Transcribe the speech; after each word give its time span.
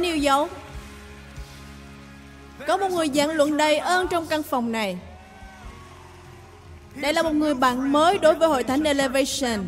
New 0.00 0.04
yêu 0.04 0.16
dấu. 0.16 0.48
Có 2.66 2.76
một 2.76 2.90
người 2.90 3.10
giảng 3.14 3.30
luận 3.30 3.56
đầy 3.56 3.78
ơn 3.78 4.08
trong 4.08 4.26
căn 4.26 4.42
phòng 4.42 4.72
này. 4.72 4.98
Đây 6.94 7.12
là 7.12 7.22
một 7.22 7.32
người 7.32 7.54
bạn 7.54 7.92
mới 7.92 8.18
đối 8.18 8.34
với 8.34 8.48
hội 8.48 8.64
thánh 8.64 8.84
Elevation. 8.84 9.66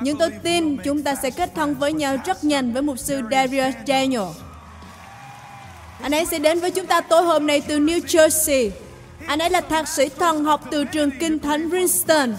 Nhưng 0.00 0.18
tôi 0.18 0.30
tin 0.30 0.76
chúng 0.84 1.02
ta 1.02 1.14
sẽ 1.14 1.30
kết 1.30 1.54
thân 1.54 1.74
với 1.74 1.92
nhau 1.92 2.16
rất 2.24 2.44
nhanh 2.44 2.72
với 2.72 2.82
mục 2.82 2.98
sư 2.98 3.22
Darius 3.30 3.74
Daniel. 3.86 4.22
Anh 6.02 6.14
ấy 6.14 6.26
sẽ 6.26 6.38
đến 6.38 6.60
với 6.60 6.70
chúng 6.70 6.86
ta 6.86 7.00
tối 7.00 7.22
hôm 7.22 7.46
nay 7.46 7.60
từ 7.60 7.78
New 7.78 8.00
Jersey. 8.00 8.70
Anh 9.26 9.38
ấy 9.38 9.50
là 9.50 9.60
thạc 9.60 9.88
sĩ 9.88 10.08
thần 10.08 10.44
học 10.44 10.64
từ 10.70 10.84
trường 10.84 11.10
Kinh 11.10 11.38
Thánh 11.38 11.70
Princeton 11.70 12.34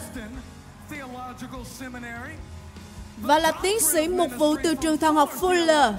và 3.21 3.39
là 3.39 3.51
tiến 3.51 3.79
sĩ 3.79 4.07
mục 4.07 4.31
vụ 4.37 4.55
từ 4.63 4.75
trường 4.75 4.97
thần 4.97 5.15
học 5.15 5.29
Fuller. 5.39 5.93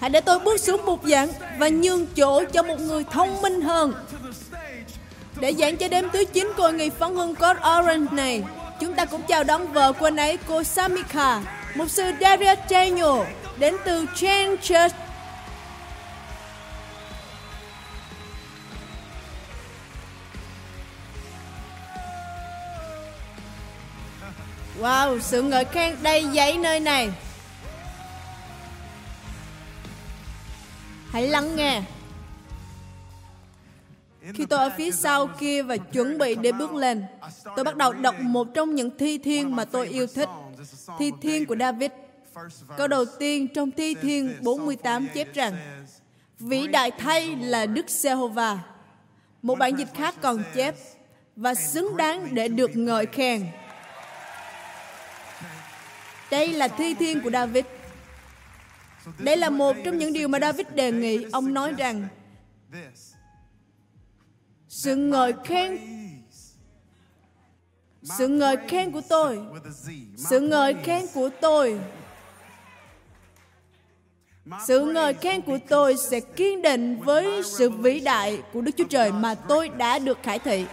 Hãy 0.00 0.10
để 0.10 0.20
tôi 0.20 0.38
bước 0.38 0.60
xuống 0.60 0.84
bục 0.86 1.04
giảng 1.04 1.28
và 1.58 1.68
nhường 1.68 2.06
chỗ 2.06 2.44
cho 2.44 2.62
một 2.62 2.80
người 2.80 3.04
thông 3.10 3.42
minh 3.42 3.60
hơn. 3.60 3.94
Để 5.40 5.54
giảng 5.58 5.76
cho 5.76 5.88
đêm 5.88 6.08
thứ 6.12 6.24
9 6.24 6.52
của 6.56 6.70
nghị 6.70 6.90
phấn 6.90 7.14
hưng 7.14 7.34
code 7.34 7.60
Orange 7.78 8.12
này, 8.12 8.42
chúng 8.80 8.94
ta 8.94 9.04
cũng 9.04 9.22
chào 9.22 9.44
đón 9.44 9.72
vợ 9.72 9.92
của 9.92 10.06
anh 10.06 10.16
ấy, 10.16 10.38
cô 10.48 10.62
Samika, 10.62 11.42
mục 11.74 11.90
sư 11.90 12.02
Daria 12.20 12.54
Daniel, 12.70 13.26
đến 13.58 13.76
từ 13.84 14.06
Chain 14.14 14.56
Church 14.62 14.94
Wow, 24.82 25.18
sự 25.20 25.42
ngợi 25.42 25.64
khen 25.64 25.96
đầy 26.02 26.24
dẫy 26.34 26.58
nơi 26.58 26.80
này. 26.80 27.10
Hãy 31.10 31.28
lắng 31.28 31.56
nghe. 31.56 31.82
Khi 34.34 34.46
tôi 34.46 34.58
ở 34.58 34.70
phía 34.76 34.90
sau 34.90 35.26
kia 35.26 35.62
và 35.62 35.76
chuẩn 35.76 36.18
bị 36.18 36.34
để 36.34 36.52
bước 36.52 36.74
lên, 36.74 37.04
tôi 37.56 37.64
bắt 37.64 37.76
đầu 37.76 37.92
đọc 37.92 38.14
một 38.20 38.48
trong 38.54 38.74
những 38.74 38.98
thi 38.98 39.18
thiên 39.18 39.56
mà 39.56 39.64
tôi 39.64 39.88
yêu 39.88 40.06
thích. 40.06 40.28
Thi 40.98 41.10
thiên 41.22 41.46
của 41.46 41.56
David. 41.60 41.90
Câu 42.76 42.88
đầu 42.88 43.04
tiên 43.18 43.48
trong 43.48 43.70
thi 43.70 43.94
thiên 44.02 44.34
48 44.42 45.08
chép 45.14 45.34
rằng 45.34 45.56
Vĩ 46.38 46.66
đại 46.66 46.90
thay 46.90 47.36
là 47.36 47.66
Đức 47.66 47.90
Giê-hô-va. 47.90 48.58
Một 49.42 49.58
bản 49.58 49.78
dịch 49.78 49.94
khác 49.94 50.14
còn 50.20 50.42
chép 50.54 50.74
và 51.36 51.54
xứng 51.54 51.96
đáng 51.96 52.28
để 52.34 52.48
được 52.48 52.76
ngợi 52.76 53.06
khen. 53.06 53.46
Đây 56.32 56.48
là 56.48 56.68
thi 56.68 56.94
thiên 56.94 57.20
của 57.20 57.30
David. 57.30 57.64
Đây 59.18 59.36
là 59.36 59.50
một 59.50 59.76
trong 59.84 59.98
những 59.98 60.12
điều 60.12 60.28
mà 60.28 60.38
David 60.38 60.66
đề 60.74 60.92
nghị. 60.92 61.26
Ông 61.32 61.54
nói 61.54 61.72
rằng, 61.72 62.08
sự 64.68 64.96
ngợi 64.96 65.32
khen, 65.44 65.78
sự 68.02 68.28
ngợi 68.28 68.56
khen 68.68 68.92
của 68.92 69.00
tôi, 69.08 69.40
sự 70.16 70.40
ngợi 70.40 70.74
khen 70.84 71.06
của 71.14 71.28
tôi, 71.40 71.80
sự 74.66 74.84
ngợi 74.84 75.14
khen 75.14 75.42
của 75.42 75.58
tôi 75.68 75.96
sẽ 75.96 76.20
kiên 76.20 76.62
định 76.62 77.00
với 77.00 77.42
sự 77.44 77.70
vĩ 77.70 78.00
đại 78.00 78.42
của 78.52 78.60
Đức 78.60 78.72
Chúa 78.76 78.88
Trời 78.90 79.12
mà 79.12 79.34
tôi 79.34 79.68
đã 79.68 79.98
được 79.98 80.18
khải 80.22 80.38
thị. 80.38 80.66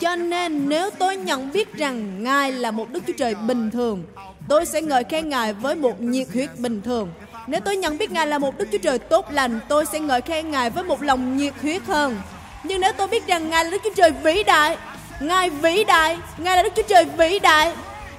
Cho 0.00 0.16
nên 0.16 0.68
nếu 0.68 0.90
tôi 0.90 1.16
nhận 1.16 1.52
biết 1.52 1.74
rằng 1.74 2.24
Ngài 2.24 2.52
là 2.52 2.70
một 2.70 2.90
Đức 2.90 3.00
Chúa 3.06 3.12
Trời 3.18 3.34
bình 3.34 3.70
thường, 3.70 4.04
tôi 4.48 4.66
sẽ 4.66 4.82
ngợi 4.82 5.04
khen 5.04 5.28
Ngài 5.28 5.52
với 5.52 5.74
một 5.74 6.00
nhiệt 6.00 6.26
huyết 6.32 6.58
bình 6.58 6.82
thường. 6.82 7.08
Nếu 7.46 7.60
tôi 7.60 7.76
nhận 7.76 7.98
biết 7.98 8.10
Ngài 8.12 8.26
là 8.26 8.38
một 8.38 8.58
Đức 8.58 8.68
Chúa 8.72 8.78
Trời 8.78 8.98
tốt 8.98 9.26
lành, 9.32 9.60
tôi 9.68 9.86
sẽ 9.86 10.00
ngợi 10.00 10.20
khen 10.20 10.50
Ngài 10.50 10.70
với 10.70 10.84
một 10.84 11.02
lòng 11.02 11.36
nhiệt 11.36 11.52
huyết 11.62 11.82
hơn. 11.82 12.16
Nhưng 12.64 12.80
nếu 12.80 12.92
tôi 12.92 13.08
biết 13.08 13.26
rằng 13.26 13.50
Ngài 13.50 13.64
là 13.64 13.70
Đức 13.70 13.80
Chúa 13.84 13.94
Trời 13.96 14.10
vĩ 14.10 14.42
đại, 14.42 14.76
Ngài 15.20 15.50
vĩ 15.50 15.84
đại, 15.84 16.18
Ngài 16.38 16.56
là 16.56 16.62
Đức 16.62 16.72
Chúa 16.76 16.82
Trời 16.82 17.04
vĩ 17.04 17.38
đại, 17.38 17.72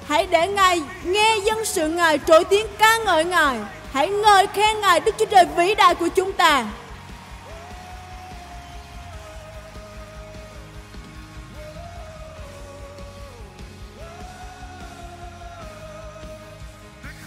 hãy 0.06 0.26
để 0.30 0.48
Ngài 0.48 0.80
nghe 1.04 1.36
dân 1.44 1.64
sự 1.64 1.88
Ngài 1.88 2.18
trỗi 2.26 2.44
tiếng 2.44 2.66
ca 2.78 2.98
ngợi 2.98 3.24
Ngài. 3.24 3.58
Hãy 3.92 4.08
ngợi 4.08 4.46
khen 4.46 4.80
Ngài 4.80 5.00
Đức 5.00 5.14
Chúa 5.18 5.24
Trời 5.24 5.44
vĩ 5.56 5.74
đại 5.74 5.94
của 5.94 6.08
chúng 6.08 6.32
ta. 6.32 6.64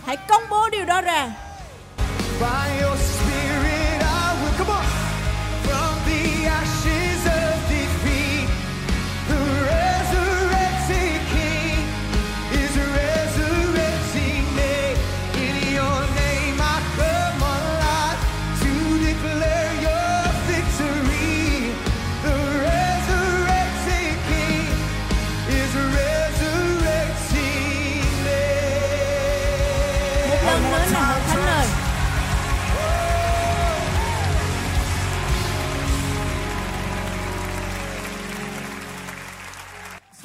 Hãy 0.10 0.18
công 0.18 0.44
bố 0.50 0.70
điều 0.70 0.86
đó 0.86 1.02
ra. 1.02 1.30
By 2.40 2.82
your 2.82 3.19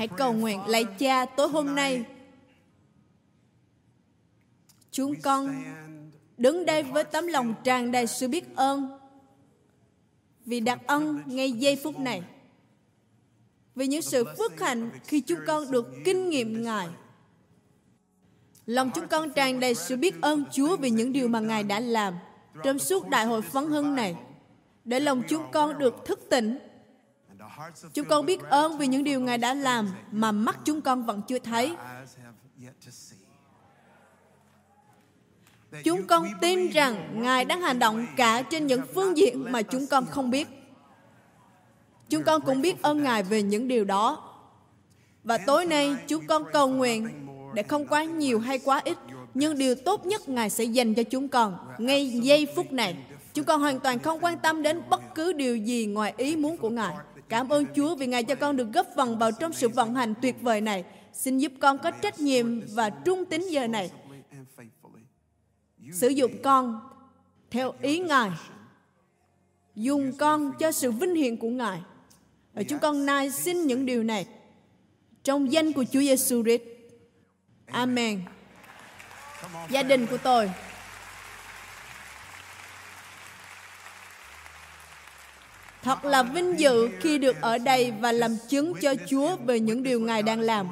Hãy 0.05 0.09
cầu 0.19 0.33
nguyện 0.33 0.61
lạy 0.67 0.85
cha 0.85 1.27
tối 1.27 1.49
hôm 1.49 1.75
nay. 1.75 2.05
Chúng 4.91 5.21
con 5.21 5.65
đứng 6.37 6.67
đây 6.67 6.83
với 6.83 7.05
tấm 7.05 7.27
lòng 7.27 7.55
tràn 7.65 7.93
đầy 7.93 8.07
sự 8.07 8.29
biết 8.29 8.57
ơn 8.57 8.99
vì 10.47 10.61
đặc 10.61 10.81
ân 10.87 11.23
ngay 11.27 11.53
giây 11.53 11.77
phút 11.77 11.99
này. 11.99 12.23
Vì 13.75 13.87
những 13.87 14.03
sự 14.03 14.25
phước 14.39 14.61
hạnh 14.61 14.91
khi 15.05 15.21
chúng 15.21 15.39
con 15.47 15.71
được 15.71 15.87
kinh 16.05 16.31
nghiệm 16.31 16.63
ngài. 16.63 16.89
Lòng 18.67 18.91
chúng 18.95 19.09
con 19.09 19.31
tràn 19.31 19.61
đầy 19.61 19.75
sự 19.75 19.97
biết 19.97 20.15
ơn 20.21 20.45
chúa 20.53 20.77
vì 20.77 20.91
những 20.91 21.13
điều 21.13 21.29
mà 21.29 21.41
ngài 21.41 21.63
đã 21.63 21.81
làm 21.81 22.15
trong 22.65 22.79
suốt 22.79 23.09
đại 23.09 23.27
hội 23.27 23.43
phấn 23.43 23.67
hưng 23.67 23.95
này, 23.95 24.17
để 24.85 25.01
lòng 25.01 25.23
chúng 25.29 25.43
con 25.53 25.79
được 25.79 25.95
thức 26.07 26.21
tỉnh 26.31 26.59
chúng 27.93 28.09
con 28.09 28.27
biết 28.27 28.41
ơn 28.43 28.79
vì 28.79 28.87
những 28.87 29.05
điều 29.05 29.21
ngài 29.21 29.39
đã 29.39 29.55
làm 29.55 29.89
mà 30.13 30.33
mắt 30.33 30.59
chúng 30.65 30.81
con 30.81 31.05
vẫn 31.05 31.23
chưa 31.29 31.39
thấy. 31.39 31.77
Chúng 35.85 36.07
con 36.07 36.27
tin 36.41 36.69
rằng 36.69 37.23
ngài 37.23 37.45
đang 37.45 37.61
hành 37.61 37.79
động 37.79 38.07
cả 38.17 38.43
trên 38.43 38.67
những 38.67 38.83
phương 38.95 39.17
diện 39.17 39.53
mà 39.53 39.63
chúng 39.63 39.87
con 39.87 40.07
không 40.07 40.31
biết. 40.31 40.49
Chúng 42.09 42.23
con 42.23 42.41
cũng 42.41 42.61
biết 42.61 42.83
ơn 42.83 43.03
ngài 43.03 43.23
về 43.23 43.43
những 43.43 43.69
điều 43.69 43.85
đó. 43.85 44.31
Và 45.25 45.39
tối 45.39 45.67
nay 45.67 45.97
chúng 46.09 46.27
con 46.27 46.45
cầu 46.53 46.69
nguyện 46.69 47.27
để 47.55 47.63
không 47.63 47.87
quá 47.87 48.05
nhiều 48.05 48.41
hay 48.41 48.59
quá 48.59 48.81
ít 48.85 48.99
nhưng 49.35 49.59
điều 49.59 49.75
tốt 49.75 50.07
nhất 50.07 50.29
ngài 50.29 50.51
sẽ 50.51 50.65
dành 50.65 50.95
cho 50.95 51.03
chúng 51.03 51.29
con 51.29 51.57
ngay 51.79 52.09
giây 52.09 52.47
phút 52.57 52.73
này. 52.73 52.97
Chúng 53.35 53.45
con 53.45 53.61
hoàn 53.61 53.81
toàn 53.81 53.99
không 53.99 54.25
quan 54.25 54.39
tâm 54.39 54.63
đến 54.63 54.83
bất 54.91 55.15
cứ 55.15 55.33
điều 55.33 55.57
gì 55.57 55.87
ngoài 55.87 56.15
ý 56.17 56.37
muốn 56.37 56.57
của 56.57 56.71
ngài 56.71 56.95
cảm 57.35 57.49
ơn 57.49 57.67
chúa 57.77 57.95
vì 57.95 58.07
ngài 58.07 58.25
cho 58.25 58.35
con 58.35 58.57
được 58.57 58.73
góp 58.73 58.87
phần 58.97 59.19
vào 59.19 59.33
trong 59.33 59.53
sự 59.53 59.69
vận 59.69 59.95
hành 59.95 60.15
tuyệt 60.23 60.37
vời 60.41 60.61
này 60.61 60.85
xin 61.13 61.39
giúp 61.39 61.53
con 61.61 61.79
có 61.79 61.91
trách 61.91 62.21
nhiệm 62.21 62.61
và 62.75 62.91
trung 62.91 63.25
tín 63.25 63.49
giờ 63.49 63.67
này 63.67 63.91
sử 65.93 66.09
dụng 66.09 66.33
con 66.43 66.81
theo 67.51 67.73
ý 67.83 67.99
Ngài. 67.99 68.31
Dùng 69.75 70.13
con 70.19 70.53
cho 70.59 70.73
sự 70.73 70.91
vinh 70.91 71.15
hiển 71.15 71.37
của 71.37 71.49
Ngài. 71.49 71.81
Và 72.53 72.63
chúng 72.63 72.79
con 72.79 73.07
nay 73.07 73.31
xin 73.31 73.67
những 73.67 73.87
điều 73.87 74.03
này 74.03 74.27
trong 75.25 75.53
danh 75.53 75.73
của 75.73 75.85
Chúa 75.85 76.01
Giêsu 76.01 76.43
Christ. 76.43 76.63
Amen. 77.67 78.21
Gia 79.71 79.83
đình 79.83 80.07
của 80.07 80.19
tôi 80.19 80.51
Thật 85.85 86.05
là 86.05 86.23
vinh 86.23 86.61
dự 86.61 86.89
khi 87.01 87.19
được 87.19 87.37
ở 87.41 87.59
đây 87.59 87.93
và 88.01 88.13
làm 88.13 88.37
chứng 88.49 88.75
cho 88.81 88.95
Chúa 89.07 89.37
về 89.37 89.61
những 89.61 89.83
điều 89.83 90.01
Ngài 90.01 90.23
đang 90.23 90.41
làm. 90.41 90.69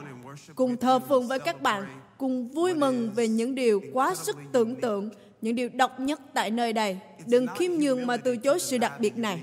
Cùng 0.54 0.76
thờ 0.76 0.98
phượng 1.08 1.28
với 1.28 1.38
các 1.38 1.62
bạn, 1.62 1.84
cùng 2.18 2.48
vui 2.48 2.74
mừng 2.74 3.10
về 3.14 3.28
những 3.28 3.54
điều 3.54 3.82
quá 3.92 4.14
sức 4.14 4.36
tưởng 4.52 4.80
tượng, 4.80 5.10
những 5.40 5.54
điều 5.54 5.68
độc 5.68 6.00
nhất 6.00 6.20
tại 6.34 6.50
nơi 6.50 6.72
đây. 6.72 6.98
Đừng 7.26 7.46
khiêm 7.46 7.70
nhường 7.72 8.06
mà 8.06 8.16
từ 8.16 8.36
chối 8.36 8.60
sự 8.60 8.78
đặc 8.78 9.00
biệt 9.00 9.16
này. 9.18 9.42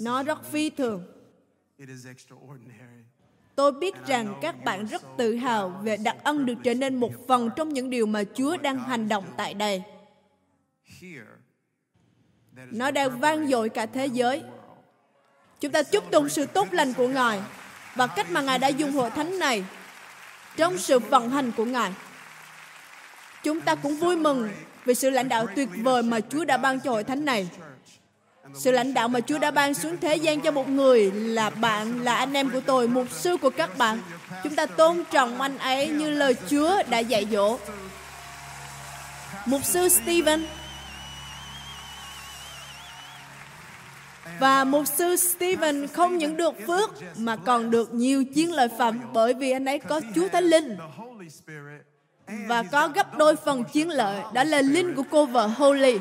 Nó 0.00 0.22
rất 0.22 0.44
phi 0.44 0.70
thường. 0.70 1.02
Tôi 3.54 3.72
biết 3.72 3.94
rằng 4.06 4.38
các 4.42 4.64
bạn 4.64 4.86
rất 4.86 5.02
tự 5.18 5.34
hào 5.34 5.80
về 5.82 5.96
đặc 5.96 6.16
ân 6.24 6.46
được 6.46 6.54
trở 6.64 6.74
nên 6.74 6.96
một 6.96 7.12
phần 7.28 7.50
trong 7.56 7.68
những 7.68 7.90
điều 7.90 8.06
mà 8.06 8.24
Chúa 8.34 8.56
đang 8.56 8.78
hành 8.78 9.08
động 9.08 9.24
tại 9.36 9.54
đây. 9.54 9.82
Nó 12.54 12.90
đang 12.90 13.20
vang 13.20 13.48
dội 13.48 13.68
cả 13.68 13.86
thế 13.86 14.06
giới. 14.06 14.42
Chúng 15.60 15.72
ta 15.72 15.82
chúc 15.82 16.10
tụng 16.10 16.28
sự 16.28 16.46
tốt 16.46 16.68
lành 16.72 16.92
của 16.92 17.08
Ngài 17.08 17.40
và 17.94 18.06
cách 18.06 18.30
mà 18.30 18.40
Ngài 18.40 18.58
đã 18.58 18.68
dùng 18.68 18.92
hội 18.92 19.10
thánh 19.10 19.38
này 19.38 19.64
trong 20.56 20.78
sự 20.78 20.98
vận 20.98 21.30
hành 21.30 21.52
của 21.56 21.64
Ngài. 21.64 21.92
Chúng 23.42 23.60
ta 23.60 23.74
cũng 23.74 23.96
vui 23.96 24.16
mừng 24.16 24.50
vì 24.84 24.94
sự 24.94 25.10
lãnh 25.10 25.28
đạo 25.28 25.46
tuyệt 25.56 25.68
vời 25.82 26.02
mà 26.02 26.20
Chúa 26.20 26.44
đã 26.44 26.56
ban 26.56 26.80
cho 26.80 26.90
hội 26.90 27.04
thánh 27.04 27.24
này. 27.24 27.48
Sự 28.54 28.70
lãnh 28.70 28.94
đạo 28.94 29.08
mà 29.08 29.20
Chúa 29.20 29.38
đã 29.38 29.50
ban 29.50 29.74
xuống 29.74 29.96
thế 30.00 30.16
gian 30.16 30.40
cho 30.40 30.50
một 30.50 30.68
người 30.68 31.10
là 31.10 31.50
bạn, 31.50 32.00
là 32.00 32.14
anh 32.14 32.32
em 32.32 32.50
của 32.50 32.60
tôi, 32.60 32.88
mục 32.88 33.06
sư 33.10 33.36
của 33.36 33.50
các 33.50 33.78
bạn. 33.78 34.02
Chúng 34.42 34.56
ta 34.56 34.66
tôn 34.66 35.04
trọng 35.10 35.40
anh 35.40 35.58
ấy 35.58 35.88
như 35.88 36.10
lời 36.10 36.36
Chúa 36.50 36.82
đã 36.88 36.98
dạy 36.98 37.26
dỗ. 37.30 37.58
Mục 39.46 39.64
sư 39.64 39.88
Stephen 39.88 40.46
Và 44.40 44.64
mục 44.64 44.86
sư 44.86 45.16
Stephen 45.16 45.86
không 45.86 46.18
những 46.18 46.36
được 46.36 46.54
phước, 46.66 46.90
mà 47.16 47.36
còn 47.36 47.70
được 47.70 47.94
nhiều 47.94 48.24
chiến 48.24 48.52
lợi 48.52 48.68
phẩm 48.78 49.00
bởi 49.12 49.34
vì 49.34 49.50
anh 49.50 49.64
ấy 49.64 49.78
có 49.78 50.00
Chúa 50.14 50.28
Thánh 50.28 50.44
Linh 50.44 50.76
và 52.48 52.62
có 52.62 52.88
gấp 52.88 53.18
đôi 53.18 53.36
phần 53.36 53.64
chiến 53.64 53.88
lợi 53.88 54.20
đó 54.34 54.44
là 54.44 54.62
linh 54.62 54.94
của 54.94 55.02
cô 55.10 55.26
vợ 55.26 55.46
Holy 55.46 55.98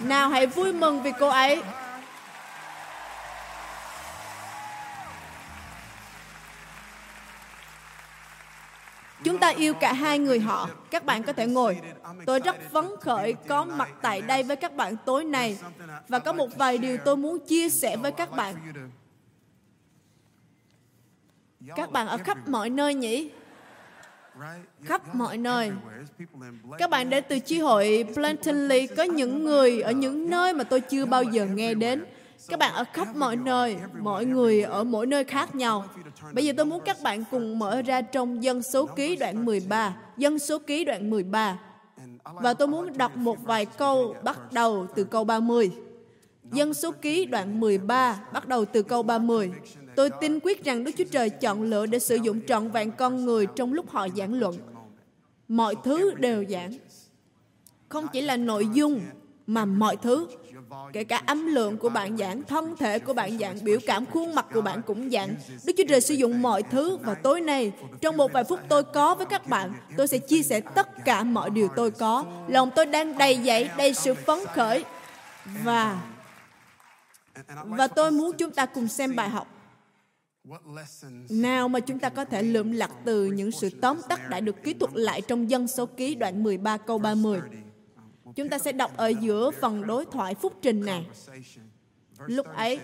Nào 0.00 0.28
hãy 0.28 0.46
vui 0.46 0.72
mừng 0.72 1.02
vì 1.02 1.12
cô 1.20 1.28
ấy. 1.28 1.62
Chúng 9.24 9.38
ta 9.38 9.48
yêu 9.48 9.74
cả 9.74 9.92
hai 9.92 10.18
người 10.18 10.40
họ. 10.40 10.70
Các 10.90 11.04
bạn 11.04 11.22
có 11.22 11.32
thể 11.32 11.46
ngồi. 11.46 11.80
Tôi 12.26 12.40
rất 12.40 12.56
phấn 12.72 12.84
khởi 13.00 13.34
có 13.48 13.64
mặt 13.64 13.88
tại 14.02 14.20
đây 14.20 14.42
với 14.42 14.56
các 14.56 14.74
bạn 14.76 14.96
tối 15.04 15.24
nay 15.24 15.58
và 16.08 16.18
có 16.18 16.32
một 16.32 16.56
vài 16.56 16.78
điều 16.78 16.96
tôi 17.04 17.16
muốn 17.16 17.38
chia 17.38 17.68
sẻ 17.68 17.96
với 17.96 18.12
các 18.12 18.30
bạn. 18.30 18.54
Các 21.76 21.90
bạn 21.92 22.06
ở 22.06 22.18
khắp 22.18 22.48
mọi 22.48 22.70
nơi 22.70 22.94
nhỉ? 22.94 23.30
khắp 24.84 25.14
mọi 25.14 25.38
nơi. 25.38 25.72
Các 26.78 26.90
bạn 26.90 27.10
đến 27.10 27.24
từ 27.28 27.38
chi 27.38 27.58
hội 27.58 28.04
plantinly 28.14 28.86
có 28.86 29.02
những 29.02 29.44
người 29.44 29.80
ở 29.80 29.92
những 29.92 30.30
nơi 30.30 30.54
mà 30.54 30.64
tôi 30.64 30.80
chưa 30.80 31.06
bao 31.06 31.22
giờ 31.22 31.46
nghe 31.46 31.74
đến. 31.74 32.04
Các 32.46 32.58
bạn 32.58 32.74
ở 32.74 32.84
khắp 32.92 33.16
mọi 33.16 33.36
nơi, 33.36 33.76
mọi 34.00 34.24
người 34.24 34.62
ở 34.62 34.84
mỗi 34.84 35.06
nơi 35.06 35.24
khác 35.24 35.54
nhau. 35.54 35.84
Bây 36.32 36.44
giờ 36.44 36.52
tôi 36.56 36.66
muốn 36.66 36.80
các 36.84 36.96
bạn 37.02 37.24
cùng 37.30 37.58
mở 37.58 37.82
ra 37.82 38.00
trong 38.00 38.42
dân 38.42 38.62
số 38.62 38.86
ký 38.86 39.16
đoạn 39.16 39.44
13, 39.44 39.96
dân 40.16 40.38
số 40.38 40.58
ký 40.58 40.84
đoạn 40.84 41.10
13. 41.10 41.58
Và 42.24 42.54
tôi 42.54 42.68
muốn 42.68 42.98
đọc 42.98 43.16
một 43.16 43.38
vài 43.42 43.64
câu 43.66 44.14
bắt 44.24 44.52
đầu 44.52 44.86
từ 44.94 45.04
câu 45.04 45.24
30. 45.24 45.70
Dân 46.52 46.74
số 46.74 46.90
ký 46.92 47.24
đoạn 47.24 47.60
13 47.60 48.20
bắt 48.32 48.48
đầu 48.48 48.64
từ 48.64 48.82
câu 48.82 49.02
30. 49.02 49.52
Tôi 49.96 50.10
tin 50.20 50.40
quyết 50.42 50.64
rằng 50.64 50.84
Đức 50.84 50.92
Chúa 50.98 51.04
Trời 51.10 51.30
chọn 51.30 51.62
lựa 51.62 51.86
để 51.86 51.98
sử 51.98 52.16
dụng 52.16 52.40
trọn 52.46 52.70
vẹn 52.70 52.92
con 52.92 53.24
người 53.24 53.46
trong 53.46 53.72
lúc 53.72 53.90
họ 53.90 54.08
giảng 54.16 54.34
luận. 54.34 54.54
Mọi 55.48 55.74
thứ 55.84 56.14
đều 56.14 56.44
giảng. 56.48 56.72
Không 57.88 58.06
chỉ 58.12 58.20
là 58.20 58.36
nội 58.36 58.68
dung 58.72 59.00
mà 59.46 59.64
mọi 59.64 59.96
thứ. 59.96 60.26
Kể 60.92 61.04
cả 61.04 61.22
âm 61.26 61.46
lượng 61.46 61.78
của 61.78 61.88
bạn 61.88 62.16
giảng, 62.16 62.42
thân 62.42 62.76
thể 62.76 62.98
của 62.98 63.12
bạn 63.12 63.38
giảng, 63.38 63.58
biểu 63.62 63.78
cảm 63.86 64.06
khuôn 64.06 64.34
mặt 64.34 64.46
của 64.54 64.60
bạn 64.60 64.82
cũng 64.82 65.10
giảng. 65.10 65.34
Đức 65.64 65.72
Chúa 65.78 65.84
Trời 65.88 66.00
sử 66.00 66.14
dụng 66.14 66.42
mọi 66.42 66.62
thứ 66.62 66.96
và 66.96 67.14
tối 67.14 67.40
nay, 67.40 67.72
trong 68.00 68.16
một 68.16 68.32
vài 68.32 68.44
phút 68.44 68.60
tôi 68.68 68.82
có 68.82 69.14
với 69.14 69.26
các 69.26 69.48
bạn, 69.48 69.72
tôi 69.96 70.08
sẽ 70.08 70.18
chia 70.18 70.42
sẻ 70.42 70.60
tất 70.60 71.04
cả 71.04 71.22
mọi 71.22 71.50
điều 71.50 71.68
tôi 71.76 71.90
có. 71.90 72.24
Lòng 72.48 72.70
tôi 72.76 72.86
đang 72.86 73.18
đầy 73.18 73.40
dẫy, 73.44 73.70
đầy 73.78 73.94
sự 73.94 74.14
phấn 74.14 74.38
khởi 74.54 74.84
và 75.64 76.00
và 77.64 77.86
tôi 77.86 78.10
muốn 78.10 78.32
chúng 78.38 78.50
ta 78.50 78.66
cùng 78.66 78.88
xem 78.88 79.16
bài 79.16 79.28
học 79.28 79.48
nào 81.30 81.68
mà 81.68 81.80
chúng 81.80 81.98
ta 81.98 82.08
có 82.08 82.24
thể 82.24 82.42
lượm 82.42 82.72
lặt 82.72 82.90
từ 83.04 83.26
những 83.26 83.50
sự 83.50 83.70
tóm 83.70 84.00
tắt 84.08 84.30
đã 84.30 84.40
được 84.40 84.62
ký 84.62 84.74
thuật 84.74 84.90
lại 84.94 85.20
trong 85.20 85.50
dân 85.50 85.68
số 85.68 85.86
ký 85.86 86.14
đoạn 86.14 86.42
13 86.42 86.76
câu 86.76 86.98
30. 86.98 87.40
Chúng 88.36 88.48
ta 88.48 88.58
sẽ 88.58 88.72
đọc 88.72 88.96
ở 88.96 89.08
giữa 89.08 89.50
phần 89.50 89.86
đối 89.86 90.04
thoại 90.06 90.34
phúc 90.34 90.52
trình 90.62 90.84
này. 90.84 91.06
Lúc 92.26 92.46
ấy, 92.46 92.80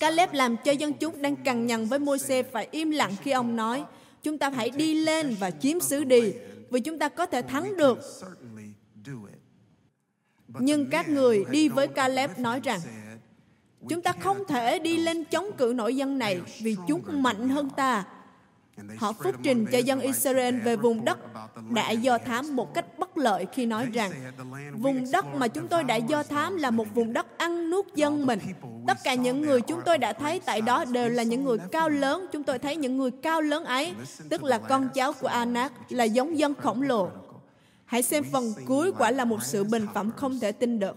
Caleb 0.00 0.32
làm 0.32 0.56
cho 0.64 0.72
dân 0.72 0.92
chúng 0.92 1.22
đang 1.22 1.36
cằn 1.36 1.66
nhằn 1.66 1.86
với 1.86 1.98
Môi-se 1.98 2.42
phải 2.42 2.68
im 2.70 2.90
lặng 2.90 3.12
khi 3.22 3.30
ông 3.30 3.56
nói, 3.56 3.84
chúng 4.22 4.38
ta 4.38 4.50
hãy 4.50 4.70
đi 4.70 4.94
lên 4.94 5.36
và 5.40 5.50
chiếm 5.50 5.80
xứ 5.80 6.04
đi, 6.04 6.32
vì 6.70 6.80
chúng 6.80 6.98
ta 6.98 7.08
có 7.08 7.26
thể 7.26 7.42
thắng 7.42 7.76
được. 7.76 7.98
Nhưng 10.48 10.90
các 10.90 11.08
người 11.08 11.44
đi 11.50 11.68
với 11.68 11.88
Caleb 11.88 12.38
nói 12.38 12.60
rằng, 12.64 12.80
Chúng 13.88 14.02
ta 14.02 14.12
không 14.12 14.44
thể 14.48 14.78
đi 14.78 14.96
lên 14.96 15.24
chống 15.24 15.46
cự 15.58 15.72
nổi 15.76 15.96
dân 15.96 16.18
này 16.18 16.40
vì 16.62 16.76
chúng 16.88 17.22
mạnh 17.22 17.48
hơn 17.48 17.70
ta. 17.76 18.04
Họ 18.96 19.12
phúc 19.12 19.34
trình 19.42 19.66
cho 19.72 19.78
dân 19.78 20.00
Israel 20.00 20.60
về 20.60 20.76
vùng 20.76 21.04
đất 21.04 21.18
đã 21.74 21.90
do 21.90 22.18
thám 22.18 22.56
một 22.56 22.74
cách 22.74 22.98
bất 22.98 23.18
lợi 23.18 23.46
khi 23.52 23.66
nói 23.66 23.86
rằng 23.92 24.10
vùng 24.78 25.04
đất 25.12 25.24
mà 25.34 25.48
chúng 25.48 25.68
tôi 25.68 25.84
đã 25.84 25.96
do 25.96 26.22
thám 26.22 26.56
là 26.56 26.70
một 26.70 26.94
vùng 26.94 27.12
đất 27.12 27.38
ăn 27.38 27.70
nuốt 27.70 27.94
dân 27.94 28.26
mình. 28.26 28.38
Tất 28.86 28.98
cả 29.04 29.14
những 29.14 29.40
người 29.40 29.60
chúng 29.60 29.80
tôi 29.84 29.98
đã 29.98 30.12
thấy 30.12 30.40
tại 30.40 30.60
đó 30.60 30.84
đều 30.84 31.08
là 31.08 31.22
những 31.22 31.44
người 31.44 31.58
cao 31.72 31.88
lớn. 31.88 32.26
Chúng 32.32 32.42
tôi 32.42 32.58
thấy 32.58 32.76
những 32.76 32.96
người 32.96 33.10
cao 33.10 33.40
lớn 33.40 33.64
ấy, 33.64 33.94
tức 34.28 34.42
là 34.42 34.58
con 34.58 34.88
cháu 34.94 35.12
của 35.12 35.26
Anak, 35.26 35.72
là 35.88 36.04
giống 36.04 36.38
dân 36.38 36.54
khổng 36.54 36.82
lồ. 36.82 37.08
Hãy 37.84 38.02
xem 38.02 38.24
phần 38.32 38.52
cuối 38.66 38.92
quả 38.98 39.10
là 39.10 39.24
một 39.24 39.42
sự 39.42 39.64
bình 39.64 39.86
phẩm 39.94 40.10
không 40.16 40.40
thể 40.40 40.52
tin 40.52 40.78
được. 40.78 40.96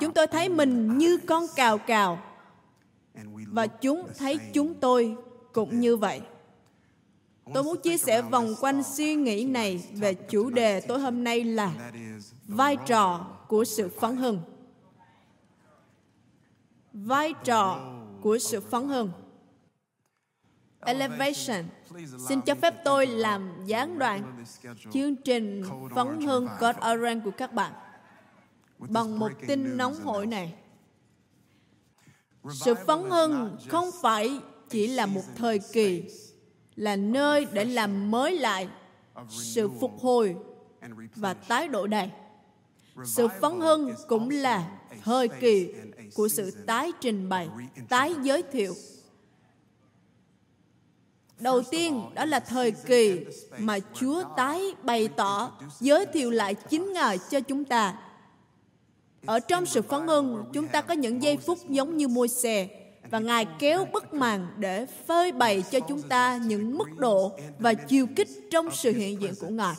Chúng 0.00 0.12
tôi 0.12 0.26
thấy 0.26 0.48
mình 0.48 0.98
như 0.98 1.18
con 1.26 1.46
cào 1.56 1.78
cào 1.78 2.18
và 3.46 3.66
chúng 3.66 4.06
thấy 4.18 4.38
chúng 4.52 4.74
tôi 4.74 5.16
cũng 5.52 5.80
như 5.80 5.96
vậy. 5.96 6.20
Tôi 7.54 7.62
muốn 7.62 7.80
chia 7.82 7.96
sẻ 7.96 8.22
vòng 8.22 8.54
quanh 8.60 8.82
suy 8.82 9.14
nghĩ 9.14 9.44
này 9.44 9.84
về 9.92 10.14
chủ 10.14 10.50
đề 10.50 10.80
tối 10.80 11.00
hôm 11.00 11.24
nay 11.24 11.44
là 11.44 11.92
vai 12.46 12.76
trò 12.86 13.26
của 13.48 13.64
sự 13.64 13.88
phấn 14.00 14.16
hưng. 14.16 14.40
Vai 16.92 17.34
trò 17.44 17.92
của 18.20 18.38
sự 18.38 18.60
phấn 18.60 18.88
hưng. 18.88 19.10
Elevation. 20.80 21.64
Xin 22.28 22.40
cho 22.40 22.54
phép 22.54 22.74
tôi 22.84 23.06
làm 23.06 23.50
gián 23.66 23.98
đoạn 23.98 24.44
chương 24.92 25.16
trình 25.16 25.64
phấn 25.94 26.20
hưng 26.20 26.48
God 26.60 26.76
Orange 26.76 27.20
của 27.24 27.30
các 27.30 27.52
bạn 27.52 27.72
bằng 28.78 29.18
một 29.18 29.32
tin 29.46 29.76
nóng 29.76 29.94
hổi 29.94 30.26
này. 30.26 30.54
Sự 32.52 32.74
phấn 32.86 33.10
hưng 33.10 33.56
không 33.68 33.90
phải 34.02 34.40
chỉ 34.68 34.86
là 34.86 35.06
một 35.06 35.22
thời 35.36 35.58
kỳ, 35.58 36.04
là 36.76 36.96
nơi 36.96 37.46
để 37.52 37.64
làm 37.64 38.10
mới 38.10 38.38
lại 38.38 38.68
sự 39.28 39.70
phục 39.80 40.00
hồi 40.00 40.36
và 41.16 41.34
tái 41.34 41.68
độ 41.68 41.86
đầy. 41.86 42.10
Sự 43.04 43.28
phấn 43.40 43.60
hưng 43.60 43.94
cũng 44.08 44.30
là 44.30 44.78
thời 45.04 45.28
kỳ 45.28 45.74
của 46.14 46.28
sự 46.28 46.50
tái 46.66 46.92
trình 47.00 47.28
bày, 47.28 47.48
tái 47.88 48.14
giới 48.22 48.42
thiệu. 48.52 48.74
Đầu 51.38 51.62
tiên, 51.70 52.02
đó 52.14 52.24
là 52.24 52.40
thời 52.40 52.70
kỳ 52.70 53.26
mà 53.58 53.78
Chúa 53.94 54.22
tái 54.36 54.74
bày 54.82 55.08
tỏ, 55.08 55.52
giới 55.80 56.06
thiệu 56.06 56.30
lại 56.30 56.54
chính 56.54 56.92
Ngài 56.92 57.18
cho 57.30 57.40
chúng 57.40 57.64
ta. 57.64 58.00
Ở 59.26 59.40
trong 59.40 59.66
sự 59.66 59.82
phấn 59.82 60.06
hưng, 60.06 60.44
chúng 60.52 60.68
ta 60.68 60.82
có 60.82 60.94
những 60.94 61.22
giây 61.22 61.36
phút 61.36 61.58
giống 61.68 61.96
như 61.96 62.08
môi 62.08 62.28
xe 62.28 62.83
và 63.10 63.18
Ngài 63.18 63.46
kéo 63.58 63.84
bức 63.92 64.14
màn 64.14 64.46
để 64.58 64.86
phơi 65.06 65.32
bày 65.32 65.64
cho 65.70 65.80
chúng 65.80 66.02
ta 66.02 66.36
những 66.36 66.78
mức 66.78 66.88
độ 66.96 67.38
và 67.58 67.74
chiều 67.74 68.06
kích 68.16 68.28
trong 68.50 68.70
sự 68.70 68.92
hiện 68.92 69.20
diện 69.20 69.34
của 69.40 69.48
Ngài 69.48 69.74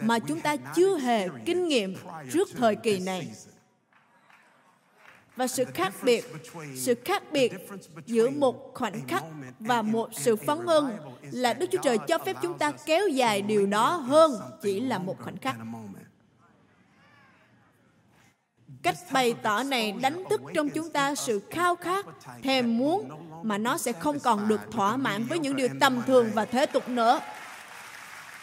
mà 0.00 0.18
chúng 0.18 0.40
ta 0.40 0.56
chưa 0.56 0.98
hề 0.98 1.28
kinh 1.44 1.68
nghiệm 1.68 1.94
trước 2.32 2.48
thời 2.56 2.76
kỳ 2.76 2.98
này. 2.98 3.28
Và 5.36 5.46
sự 5.46 5.64
khác 5.64 5.94
biệt, 6.02 6.24
sự 6.76 6.94
khác 7.04 7.22
biệt 7.32 7.52
giữa 8.06 8.30
một 8.30 8.74
khoảnh 8.74 9.06
khắc 9.08 9.24
và 9.60 9.82
một 9.82 10.08
sự 10.12 10.36
phấn 10.36 10.58
hưng 10.66 10.90
là 11.22 11.54
Đức 11.54 11.66
Chúa 11.72 11.78
Trời 11.82 11.98
cho 11.98 12.18
phép 12.18 12.36
chúng 12.42 12.58
ta 12.58 12.72
kéo 12.86 13.08
dài 13.08 13.42
điều 13.42 13.66
đó 13.66 13.96
hơn 13.96 14.40
chỉ 14.62 14.80
là 14.80 14.98
một 14.98 15.16
khoảnh 15.22 15.36
khắc. 15.36 15.56
Cách 18.88 19.12
bày 19.12 19.34
tỏ 19.42 19.62
này 19.62 19.92
đánh 19.92 20.24
thức 20.30 20.40
trong 20.54 20.70
chúng 20.70 20.90
ta 20.90 21.14
sự 21.14 21.40
khao 21.50 21.76
khát, 21.76 22.06
thèm 22.42 22.78
muốn 22.78 23.08
mà 23.42 23.58
nó 23.58 23.78
sẽ 23.78 23.92
không 23.92 24.20
còn 24.20 24.48
được 24.48 24.60
thỏa 24.70 24.96
mãn 24.96 25.24
với 25.24 25.38
những 25.38 25.56
điều 25.56 25.68
tầm 25.80 26.02
thường 26.06 26.30
và 26.34 26.44
thế 26.44 26.66
tục 26.66 26.88
nữa 26.88 27.20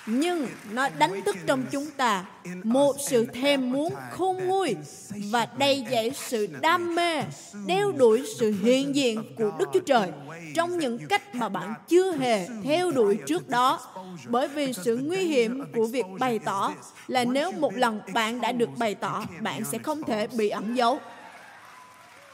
nhưng 0.05 0.47
nó 0.71 0.89
đánh 0.97 1.21
thức 1.25 1.35
trong 1.47 1.63
chúng 1.71 1.91
ta 1.97 2.25
một 2.63 2.95
sự 3.07 3.25
thèm 3.25 3.71
muốn 3.71 3.93
khôn 4.11 4.37
nguôi 4.45 4.75
và 5.31 5.47
đầy 5.57 5.85
dẫy 5.91 6.11
sự 6.15 6.47
đam 6.61 6.95
mê, 6.95 7.23
đeo 7.65 7.91
đuổi 7.91 8.23
sự 8.39 8.53
hiện 8.63 8.95
diện 8.95 9.23
của 9.37 9.51
Đức 9.59 9.69
Chúa 9.73 9.79
Trời 9.79 10.09
trong 10.55 10.79
những 10.79 11.07
cách 11.09 11.35
mà 11.35 11.49
bạn 11.49 11.73
chưa 11.87 12.11
hề 12.11 12.47
theo 12.63 12.91
đuổi 12.91 13.17
trước 13.27 13.49
đó. 13.49 13.79
Bởi 14.27 14.47
vì 14.47 14.73
sự 14.73 14.97
nguy 14.97 15.19
hiểm 15.19 15.63
của 15.75 15.85
việc 15.85 16.05
bày 16.19 16.39
tỏ 16.39 16.73
là 17.07 17.25
nếu 17.25 17.51
một 17.51 17.73
lần 17.73 17.99
bạn 18.13 18.41
đã 18.41 18.51
được 18.51 18.69
bày 18.77 18.95
tỏ, 18.95 19.25
bạn 19.41 19.65
sẽ 19.65 19.77
không 19.77 20.03
thể 20.03 20.27
bị 20.27 20.49
ẩn 20.49 20.77
giấu 20.77 20.99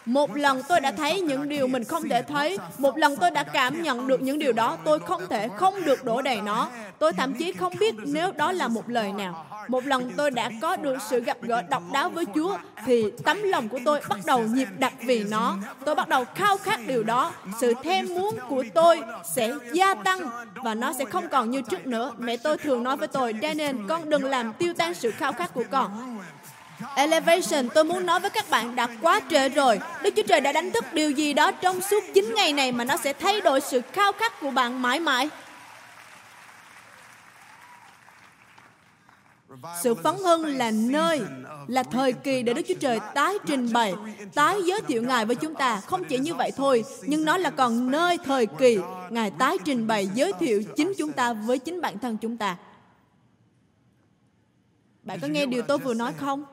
một 0.06 0.36
lần 0.36 0.62
tôi 0.68 0.80
đã 0.80 0.92
thấy 0.92 1.22
những 1.22 1.50
điều 1.50 1.68
mình 1.68 1.84
không 1.84 2.10
thể 2.10 2.22
thấy, 2.22 2.58
một 2.78 2.98
lần 2.98 3.16
tôi 3.18 3.32
đã 3.32 3.44
cảm 3.44 3.84
nhận 3.84 4.08
được 4.08 4.22
những 4.22 4.40
điều 4.40 4.54
đó, 4.54 4.78
tôi 4.84 5.00
không 5.00 5.22
thể 5.30 5.48
không 5.58 5.86
được 5.86 6.06
đổ 6.06 6.22
đầy 6.22 6.42
nó. 6.42 6.70
Tôi 7.00 7.14
thậm 7.14 7.34
chí 7.34 7.52
không 7.54 7.74
biết 7.80 7.96
nếu 7.98 8.32
đó 8.32 8.52
là 8.52 8.68
một 8.68 8.90
lời 8.90 9.12
nào. 9.12 9.46
Một 9.68 9.86
lần 9.86 10.12
tôi 10.18 10.32
đã 10.32 10.50
có 10.62 10.76
được 10.76 10.98
sự 11.10 11.20
gặp 11.20 11.38
gỡ 11.42 11.62
độc 11.62 11.84
đáo 11.94 12.10
với 12.10 12.26
chúa, 12.36 12.58
thì 12.86 13.06
tấm 13.24 13.44
lòng 13.44 13.70
của 13.70 13.80
tôi 13.86 14.02
bắt 14.10 14.20
đầu 14.26 14.44
nhịp 14.44 14.68
đập 14.78 14.94
vì 15.00 15.24
nó. 15.24 15.58
Tôi 15.86 15.96
bắt 15.96 16.08
đầu 16.08 16.26
khao 16.36 16.58
khát 16.58 16.80
điều 16.88 17.04
đó. 17.04 17.34
Sự 17.60 17.74
thèm 17.84 18.08
muốn 18.08 18.36
của 18.50 18.64
tôi 18.74 19.02
sẽ 19.36 19.54
gia 19.74 19.94
tăng 19.94 20.20
và 20.56 20.76
nó 20.76 20.94
sẽ 20.94 21.06
không 21.06 21.30
còn 21.30 21.52
như 21.52 21.62
trước 21.62 21.88
nữa. 21.88 22.12
Mẹ 22.18 22.38
tôi 22.38 22.58
thường 22.58 22.84
nói 22.84 22.98
với 22.98 23.08
tôi, 23.08 23.34
Daniel, 23.42 23.76
con 23.88 24.10
đừng 24.10 24.26
làm 24.26 24.54
tiêu 24.54 24.74
tan 24.74 24.94
sự 24.94 25.12
khao 25.12 25.34
khát 25.34 25.54
của 25.54 25.64
con. 25.72 26.20
Elevation, 26.96 27.70
tôi 27.74 27.84
muốn 27.84 28.06
nói 28.06 28.20
với 28.20 28.30
các 28.30 28.50
bạn 28.50 28.76
đã 28.76 28.88
quá 29.02 29.22
trễ 29.30 29.50
rồi. 29.50 29.80
Đức 30.04 30.14
Chúa 30.16 30.24
Trời 30.28 30.42
đã 30.42 30.52
đánh 30.52 30.72
thức 30.72 30.86
điều 30.94 31.12
gì 31.12 31.34
đó 31.34 31.52
trong 31.52 31.82
suốt 31.82 32.04
9 32.14 32.34
ngày 32.36 32.54
này 32.54 32.72
mà 32.72 32.84
nó 32.84 32.98
sẽ 32.98 33.14
thay 33.14 33.42
đổi 33.42 33.62
sự 33.62 33.82
khao 33.94 34.12
khát 34.12 34.40
của 34.40 34.52
bạn 34.52 34.82
mãi 34.82 35.00
mãi. 35.00 35.30
Sự 39.84 39.96
phấn 39.96 40.16
hưng 40.26 40.46
là 40.46 40.72
nơi, 40.72 41.22
là 41.68 41.84
thời 41.84 42.14
kỳ 42.14 42.44
để 42.44 42.54
Đức 42.54 42.62
Chúa 42.68 42.76
Trời 42.80 43.00
tái 43.16 43.34
trình 43.46 43.74
bày, 43.74 43.94
tái 44.34 44.56
giới 44.66 44.82
thiệu 44.82 45.04
Ngài 45.04 45.26
với 45.26 45.36
chúng 45.36 45.56
ta. 45.56 45.82
Không 45.86 46.04
chỉ 46.04 46.18
như 46.18 46.34
vậy 46.34 46.52
thôi, 46.58 46.84
nhưng 47.02 47.26
nó 47.26 47.38
là 47.38 47.50
còn 47.50 47.92
nơi 47.92 48.18
thời 48.26 48.46
kỳ 48.46 48.80
Ngài 49.10 49.32
tái 49.32 49.58
trình 49.66 49.88
bày, 49.88 50.10
giới 50.14 50.34
thiệu 50.40 50.64
chính 50.76 50.94
chúng 50.98 51.12
ta 51.12 51.34
với 51.34 51.60
chính 51.60 51.82
bản 51.82 52.00
thân 52.00 52.18
chúng 52.18 52.38
ta. 52.38 52.58
Bạn 55.04 55.20
có 55.20 55.28
nghe 55.28 55.46
điều 55.46 55.62
tôi 55.62 55.78
vừa 55.78 55.94
nói 55.94 56.14
không? 56.18 56.44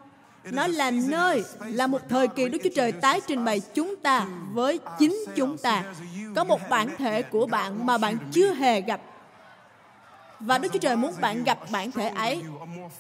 Nó 0.53 0.67
là 0.67 0.91
nơi 0.91 1.45
là 1.61 1.87
một 1.87 2.01
thời 2.09 2.29
kỳ 2.29 2.49
đức 2.49 2.59
chúa 2.65 2.71
trời 2.75 2.93
tái 2.93 3.21
trình 3.27 3.45
bày 3.45 3.61
chúng 3.75 3.97
ta 3.97 4.27
với 4.53 4.81
chính 4.99 5.17
chúng 5.37 5.59
ta. 5.59 5.85
có 6.35 6.45
một 6.45 6.61
bản 6.71 6.89
thể 6.99 7.23
của 7.23 7.47
bạn 7.47 7.87
mà 7.87 7.99
bạn 7.99 8.17
chưa 8.33 8.53
hề 8.55 8.81
gặp. 8.81 9.01
Và 10.41 10.59
Đức 10.59 10.69
Chúa 10.73 10.79
Trời 10.79 10.97
muốn 10.97 11.13
bạn 11.21 11.45
gặp 11.45 11.59
bản 11.71 11.91
thể 11.91 12.09
ấy. 12.09 12.43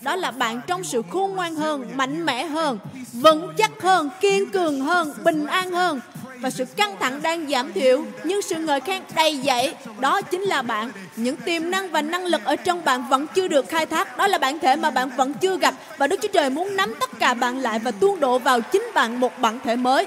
Đó 0.01 0.17
là 0.17 0.31
bạn 0.31 0.61
trong 0.67 0.85
sự 0.85 1.03
khôn 1.11 1.33
ngoan 1.33 1.55
hơn, 1.55 1.91
mạnh 1.95 2.27
mẽ 2.27 2.45
hơn, 2.45 2.79
vững 3.13 3.55
chắc 3.57 3.83
hơn, 3.83 4.11
kiên 4.21 4.51
cường 4.51 4.81
hơn, 4.81 5.13
bình 5.25 5.47
an 5.47 5.71
hơn, 5.71 6.01
và 6.41 6.51
sự 6.51 6.65
căng 6.65 6.97
thẳng 7.01 7.23
đang 7.23 7.49
giảm 7.49 7.73
thiểu, 7.73 8.05
nhưng 8.25 8.43
sự 8.43 8.59
ngợi 8.59 8.81
khen 8.81 9.03
đầy 9.15 9.41
dẫy, 9.45 9.75
đó 10.01 10.23
chính 10.23 10.43
là 10.43 10.63
bạn 10.63 10.91
những 11.17 11.37
tiềm 11.37 11.71
năng 11.71 11.91
và 11.91 12.03
năng 12.03 12.25
lực 12.25 12.45
ở 12.45 12.57
trong 12.57 12.85
bạn 12.85 13.09
vẫn 13.09 13.27
chưa 13.35 13.49
được 13.49 13.69
khai 13.69 13.87
thác 13.87 14.17
đó 14.17 14.27
là 14.27 14.39
bản 14.39 14.59
thể 14.59 14.77
mà 14.77 14.91
bạn 14.91 15.11
vẫn 15.17 15.35
chưa 15.35 15.59
gặp 15.59 15.75
và 15.99 16.07
đức 16.07 16.21
chúa 16.23 16.29
trời 16.29 16.51
muốn 16.51 16.77
nắm 16.77 16.95
tất 17.01 17.11
cả 17.19 17.35
bạn 17.35 17.59
lại 17.59 17.79
và 17.79 17.91
tuôn 17.91 18.21
đổ 18.21 18.39
vào 18.39 18.61
chính 18.61 18.83
bạn 18.95 19.21
một 19.21 19.39
bản 19.39 19.59
thể 19.65 19.77
mới 19.77 20.07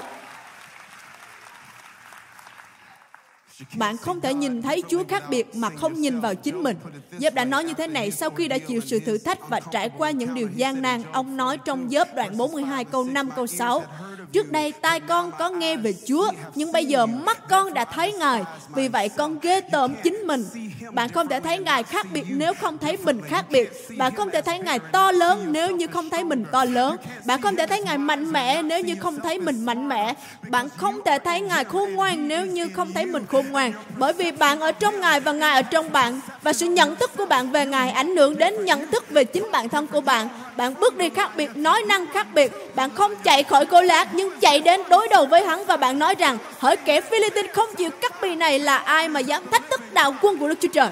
Bạn 3.76 3.96
không 3.96 4.20
thể 4.20 4.34
nhìn 4.34 4.62
thấy 4.62 4.82
Chúa 4.88 5.04
khác 5.08 5.24
biệt 5.30 5.56
mà 5.56 5.70
không 5.70 6.00
nhìn 6.00 6.20
vào 6.20 6.34
chính 6.34 6.62
mình. 6.62 6.76
giáp 7.18 7.34
đã 7.34 7.44
nói 7.44 7.64
như 7.64 7.74
thế 7.74 7.86
này 7.86 8.10
sau 8.10 8.30
khi 8.30 8.48
đã 8.48 8.58
chịu 8.58 8.80
sự 8.80 9.00
thử 9.00 9.18
thách 9.18 9.48
và 9.48 9.60
trải 9.60 9.90
qua 9.98 10.10
những 10.10 10.34
điều 10.34 10.48
gian 10.56 10.82
nan. 10.82 11.02
Ông 11.12 11.36
nói 11.36 11.58
trong 11.64 11.88
giáp 11.90 12.14
đoạn 12.14 12.36
42 12.36 12.84
câu 12.84 13.04
5 13.04 13.30
câu 13.36 13.46
6. 13.46 13.84
Trước 14.32 14.52
đây 14.52 14.72
tai 14.72 15.00
con 15.00 15.32
có 15.38 15.48
nghe 15.48 15.76
về 15.76 15.94
Chúa, 16.06 16.30
nhưng 16.54 16.72
bây 16.72 16.86
giờ 16.86 17.06
mắt 17.06 17.48
con 17.48 17.74
đã 17.74 17.84
thấy 17.84 18.12
Ngài. 18.12 18.42
Vì 18.74 18.88
vậy 18.88 19.08
con 19.08 19.38
ghê 19.42 19.60
tởm 19.60 19.94
chính 20.02 20.14
mình. 20.14 20.44
Bạn 20.92 21.08
không 21.08 21.28
thể 21.28 21.40
thấy 21.40 21.58
Ngài 21.58 21.82
khác 21.82 22.06
biệt 22.12 22.24
nếu 22.28 22.54
không 22.54 22.78
thấy 22.78 22.96
mình 22.96 23.20
khác 23.28 23.44
biệt. 23.50 23.72
Bạn 23.96 24.14
không 24.14 24.30
thể 24.30 24.42
thấy 24.42 24.58
Ngài 24.58 24.78
to 24.78 25.12
lớn 25.12 25.52
nếu 25.52 25.70
như 25.70 25.86
không 25.86 26.10
thấy 26.10 26.24
mình 26.24 26.44
to 26.52 26.64
lớn. 26.64 26.96
Bạn 27.24 27.42
không 27.42 27.56
thể 27.56 27.66
thấy 27.66 27.80
Ngài 27.80 27.98
mạnh 27.98 28.32
mẽ 28.32 28.62
nếu 28.62 28.80
như 28.80 28.94
không 29.00 29.20
thấy 29.20 29.38
mình 29.38 29.64
mạnh 29.64 29.88
mẽ. 29.88 30.14
Bạn 30.48 30.68
không 30.76 31.00
thể 31.04 31.18
thấy 31.18 31.40
Ngài 31.40 31.64
khôn 31.64 31.92
ngoan 31.94 32.28
nếu 32.28 32.46
như 32.46 32.68
không 32.68 32.92
thấy 32.92 33.06
mình 33.06 33.26
khôn 33.26 33.46
ngoan. 33.50 33.72
Bởi 33.98 34.12
vì 34.12 34.32
bạn 34.32 34.60
ở 34.60 34.72
trong 34.72 35.00
Ngài 35.00 35.20
và 35.20 35.32
Ngài 35.32 35.54
ở 35.54 35.62
trong 35.62 35.92
bạn. 35.92 36.20
Và 36.42 36.52
sự 36.52 36.66
nhận 36.66 36.96
thức 36.96 37.10
của 37.16 37.26
bạn 37.26 37.50
về 37.50 37.66
Ngài 37.66 37.90
ảnh 37.90 38.16
hưởng 38.16 38.38
đến 38.38 38.64
nhận 38.64 38.90
thức 38.90 39.10
về 39.10 39.24
chính 39.24 39.50
bản 39.52 39.68
thân 39.68 39.86
của 39.86 40.00
bạn. 40.00 40.28
Bạn 40.56 40.74
bước 40.80 40.96
đi 40.96 41.10
khác 41.10 41.36
biệt, 41.36 41.50
nói 41.56 41.82
năng 41.88 42.06
khác 42.06 42.26
biệt. 42.34 42.52
Bạn 42.74 42.90
không 42.90 43.14
chạy 43.24 43.42
khỏi 43.42 43.66
cô 43.66 43.80
lạc 43.80 44.11
nhưng 44.12 44.40
chạy 44.40 44.60
đến 44.60 44.80
đối 44.90 45.08
đầu 45.08 45.26
với 45.26 45.44
hắn 45.44 45.64
và 45.66 45.76
bạn 45.76 45.98
nói 45.98 46.14
rằng, 46.14 46.38
hỡi 46.58 46.76
kẻ 46.76 47.00
Philippines 47.00 47.52
không 47.52 47.74
chịu 47.76 47.90
cắt 47.90 48.22
bì 48.22 48.34
này 48.34 48.58
là 48.58 48.76
ai 48.76 49.08
mà 49.08 49.20
dám 49.20 49.42
thách 49.50 49.70
thức 49.70 49.80
đạo 49.92 50.14
quân 50.22 50.38
của 50.38 50.48
Đức 50.48 50.58
Chúa 50.60 50.68
Trời. 50.72 50.88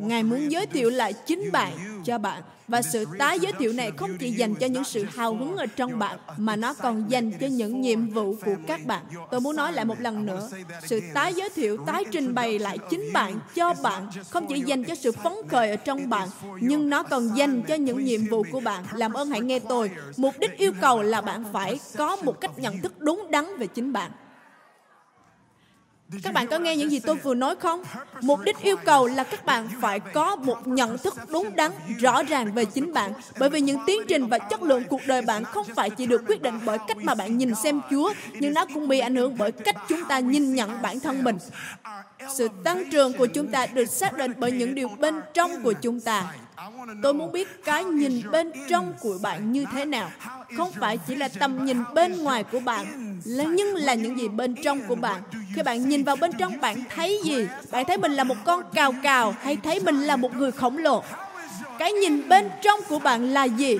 Ngài 0.00 0.22
muốn 0.22 0.52
giới 0.52 0.66
thiệu 0.66 0.90
lại 0.90 1.12
chính 1.12 1.52
bạn 1.52 1.72
cho 2.04 2.18
bạn 2.18 2.42
và 2.68 2.82
sự 2.82 3.04
tái 3.18 3.40
giới 3.40 3.52
thiệu 3.52 3.72
này 3.72 3.90
không 3.96 4.18
chỉ 4.18 4.30
dành 4.30 4.54
cho 4.54 4.66
những 4.66 4.84
sự 4.84 5.04
hào 5.04 5.34
hứng 5.34 5.56
ở 5.56 5.66
trong 5.66 5.98
bạn 5.98 6.18
mà 6.36 6.56
nó 6.56 6.74
còn 6.74 7.10
dành 7.10 7.32
cho 7.40 7.46
những 7.46 7.80
nhiệm 7.80 8.08
vụ 8.08 8.36
của 8.44 8.54
các 8.66 8.80
bạn. 8.86 9.04
Tôi 9.30 9.40
muốn 9.40 9.56
nói 9.56 9.72
lại 9.72 9.84
một 9.84 10.00
lần 10.00 10.26
nữa, 10.26 10.48
sự 10.86 11.00
tái 11.14 11.34
giới 11.34 11.50
thiệu, 11.50 11.76
tái 11.86 12.04
trình 12.12 12.34
bày 12.34 12.58
lại 12.58 12.78
chính 12.90 13.12
bạn 13.12 13.40
cho 13.54 13.74
bạn 13.82 14.08
không 14.30 14.46
chỉ 14.46 14.60
dành 14.60 14.84
cho 14.84 14.94
sự 14.94 15.12
phấn 15.12 15.32
khởi 15.48 15.70
ở 15.70 15.76
trong 15.76 16.10
bạn 16.10 16.28
nhưng 16.60 16.90
nó 16.90 17.02
còn 17.02 17.36
dành 17.36 17.62
cho 17.62 17.74
những 17.74 18.04
nhiệm 18.04 18.26
vụ 18.26 18.44
của 18.52 18.60
bạn. 18.60 18.84
Làm 18.92 19.12
ơn 19.12 19.30
hãy 19.30 19.40
nghe 19.40 19.58
tôi. 19.58 19.90
Mục 20.16 20.34
đích 20.38 20.58
yêu 20.58 20.72
cầu 20.80 21.02
là 21.02 21.20
bạn 21.20 21.44
phải 21.52 21.80
có 21.96 22.16
một 22.16 22.40
cách 22.40 22.58
nhận 22.58 22.78
thức 22.78 22.92
đúng 22.98 23.30
đắn 23.30 23.44
về 23.58 23.66
chính 23.66 23.92
bạn. 23.92 24.10
Các 26.22 26.34
bạn 26.34 26.46
có 26.46 26.58
nghe 26.58 26.76
những 26.76 26.90
gì 26.90 27.00
tôi 27.00 27.16
vừa 27.16 27.34
nói 27.34 27.56
không? 27.56 27.82
Mục 28.20 28.40
đích 28.44 28.58
yêu 28.62 28.76
cầu 28.76 29.06
là 29.06 29.24
các 29.24 29.44
bạn 29.44 29.68
phải 29.80 30.00
có 30.00 30.36
một 30.36 30.66
nhận 30.68 30.98
thức 30.98 31.14
đúng 31.28 31.56
đắn, 31.56 31.72
rõ 31.98 32.22
ràng 32.22 32.52
về 32.52 32.64
chính 32.64 32.92
bạn. 32.92 33.12
Bởi 33.38 33.50
vì 33.50 33.60
những 33.60 33.78
tiến 33.86 34.00
trình 34.08 34.26
và 34.26 34.38
chất 34.38 34.62
lượng 34.62 34.82
cuộc 34.88 35.00
đời 35.06 35.22
bạn 35.22 35.44
không 35.44 35.66
phải 35.76 35.90
chỉ 35.90 36.06
được 36.06 36.22
quyết 36.26 36.42
định 36.42 36.60
bởi 36.64 36.78
cách 36.88 36.96
mà 36.96 37.14
bạn 37.14 37.38
nhìn 37.38 37.54
xem 37.54 37.80
Chúa, 37.90 38.12
nhưng 38.40 38.54
nó 38.54 38.66
cũng 38.74 38.88
bị 38.88 38.98
ảnh 38.98 39.16
hưởng 39.16 39.38
bởi 39.38 39.52
cách 39.52 39.76
chúng 39.88 40.04
ta 40.04 40.18
nhìn 40.18 40.54
nhận 40.54 40.82
bản 40.82 41.00
thân 41.00 41.24
mình. 41.24 41.38
Sự 42.34 42.48
tăng 42.64 42.90
trưởng 42.90 43.12
của 43.12 43.26
chúng 43.26 43.48
ta 43.48 43.66
được 43.66 43.84
xác 43.84 44.16
định 44.16 44.32
bởi 44.36 44.52
những 44.52 44.74
điều 44.74 44.88
bên 44.88 45.20
trong 45.34 45.62
của 45.62 45.72
chúng 45.72 46.00
ta. 46.00 46.32
Tôi 47.02 47.14
muốn 47.14 47.32
biết 47.32 47.64
cái 47.64 47.84
nhìn 47.84 48.30
bên 48.30 48.52
trong 48.68 48.92
của 49.00 49.18
bạn 49.22 49.52
như 49.52 49.64
thế 49.72 49.84
nào. 49.84 50.10
Không 50.56 50.72
phải 50.72 50.98
chỉ 51.06 51.14
là 51.14 51.28
tầm 51.28 51.64
nhìn 51.64 51.76
bên 51.94 52.22
ngoài 52.22 52.44
của 52.44 52.60
bạn, 52.60 53.16
nhưng 53.24 53.74
là 53.74 53.94
những 53.94 54.18
gì 54.18 54.28
bên 54.28 54.54
trong 54.64 54.80
của 54.88 54.94
bạn. 54.94 55.22
Khi 55.54 55.62
bạn 55.62 55.88
nhìn 55.88 56.04
vào 56.04 56.16
bên 56.16 56.32
trong, 56.32 56.60
bạn 56.60 56.84
thấy 56.94 57.20
gì? 57.24 57.46
Bạn 57.70 57.84
thấy 57.84 57.98
mình 57.98 58.12
là 58.12 58.24
một 58.24 58.36
con 58.44 58.62
cào 58.74 58.94
cào 59.02 59.34
hay 59.40 59.56
thấy 59.56 59.80
mình 59.80 60.00
là 60.00 60.16
một 60.16 60.36
người 60.36 60.52
khổng 60.52 60.78
lồ? 60.78 61.02
Cái 61.78 61.92
nhìn 61.92 62.28
bên 62.28 62.48
trong 62.62 62.80
của 62.88 62.98
bạn 62.98 63.32
là 63.32 63.44
gì? 63.44 63.78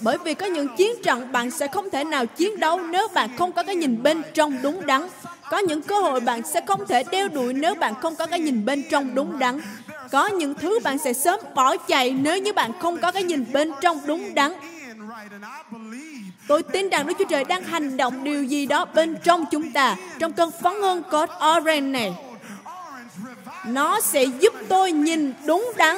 Bởi 0.00 0.18
vì 0.24 0.34
có 0.34 0.46
những 0.46 0.76
chiến 0.76 1.02
trận 1.02 1.32
bạn 1.32 1.50
sẽ 1.50 1.66
không 1.66 1.90
thể 1.90 2.04
nào 2.04 2.26
chiến 2.26 2.60
đấu 2.60 2.80
nếu 2.80 3.08
bạn 3.14 3.36
không 3.36 3.52
có 3.52 3.62
cái 3.62 3.76
nhìn 3.76 4.02
bên 4.02 4.22
trong 4.34 4.62
đúng 4.62 4.86
đắn. 4.86 5.02
Có 5.52 5.58
những 5.58 5.82
cơ 5.82 6.00
hội 6.00 6.20
bạn 6.20 6.42
sẽ 6.42 6.60
không 6.66 6.86
thể 6.86 7.02
đeo 7.10 7.28
đuổi 7.28 7.52
nếu 7.52 7.74
bạn 7.74 7.94
không 7.94 8.16
có 8.16 8.26
cái 8.26 8.40
nhìn 8.40 8.64
bên 8.64 8.82
trong 8.90 9.14
đúng 9.14 9.38
đắn. 9.38 9.60
Có 10.10 10.26
những 10.26 10.54
thứ 10.54 10.78
bạn 10.84 10.98
sẽ 10.98 11.12
sớm 11.12 11.40
bỏ 11.54 11.76
chạy 11.76 12.10
nếu 12.10 12.38
như 12.38 12.52
bạn 12.52 12.72
không 12.80 12.98
có 12.98 13.12
cái 13.12 13.22
nhìn 13.22 13.52
bên 13.52 13.72
trong 13.80 14.00
đúng 14.06 14.34
đắn. 14.34 14.52
Tôi 16.48 16.62
tin 16.62 16.88
rằng 16.88 17.06
Đức 17.06 17.14
Chúa 17.18 17.24
Trời 17.24 17.44
đang 17.44 17.62
hành 17.62 17.96
động 17.96 18.24
điều 18.24 18.44
gì 18.44 18.66
đó 18.66 18.84
bên 18.84 19.16
trong 19.24 19.44
chúng 19.50 19.72
ta, 19.72 19.96
trong 20.18 20.32
cơn 20.32 20.50
phấn 20.62 20.72
hơn 20.82 21.02
cốt 21.10 21.30
orange 21.56 21.80
này. 21.80 22.14
Nó 23.66 24.00
sẽ 24.00 24.24
giúp 24.24 24.54
tôi 24.68 24.92
nhìn 24.92 25.34
đúng 25.46 25.72
đắn. 25.76 25.96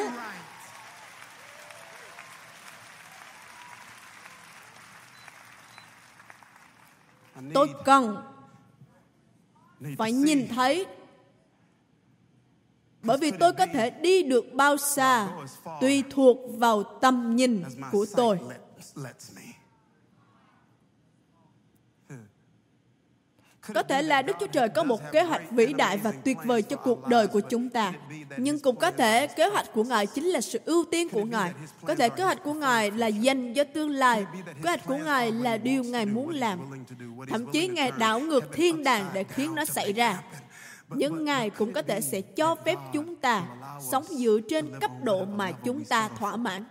Tôi 7.55 7.69
cần 7.85 8.34
phải 9.99 10.13
nhìn 10.13 10.49
thấy. 10.49 10.87
Bởi 13.03 13.19
vì 13.19 13.31
tôi 13.31 13.53
có 13.53 13.67
thể 13.67 13.91
đi 13.91 14.23
được 14.23 14.45
bao 14.55 14.77
xa 14.77 15.29
tùy 15.81 16.03
thuộc 16.11 16.39
vào 16.59 16.83
tầm 16.83 17.37
nhìn 17.37 17.63
của 17.93 18.07
tôi 18.17 18.39
Có 23.75 23.83
thể 23.83 24.03
là 24.03 24.23
Đức 24.23 24.37
Chúa 24.41 24.47
Trời 24.47 24.69
có 24.69 24.85
một 24.85 25.13
kế 25.13 25.23
hoạch 25.23 25.51
vĩ 25.51 25.73
đại 25.73 25.99
và 25.99 26.13
tuyệt 26.25 26.37
vời 26.45 26.63
cho 26.63 26.77
cuộc 26.77 27.09
đời 27.09 27.27
của 27.27 27.41
chúng 27.41 27.71
ta. 27.71 27.93
Nhưng 28.37 28.59
cũng 28.59 28.77
có 28.77 28.91
thể 28.91 29.27
kế 29.27 29.47
hoạch 29.47 29.73
của 29.75 29.85
Ngài 29.85 30.07
chính 30.07 30.25
là 30.25 30.41
sự 30.41 30.61
ưu 30.65 30.85
tiên 30.91 31.09
của 31.09 31.25
Ngài. 31.25 31.53
Có 31.87 31.95
thể 31.95 32.09
kế 32.09 32.25
hoạch 32.25 32.43
của 32.45 32.53
Ngài 32.55 32.91
là 32.91 33.07
dành 33.07 33.55
cho 33.55 33.65
tương 33.65 33.91
lai. 33.91 34.27
Kế 34.47 34.69
hoạch 34.69 34.87
của 34.87 34.97
Ngài 34.97 35.33
là 35.33 35.57
điều 35.57 35.85
Ngài 35.85 36.07
muốn 36.07 36.31
làm. 36.31 36.59
Thậm 37.29 37.47
chí 37.53 37.69
Ngài 37.69 37.93
đảo 37.99 38.21
ngược 38.21 38.53
thiên 38.53 38.85
đàng 38.85 39.11
để 39.15 39.25
khiến 39.25 39.55
nó 39.55 39.65
xảy 39.65 39.93
ra. 39.93 40.23
Nhưng 40.89 41.25
Ngài 41.25 41.51
cũng 41.51 41.73
có 41.73 41.83
thể 41.83 42.01
sẽ 42.01 42.21
cho 42.21 42.55
phép 42.65 42.79
chúng 42.93 43.17
ta 43.17 43.45
sống 43.91 44.05
dựa 44.05 44.39
trên 44.51 44.81
cấp 44.81 44.91
độ 45.03 45.25
mà 45.25 45.53
chúng 45.53 45.85
ta 45.85 46.09
thỏa 46.09 46.37
mãn 46.37 46.65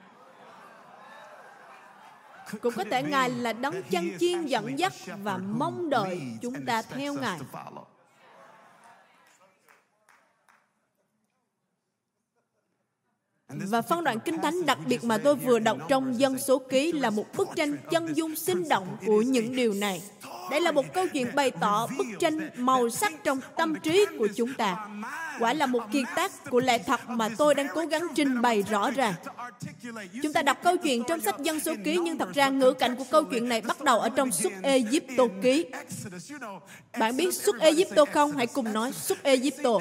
cũng 2.62 2.74
có 2.76 2.84
thể 2.92 3.04
Ngài 3.04 3.30
là 3.30 3.54
đấng 3.54 3.84
chân 3.90 4.12
chiên 4.20 4.46
dẫn 4.46 4.80
dắt 4.80 4.94
và 5.24 5.38
mong 5.38 5.90
đợi 5.90 6.22
chúng 6.42 6.66
ta 6.66 6.82
theo 6.82 7.14
Ngài. 7.14 7.40
Và 13.56 13.82
phân 13.82 14.04
đoạn 14.04 14.20
kinh 14.20 14.42
thánh 14.42 14.66
đặc 14.66 14.78
biệt 14.88 15.04
mà 15.04 15.18
tôi 15.18 15.36
vừa 15.36 15.60
đọc 15.60 15.78
trong 15.90 16.20
dân 16.20 16.38
số 16.38 16.60
ký 16.60 16.92
là 16.92 17.10
một 17.10 17.26
bức 17.38 17.48
tranh 17.56 17.78
chân 17.92 18.14
dung 18.14 18.36
sinh 18.36 18.70
động 18.70 18.98
của 19.06 19.22
những 19.22 19.56
điều 19.56 19.74
này. 19.74 20.02
Đây 20.52 20.62
là 20.62 20.72
một 20.72 20.94
câu 20.94 21.08
chuyện 21.08 21.28
bày 21.36 21.52
tỏ 21.52 21.88
bức 21.98 22.08
tranh 22.20 22.50
màu 22.58 22.90
sắc 22.90 23.14
trong 23.24 23.40
tâm 23.58 23.76
trí 23.84 24.06
của 24.18 24.28
chúng 24.36 24.54
ta. 24.54 24.88
Quả 25.40 25.54
là 25.54 25.66
một 25.66 25.84
kiệt 25.92 26.04
tác 26.16 26.50
của 26.50 26.60
lẽ 26.60 26.78
thật 26.78 27.10
mà 27.10 27.30
tôi 27.38 27.56
đang 27.56 27.68
cố 27.76 27.86
gắng 27.86 28.08
trình 28.16 28.42
bày 28.42 28.64
rõ 28.70 28.92
ràng. 28.92 29.14
Chúng 30.24 30.34
ta 30.34 30.42
đọc 30.42 30.58
câu 30.64 30.78
chuyện 30.78 31.04
trong 31.08 31.22
sách 31.22 31.40
Dân 31.40 31.60
số 31.60 31.74
ký 31.84 31.98
nhưng 31.98 32.18
thật 32.18 32.34
ra 32.34 32.50
ngữ 32.50 32.74
cảnh 32.74 32.96
của 32.96 33.06
câu 33.12 33.24
chuyện 33.24 33.50
này 33.50 33.62
bắt 33.62 33.82
đầu 33.82 34.00
ở 34.00 34.10
trong 34.10 34.32
suốt 34.32 34.54
Egypto 34.62 35.24
ký. 35.42 35.66
Bạn 37.00 37.18
biết 37.18 37.34
suốt 37.34 37.60
Egypto 37.60 38.06
không? 38.06 38.32
Hãy 38.32 38.48
cùng 38.48 38.74
nói 38.74 38.92
suốt 38.92 39.24
Egypto. 39.24 39.80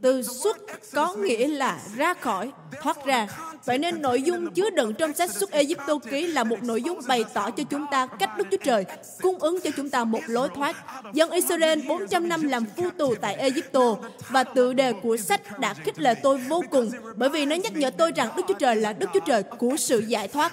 Từ 0.00 0.22
suốt 0.22 0.56
có 0.94 1.14
nghĩa 1.14 1.48
là 1.48 1.80
ra 1.96 2.14
khỏi, 2.14 2.50
thoát 2.82 2.89
ra. 3.04 3.26
Vậy 3.64 3.78
nên 3.78 4.02
nội 4.02 4.22
dung 4.22 4.50
chứa 4.54 4.70
đựng 4.70 4.94
trong 4.94 5.14
sách 5.14 5.30
suốt 5.30 5.50
Egypto 5.50 5.98
ký 6.10 6.26
là 6.26 6.44
một 6.44 6.62
nội 6.62 6.82
dung 6.82 7.00
bày 7.08 7.24
tỏ 7.34 7.50
cho 7.50 7.62
chúng 7.70 7.86
ta 7.90 8.06
cách 8.06 8.30
Đức 8.38 8.44
Chúa 8.50 8.56
Trời 8.64 8.84
cung 9.22 9.38
ứng 9.38 9.60
cho 9.60 9.70
chúng 9.76 9.90
ta 9.90 10.04
một 10.04 10.20
lối 10.26 10.48
thoát. 10.54 10.76
Dân 11.12 11.30
Israel 11.30 11.80
400 11.88 12.28
năm 12.28 12.48
làm 12.48 12.64
phu 12.76 12.90
tù 12.90 13.14
tại 13.14 13.34
Egypto 13.34 13.96
và 14.28 14.44
tự 14.44 14.72
đề 14.72 14.92
của 14.92 15.16
sách 15.16 15.58
đã 15.58 15.74
khích 15.74 15.98
lệ 15.98 16.14
tôi 16.14 16.38
vô 16.38 16.64
cùng 16.70 16.90
bởi 17.16 17.28
vì 17.28 17.44
nó 17.44 17.56
nhắc 17.56 17.76
nhở 17.76 17.90
tôi 17.90 18.12
rằng 18.16 18.28
Đức 18.36 18.42
Chúa 18.48 18.54
Trời 18.54 18.76
là 18.76 18.92
Đức 18.92 19.10
Chúa 19.14 19.20
Trời 19.26 19.42
của 19.42 19.76
sự 19.76 19.98
giải 19.98 20.28
thoát. 20.28 20.52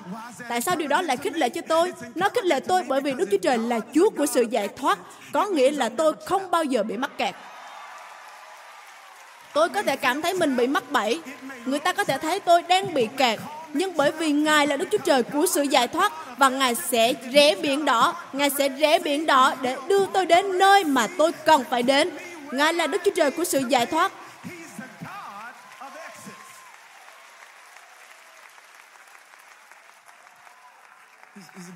Tại 0.50 0.62
sao 0.62 0.75
điều 0.75 0.88
đó 0.88 1.01
lại 1.01 1.17
khích 1.17 1.38
lệ 1.38 1.50
cho 1.50 1.62
tôi? 1.62 1.94
Nó 2.15 2.29
khích 2.29 2.46
lệ 2.46 2.60
tôi 2.60 2.84
bởi 2.88 3.01
vì 3.01 3.13
Đức 3.13 3.27
Chúa 3.32 3.38
Trời 3.38 3.58
là 3.58 3.79
Chúa 3.94 4.10
của 4.10 4.25
sự 4.25 4.41
giải 4.41 4.67
thoát, 4.67 5.00
có 5.34 5.46
nghĩa 5.46 5.72
là 5.72 5.89
tôi 5.89 6.13
không 6.25 6.51
bao 6.51 6.63
giờ 6.63 6.84
bị 6.84 6.98
mắc 6.98 7.17
kẹt. 7.17 7.36
Tôi 9.54 9.70
có 9.70 9.82
thể 9.82 9.96
cảm 9.96 10.22
thấy 10.22 10.34
mình 10.34 10.56
bị 10.56 10.68
mắc 10.68 10.92
bẫy. 10.92 11.20
Người 11.66 11.80
ta 11.80 11.94
có 11.94 12.04
thể 12.04 12.18
thấy 12.18 12.39
tôi 12.39 12.62
đang 12.62 12.94
bị 12.94 13.08
kẹt. 13.18 13.39
Nhưng 13.74 13.98
bởi 13.98 14.12
vì 14.12 14.32
Ngài 14.32 14.68
là 14.68 14.77
Đức 14.77 14.88
Chúa 14.92 14.98
Trời 14.98 15.24
của 15.24 15.46
sự 15.46 15.62
giải 15.62 15.88
thoát 15.88 16.13
và 16.38 16.50
Ngài 16.50 16.75
sẽ 16.75 17.13
rẽ 17.32 17.56
biển 17.56 17.86
đỏ, 17.86 18.16
Ngài 18.34 18.50
sẽ 18.50 18.70
rẽ 18.70 19.00
biển 19.00 19.25
đỏ 19.25 19.54
để 19.62 19.75
đưa 19.88 20.06
tôi 20.06 20.25
đến 20.25 20.60
nơi 20.60 20.84
mà 20.84 21.08
tôi 21.18 21.32
cần 21.46 21.63
phải 21.70 21.84
đến. 21.84 22.10
Ngài 22.51 22.74
là 22.74 22.88
Đức 22.88 23.01
Chúa 23.06 23.12
Trời 23.16 23.32
của 23.32 23.43
sự 23.43 23.63
giải 23.69 23.86
thoát 23.86 24.12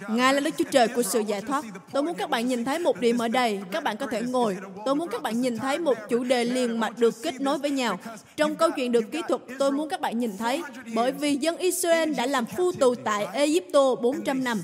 Ngài 0.09 0.33
là 0.33 0.39
Đức 0.39 0.51
Chúa 0.57 0.63
Trời 0.71 0.87
của 0.87 1.03
sự 1.03 1.19
giải 1.19 1.41
thoát. 1.41 1.65
Tôi 1.91 2.03
muốn 2.03 2.15
các 2.15 2.29
bạn 2.29 2.47
nhìn 2.47 2.65
thấy 2.65 2.79
một 2.79 2.99
điểm 2.99 3.17
ở 3.17 3.27
đây. 3.27 3.61
Các 3.71 3.83
bạn 3.83 3.97
có 3.97 4.07
thể 4.07 4.21
ngồi. 4.21 4.57
Tôi 4.85 4.95
muốn 4.95 5.09
các 5.09 5.21
bạn 5.21 5.41
nhìn 5.41 5.57
thấy 5.57 5.79
một 5.79 5.97
chủ 6.09 6.23
đề 6.23 6.43
liền 6.45 6.79
mạch 6.79 6.97
được 6.97 7.13
kết 7.23 7.41
nối 7.41 7.57
với 7.57 7.71
nhau. 7.71 7.99
Trong 8.35 8.55
câu 8.55 8.69
chuyện 8.71 8.91
được 8.91 9.11
kỹ 9.11 9.21
thuật, 9.27 9.41
tôi 9.59 9.71
muốn 9.71 9.89
các 9.89 10.01
bạn 10.01 10.19
nhìn 10.19 10.37
thấy 10.37 10.63
bởi 10.95 11.11
vì 11.11 11.35
dân 11.35 11.57
Israel 11.57 12.13
đã 12.13 12.25
làm 12.25 12.45
phu 12.45 12.71
tù 12.71 12.95
tại 12.95 13.27
Egypto 13.33 13.95
400 13.95 14.43
năm. 14.43 14.61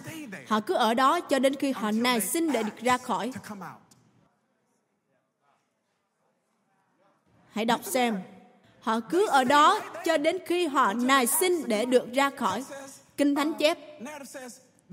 Họ 0.47 0.60
cứ 0.60 0.73
ở 0.73 0.93
đó 0.93 1.19
cho 1.19 1.39
đến 1.39 1.55
khi 1.55 1.71
họ 1.71 1.91
nài 1.91 2.21
xin 2.21 2.51
để 2.51 2.63
được 2.63 2.77
ra 2.81 2.97
khỏi. 2.97 3.31
Hãy 7.51 7.65
đọc 7.65 7.81
xem. 7.83 8.19
Họ 8.79 8.99
cứ 8.99 9.27
ở 9.27 9.43
đó 9.43 9.79
cho 10.05 10.17
đến 10.17 10.38
khi 10.45 10.67
họ 10.67 10.93
nài 10.93 11.27
xin 11.27 11.67
để 11.67 11.86
được 11.86 12.13
ra 12.13 12.29
khỏi. 12.29 12.63
Kinh 13.17 13.36
Thánh 13.36 13.53
chép, 13.53 13.77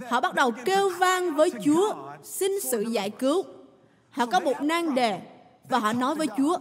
Họ 0.09 0.21
bắt 0.21 0.35
đầu 0.35 0.51
kêu 0.65 0.91
vang 0.99 1.35
với 1.35 1.51
Chúa, 1.65 1.95
xin 2.23 2.53
sự 2.61 2.81
giải 2.81 3.11
cứu. 3.11 3.45
Họ 4.11 4.27
có 4.27 4.41
một 4.41 4.63
nan 4.63 4.95
đề 4.95 5.21
và 5.69 5.79
họ 5.79 5.93
nói 5.93 6.15
với 6.15 6.27
Chúa. 6.37 6.59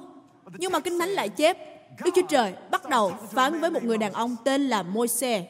Nhưng 0.58 0.72
mà 0.72 0.80
Kinh 0.80 1.00
Thánh 1.00 1.10
lại 1.10 1.30
chép, 1.30 1.58
Đức 2.04 2.12
Chúa 2.16 2.22
Trời 2.30 2.54
bắt 2.72 2.90
đầu 2.90 3.14
phán 3.32 3.60
với 3.60 3.72
một 3.72 3.84
người 3.84 3.98
đàn 3.98 4.14
ông 4.14 4.36
tên 4.44 4.68
là 4.68 4.84
Môi-se. 4.84 5.46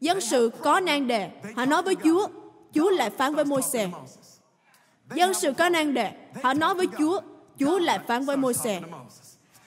Dân 0.00 0.20
sự 0.20 0.50
có 0.62 0.80
nan 0.80 1.06
đề, 1.08 1.30
họ 1.56 1.64
nói 1.64 1.82
với 1.82 1.96
Chúa, 2.04 2.26
Chúa 2.74 2.90
lại 2.90 3.10
phán 3.10 3.34
với 3.34 3.44
Môi-se. 3.44 3.88
Dân 5.14 5.34
sự 5.34 5.52
có 5.52 5.68
nan 5.68 5.94
đề, 5.94 6.12
họ 6.42 6.54
nói 6.54 6.74
với 6.74 6.86
Chúa, 6.98 7.20
Chúa 7.60 7.78
lại 7.78 7.98
phán 8.06 8.24
với 8.24 8.36
Môi-se. 8.36 8.80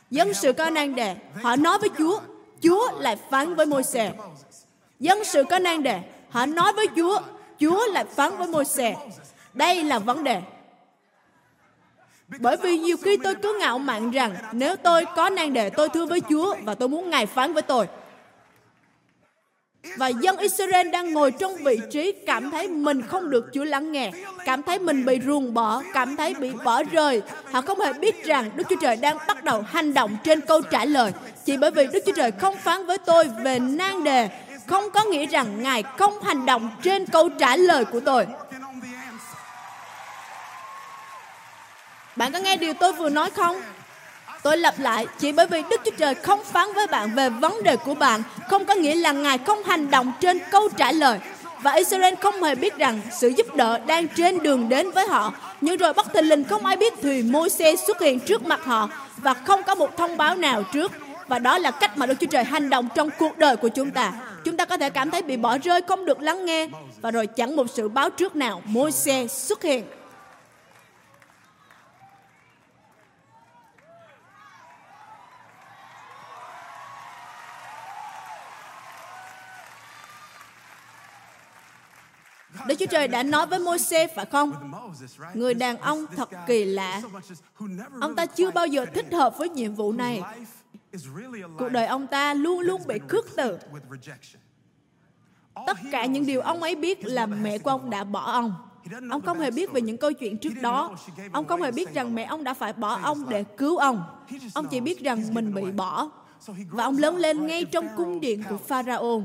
Dân 0.09 0.33
sự 0.33 0.53
có 0.53 0.69
nan 0.69 0.95
đề, 0.95 1.15
họ 1.41 1.55
nói 1.55 1.77
với 1.77 1.89
Chúa, 1.97 2.19
Chúa 2.61 2.91
lại 2.99 3.15
phán 3.29 3.55
với 3.55 3.65
Môi-se. 3.65 4.13
Dân 4.99 5.23
sự 5.23 5.43
có 5.43 5.59
nan 5.59 5.83
đề, 5.83 6.01
Họ 6.29 6.45
nói 6.45 6.73
với 6.73 6.87
Chúa, 6.95 7.19
Chúa 7.59 7.87
lại 7.87 8.05
phán 8.15 8.37
với 8.37 8.47
môi 8.47 8.65
xe. 8.65 8.95
Đây 9.53 9.83
là 9.83 9.99
vấn 9.99 10.23
đề. 10.23 10.41
Bởi 12.39 12.57
vì 12.57 12.77
nhiều 12.77 12.97
khi 12.97 13.17
tôi 13.17 13.35
cứ 13.35 13.57
ngạo 13.59 13.79
mạn 13.79 14.11
rằng 14.11 14.35
nếu 14.51 14.75
tôi 14.75 15.05
có 15.15 15.29
nan 15.29 15.53
đề 15.53 15.69
tôi 15.69 15.89
thưa 15.89 16.05
với 16.05 16.21
Chúa 16.29 16.55
và 16.63 16.75
tôi 16.75 16.89
muốn 16.89 17.09
Ngài 17.09 17.25
phán 17.25 17.53
với 17.53 17.61
tôi. 17.61 17.87
Và 19.97 20.07
dân 20.07 20.37
Israel 20.37 20.89
đang 20.89 21.13
ngồi 21.13 21.31
trong 21.31 21.55
vị 21.55 21.79
trí 21.91 22.11
cảm 22.11 22.51
thấy 22.51 22.67
mình 22.67 23.01
không 23.01 23.29
được 23.29 23.49
Chúa 23.53 23.63
lắng 23.63 23.91
nghe, 23.91 24.11
cảm 24.45 24.63
thấy 24.63 24.79
mình 24.79 25.05
bị 25.05 25.19
ruồng 25.25 25.53
bỏ, 25.53 25.83
cảm 25.93 26.15
thấy 26.15 26.33
bị 26.33 26.51
bỏ 26.63 26.83
rơi. 26.83 27.21
Họ 27.51 27.61
không 27.61 27.79
hề 27.79 27.93
biết 27.93 28.25
rằng 28.25 28.49
Đức 28.55 28.63
Chúa 28.69 28.75
Trời 28.81 28.95
đang 28.95 29.17
bắt 29.27 29.43
đầu 29.43 29.61
hành 29.61 29.93
động 29.93 30.17
trên 30.23 30.41
câu 30.41 30.61
trả 30.61 30.85
lời. 30.85 31.11
Chỉ 31.45 31.57
bởi 31.57 31.71
vì 31.71 31.87
Đức 31.93 31.99
Chúa 32.05 32.11
Trời 32.15 32.31
không 32.31 32.57
phán 32.57 32.85
với 32.85 32.97
tôi 32.97 33.29
về 33.43 33.59
nan 33.59 34.03
đề 34.03 34.29
không 34.67 34.89
có 34.91 35.03
nghĩa 35.03 35.25
rằng 35.25 35.63
Ngài 35.63 35.83
không 35.97 36.23
hành 36.23 36.45
động 36.45 36.69
trên 36.83 37.05
câu 37.05 37.29
trả 37.29 37.55
lời 37.55 37.85
của 37.85 37.99
tôi. 37.99 38.27
Bạn 42.15 42.31
có 42.31 42.39
nghe 42.39 42.57
điều 42.57 42.73
tôi 42.73 42.93
vừa 42.93 43.09
nói 43.09 43.29
không? 43.29 43.61
Tôi 44.43 44.57
lặp 44.57 44.79
lại, 44.79 45.07
chỉ 45.19 45.31
bởi 45.31 45.47
vì 45.47 45.63
Đức 45.69 45.81
Chúa 45.85 45.91
Trời 45.97 46.15
không 46.15 46.43
phán 46.43 46.73
với 46.73 46.87
bạn 46.87 47.15
về 47.15 47.29
vấn 47.29 47.63
đề 47.63 47.75
của 47.77 47.95
bạn, 47.95 48.23
không 48.49 48.65
có 48.65 48.73
nghĩa 48.75 48.95
là 48.95 49.11
Ngài 49.11 49.37
không 49.37 49.63
hành 49.63 49.91
động 49.91 50.11
trên 50.19 50.39
câu 50.51 50.69
trả 50.69 50.91
lời. 50.91 51.19
Và 51.61 51.71
Israel 51.71 52.13
không 52.21 52.43
hề 52.43 52.55
biết 52.55 52.77
rằng 52.77 53.01
sự 53.19 53.27
giúp 53.27 53.55
đỡ 53.55 53.77
đang 53.77 54.07
trên 54.07 54.43
đường 54.43 54.69
đến 54.69 54.91
với 54.91 55.07
họ. 55.07 55.33
Nhưng 55.61 55.77
rồi 55.77 55.93
bất 55.93 56.13
thình 56.13 56.29
lình 56.29 56.43
không 56.43 56.65
ai 56.65 56.75
biết 56.75 56.93
thì 57.01 57.23
Môi-se 57.23 57.75
xuất 57.75 58.01
hiện 58.01 58.19
trước 58.19 58.45
mặt 58.45 58.63
họ 58.63 58.89
và 59.17 59.33
không 59.33 59.63
có 59.63 59.75
một 59.75 59.97
thông 59.97 60.17
báo 60.17 60.35
nào 60.35 60.63
trước. 60.63 60.91
Và 61.27 61.39
đó 61.39 61.57
là 61.57 61.71
cách 61.71 61.97
mà 61.97 62.05
Đức 62.05 62.15
Chúa 62.19 62.27
Trời 62.27 62.43
hành 62.43 62.69
động 62.69 62.89
trong 62.95 63.09
cuộc 63.19 63.37
đời 63.37 63.57
của 63.57 63.69
chúng 63.69 63.91
ta 63.91 64.13
chúng 64.45 64.57
ta 64.57 64.65
có 64.65 64.77
thể 64.77 64.89
cảm 64.89 65.11
thấy 65.11 65.21
bị 65.21 65.37
bỏ 65.37 65.57
rơi, 65.57 65.81
không 65.81 66.05
được 66.05 66.19
lắng 66.19 66.45
nghe. 66.45 66.67
Và 67.01 67.11
rồi 67.11 67.27
chẳng 67.27 67.55
một 67.55 67.65
sự 67.73 67.89
báo 67.89 68.09
trước 68.09 68.35
nào, 68.35 68.61
môi 68.65 68.91
xe 68.91 69.27
xuất 69.27 69.63
hiện. 69.63 69.85
Đức 82.67 82.75
Chúa 82.79 82.85
Trời 82.85 83.07
đã 83.07 83.23
nói 83.23 83.47
với 83.47 83.59
Môi-se 83.59 84.07
phải 84.07 84.25
không? 84.25 84.71
Người 85.33 85.53
đàn 85.53 85.77
ông 85.77 86.05
thật 86.15 86.29
kỳ 86.47 86.65
lạ. 86.65 87.01
Ông 88.01 88.15
ta 88.15 88.25
chưa 88.25 88.51
bao 88.51 88.67
giờ 88.67 88.85
thích 88.93 89.05
hợp 89.11 89.37
với 89.37 89.49
nhiệm 89.49 89.75
vụ 89.75 89.91
này. 89.91 90.21
Cuộc 91.57 91.69
đời 91.69 91.85
ông 91.85 92.07
ta 92.07 92.33
luôn 92.33 92.59
luôn 92.59 92.81
bị 92.87 92.99
khước 93.07 93.25
từ. 93.35 93.57
Tất 95.67 95.77
cả 95.91 96.05
những 96.05 96.25
điều 96.25 96.41
ông 96.41 96.63
ấy 96.63 96.75
biết 96.75 97.05
là 97.05 97.25
mẹ 97.25 97.57
của 97.57 97.69
ông 97.69 97.89
đã 97.89 98.03
bỏ 98.03 98.31
ông. 98.31 98.55
Ông 99.11 99.21
không 99.21 99.39
hề 99.39 99.51
biết 99.51 99.71
về 99.71 99.81
những 99.81 99.97
câu 99.97 100.13
chuyện 100.13 100.37
trước 100.37 100.53
đó. 100.61 100.95
Ông 101.33 101.45
không 101.45 101.61
hề 101.61 101.71
biết 101.71 101.93
rằng 101.93 102.15
mẹ 102.15 102.23
ông 102.23 102.43
đã 102.43 102.53
phải 102.53 102.73
bỏ 102.73 102.99
ông 103.03 103.29
để 103.29 103.43
cứu 103.43 103.77
ông. 103.77 104.03
Ông 104.53 104.67
chỉ 104.71 104.79
biết 104.79 104.99
rằng 104.99 105.33
mình 105.33 105.53
bị 105.53 105.71
bỏ. 105.71 106.11
Và 106.69 106.83
ông 106.83 106.97
lớn 106.97 107.17
lên 107.17 107.47
ngay 107.47 107.65
trong 107.65 107.87
cung 107.97 108.19
điện 108.19 108.43
của 108.49 108.57
Pharaoh. 108.57 109.23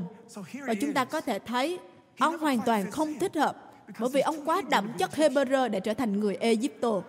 Và 0.67 0.73
chúng 0.81 0.93
ta 0.93 1.05
có 1.05 1.21
thể 1.21 1.39
thấy 1.39 1.79
ông 2.19 2.37
hoàn 2.37 2.59
toàn 2.65 2.91
không 2.91 3.19
thích 3.19 3.35
hợp 3.35 3.55
bởi 3.99 4.09
vì 4.13 4.21
ông 4.21 4.45
quá 4.45 4.61
đậm 4.69 4.93
chất 4.97 5.11
Hebrew 5.15 5.69
để 5.69 5.79
trở 5.79 5.93
thành 5.93 6.19
người 6.19 6.35
Egypto. 6.35 7.01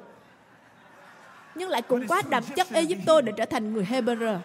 Nhưng 1.55 1.69
lại 1.69 1.83
cũng 1.83 2.09
quá 2.09 2.23
đậm 2.31 2.45
chất 2.57 2.71
Egypto 2.71 3.21
để 3.21 3.33
trở 3.37 3.45
thành 3.45 3.73
người 3.73 3.85
Hebrew. 3.91 4.39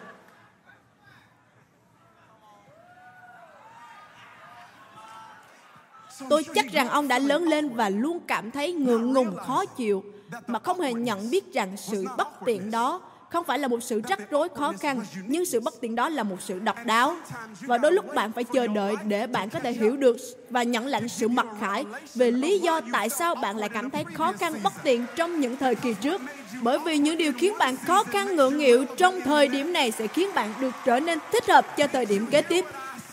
Tôi 6.30 6.44
chắc 6.54 6.72
rằng 6.72 6.88
ông 6.88 7.08
đã 7.08 7.18
lớn 7.18 7.44
lên 7.44 7.68
và 7.68 7.88
luôn 7.88 8.20
cảm 8.26 8.50
thấy 8.50 8.72
ngượng 8.72 9.12
ngùng 9.12 9.36
khó 9.36 9.64
chịu 9.64 10.04
mà 10.46 10.58
không 10.58 10.80
hề 10.80 10.92
nhận 10.92 11.30
biết 11.30 11.52
rằng 11.52 11.76
sự 11.76 12.04
bất 12.16 12.28
tiện 12.44 12.70
đó 12.70 13.00
không 13.30 13.44
phải 13.44 13.58
là 13.58 13.68
một 13.68 13.82
sự 13.82 14.00
rắc 14.08 14.30
rối 14.30 14.48
khó 14.54 14.72
khăn, 14.80 15.00
nhưng 15.26 15.44
sự 15.44 15.60
bất 15.60 15.80
tiện 15.80 15.94
đó 15.94 16.08
là 16.08 16.22
một 16.22 16.36
sự 16.40 16.58
độc 16.58 16.76
đáo. 16.86 17.16
Và 17.60 17.78
đôi 17.78 17.92
lúc 17.92 18.14
bạn 18.14 18.32
phải 18.32 18.44
chờ 18.44 18.66
đợi 18.66 18.94
để 19.06 19.26
bạn 19.26 19.50
có 19.50 19.58
thể 19.58 19.72
hiểu 19.72 19.96
được 19.96 20.16
và 20.50 20.62
nhận 20.62 20.86
lãnh 20.86 21.08
sự 21.08 21.28
mặc 21.28 21.46
khải 21.60 21.84
về 22.14 22.30
lý 22.30 22.58
do 22.58 22.80
tại 22.92 23.08
sao 23.08 23.34
bạn 23.34 23.56
lại 23.56 23.68
cảm 23.68 23.90
thấy 23.90 24.04
khó 24.04 24.32
khăn 24.32 24.54
bất 24.62 24.72
tiện 24.82 25.04
trong 25.16 25.40
những 25.40 25.56
thời 25.56 25.74
kỳ 25.74 25.94
trước. 25.94 26.22
Bởi 26.62 26.78
vì 26.78 26.98
những 26.98 27.18
điều 27.18 27.32
khiến 27.32 27.54
bạn 27.58 27.76
khó 27.76 28.04
khăn 28.04 28.36
ngượng 28.36 28.58
nghịu 28.58 28.84
trong 28.96 29.20
thời 29.20 29.48
điểm 29.48 29.72
này 29.72 29.90
sẽ 29.90 30.06
khiến 30.06 30.28
bạn 30.34 30.54
được 30.60 30.74
trở 30.84 31.00
nên 31.00 31.18
thích 31.32 31.46
hợp 31.48 31.76
cho 31.76 31.86
thời 31.86 32.06
điểm 32.06 32.26
kế 32.26 32.42
tiếp. 32.42 32.64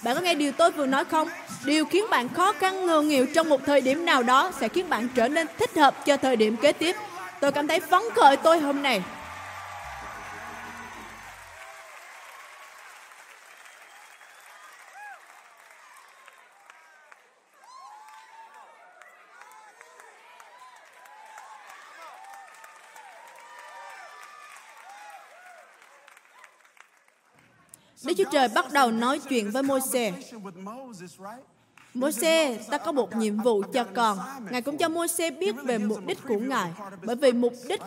Bạn 0.04 0.16
có 0.16 0.22
nghe 0.22 0.36
điều 0.36 0.52
tôi 0.52 0.72
vừa 0.72 0.86
nói 0.86 1.06
không? 1.06 1.28
Điều 1.66 1.86
khiến 1.86 2.06
bạn 2.12 2.30
khó 2.30 2.54
khăn 2.54 2.86
ngờ 2.86 3.02
nghịu 3.02 3.26
trong 3.34 3.50
một 3.50 3.62
thời 3.66 3.82
điểm 3.82 4.06
nào 4.06 4.24
đó 4.24 4.52
sẽ 4.60 4.68
khiến 4.68 4.90
bạn 4.90 5.08
trở 5.16 5.28
nên 5.28 5.48
thích 5.58 5.76
hợp 5.76 6.06
cho 6.06 6.18
thời 6.18 6.36
điểm 6.36 6.58
kế 6.58 6.72
tiếp. 6.72 6.96
Tôi 7.42 7.52
cảm 7.52 7.68
thấy 7.68 7.80
phấn 7.80 8.02
khởi 8.16 8.38
tôi 8.38 8.60
hôm 8.60 8.82
nay. 8.82 9.02
Đức 28.06 28.14
Chúa 28.18 28.24
Trời 28.32 28.48
bắt 28.56 28.66
đầu 28.72 28.92
nói 28.92 29.20
chuyện 29.30 29.52
với 29.52 29.64
Môi-se. 29.64 30.14
Môi-se, 31.96 32.58
ta 32.70 32.78
có 32.78 32.92
một 32.92 33.16
nhiệm 33.16 33.38
vụ 33.38 33.64
cho 33.74 33.84
con. 33.84 34.20
Ngài 34.52 34.62
cũng 34.62 34.78
cho 34.78 34.90
Môi-se 34.90 35.32
biết 35.32 35.56
về 35.64 35.78
mục 35.78 36.00
đích 36.06 36.18
của 36.28 36.40
Ngài. 36.40 36.72
Bởi 37.04 37.16
vì 37.16 37.32
mục 37.32 37.54
đích 37.70 37.82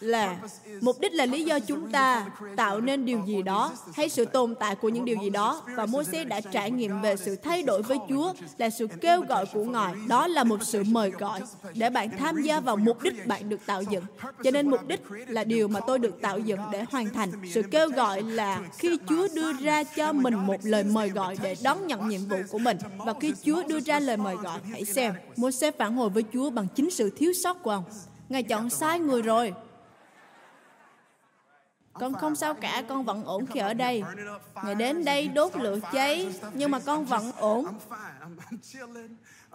là 0.00 0.36
mục 0.80 1.00
đích 1.00 1.12
là 1.12 1.26
lý 1.26 1.44
do 1.44 1.58
chúng 1.58 1.92
ta 1.92 2.26
tạo 2.56 2.80
nên 2.80 3.04
điều 3.04 3.20
gì 3.26 3.42
đó 3.42 3.72
hay 3.94 4.08
sự 4.08 4.24
tồn 4.24 4.54
tại 4.54 4.74
của 4.74 4.88
những 4.88 5.04
điều 5.04 5.16
gì 5.22 5.30
đó. 5.30 5.62
Và 5.76 5.86
Môi-se 5.86 6.24
đã 6.24 6.40
trải 6.40 6.70
nghiệm 6.70 7.00
về 7.02 7.16
sự 7.16 7.36
thay 7.36 7.62
đổi 7.62 7.82
với 7.82 7.98
Chúa 8.08 8.32
là 8.58 8.70
sự 8.70 8.86
kêu 9.00 9.20
gọi 9.28 9.46
của 9.46 9.64
Ngài. 9.64 9.94
Đó 10.08 10.26
là 10.26 10.44
một 10.44 10.62
sự 10.62 10.82
mời 10.86 11.10
gọi 11.10 11.40
để 11.74 11.90
bạn 11.90 12.10
tham 12.18 12.42
gia 12.42 12.60
vào 12.60 12.76
mục 12.76 13.02
đích 13.02 13.26
bạn 13.26 13.48
được 13.48 13.66
tạo 13.66 13.82
dựng. 13.82 14.04
Cho 14.44 14.50
nên 14.50 14.70
mục 14.70 14.86
đích 14.86 15.00
là 15.28 15.44
điều 15.44 15.68
mà 15.68 15.80
tôi 15.80 15.98
được 15.98 16.20
tạo 16.20 16.38
dựng 16.38 16.60
để 16.72 16.84
hoàn 16.90 17.10
thành. 17.14 17.30
Sự 17.50 17.62
kêu 17.62 17.88
gọi 17.88 18.22
là 18.22 18.60
khi 18.78 18.98
Chúa 19.08 19.28
đưa 19.34 19.52
ra 19.52 19.84
cho 19.84 20.12
mình 20.12 20.34
một 20.34 20.58
lời 20.62 20.84
mời 20.84 21.08
gọi 21.08 21.36
để 21.42 21.56
đón 21.62 21.86
nhận 21.86 22.08
nhiệm 22.08 22.20
vụ 22.28 22.36
của 22.50 22.58
mình. 22.58 22.78
Và 22.98 23.14
khi 23.20 23.32
Chúa 23.44 23.62
đưa 23.68 23.80
ra 23.80 24.00
lời 24.00 24.16
mời 24.16 24.36
gọi, 24.36 24.60
hãy 24.70 24.84
xem. 24.84 25.14
Môi-se 25.36 25.70
phản 25.70 25.96
hồi 25.96 26.10
với 26.10 26.24
Chúa 26.32 26.50
bằng 26.50 26.66
chính 26.74 26.90
sự 26.90 27.10
thiếu 27.16 27.32
sót 27.32 27.62
của 27.62 27.70
ông. 27.70 27.84
Ngài 28.28 28.42
chọn 28.42 28.70
sai 28.70 29.00
người 29.00 29.22
rồi. 29.22 29.54
Con 31.92 32.14
không 32.14 32.36
sao 32.36 32.54
cả, 32.54 32.82
con 32.88 33.04
vẫn 33.04 33.24
ổn 33.24 33.46
khi 33.46 33.60
ở 33.60 33.74
đây. 33.74 34.02
Ngài 34.64 34.74
đến 34.74 35.04
đây 35.04 35.28
đốt 35.28 35.56
lửa 35.56 35.78
cháy, 35.92 36.32
nhưng 36.54 36.70
mà 36.70 36.80
con 36.80 37.04
vẫn 37.04 37.32
ổn. 37.38 37.66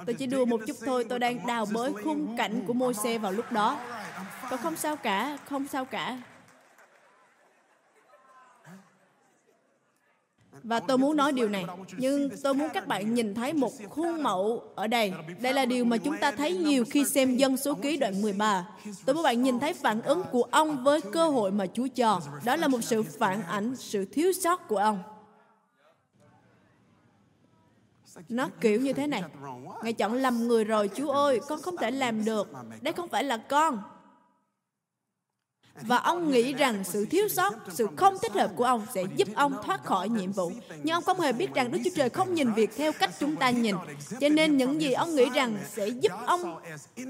Tôi 0.05 0.13
chỉ 0.13 0.25
đùa 0.25 0.45
một 0.45 0.61
chút 0.67 0.77
thôi, 0.85 1.05
tôi 1.09 1.19
đang 1.19 1.47
đào 1.47 1.65
bới 1.73 1.93
khung 2.03 2.37
cảnh 2.37 2.63
của 2.67 2.73
Môi-se 2.73 3.17
vào 3.17 3.31
lúc 3.31 3.51
đó. 3.51 3.79
Con 4.49 4.59
không 4.59 4.75
sao 4.75 4.95
cả, 4.95 5.37
không 5.49 5.67
sao 5.67 5.85
cả. 5.85 6.21
Và 10.63 10.79
tôi 10.79 10.97
muốn 10.97 11.17
nói 11.17 11.31
điều 11.31 11.49
này, 11.49 11.65
nhưng 11.97 12.29
tôi 12.43 12.53
muốn 12.53 12.69
các 12.73 12.87
bạn 12.87 13.13
nhìn 13.13 13.35
thấy 13.35 13.53
một 13.53 13.71
khuôn 13.89 14.23
mẫu 14.23 14.63
ở 14.75 14.87
đây. 14.87 15.13
Đây 15.39 15.53
là 15.53 15.65
điều 15.65 15.85
mà 15.85 15.97
chúng 15.97 16.17
ta 16.17 16.31
thấy 16.31 16.57
nhiều 16.57 16.85
khi 16.89 17.05
xem 17.05 17.35
dân 17.35 17.57
số 17.57 17.73
ký 17.73 17.97
đoạn 17.97 18.21
13. 18.21 18.67
Tôi 19.05 19.15
muốn 19.15 19.23
bạn 19.23 19.43
nhìn 19.43 19.59
thấy 19.59 19.73
phản 19.73 20.01
ứng 20.01 20.23
của 20.31 20.43
ông 20.43 20.83
với 20.83 21.01
cơ 21.01 21.29
hội 21.29 21.51
mà 21.51 21.65
Chúa 21.73 21.87
cho. 21.95 22.21
Đó 22.45 22.55
là 22.55 22.67
một 22.67 22.81
sự 22.81 23.03
phản 23.03 23.43
ảnh, 23.43 23.75
sự 23.75 24.05
thiếu 24.05 24.31
sót 24.33 24.67
của 24.67 24.77
ông. 24.77 24.99
Nó 28.29 28.49
kiểu 28.61 28.81
như 28.81 28.93
thế 28.93 29.07
này. 29.07 29.23
Ngài 29.83 29.93
chọn 29.93 30.13
lầm 30.13 30.47
người 30.47 30.63
rồi, 30.63 30.89
Chúa 30.95 31.11
ơi, 31.11 31.39
con 31.47 31.61
không 31.61 31.77
thể 31.77 31.91
làm 31.91 32.25
được. 32.25 32.51
Đây 32.81 32.93
không 32.93 33.09
phải 33.09 33.23
là 33.23 33.37
con 33.37 33.79
và 35.81 35.97
ông 35.97 36.31
nghĩ 36.31 36.53
rằng 36.53 36.83
sự 36.83 37.05
thiếu 37.05 37.27
sót, 37.27 37.55
sự 37.73 37.87
không 37.95 38.17
thích 38.21 38.33
hợp 38.33 38.51
của 38.55 38.63
ông 38.63 38.85
sẽ 38.95 39.03
giúp 39.15 39.27
ông 39.35 39.53
thoát 39.65 39.85
khỏi 39.85 40.09
nhiệm 40.09 40.31
vụ. 40.31 40.51
Nhưng 40.83 40.93
ông 40.93 41.03
không 41.03 41.19
hề 41.19 41.31
biết 41.31 41.53
rằng 41.53 41.71
Đức 41.71 41.79
Chúa 41.83 41.91
Trời 41.95 42.09
không 42.09 42.33
nhìn 42.33 42.53
việc 42.53 42.69
theo 42.77 42.91
cách 42.91 43.11
chúng 43.19 43.35
ta 43.35 43.49
nhìn. 43.49 43.75
Cho 44.19 44.29
nên 44.29 44.57
những 44.57 44.81
gì 44.81 44.93
ông 44.93 45.15
nghĩ 45.15 45.25
rằng 45.33 45.57
sẽ 45.75 45.87
giúp 45.87 46.11
ông 46.25 46.59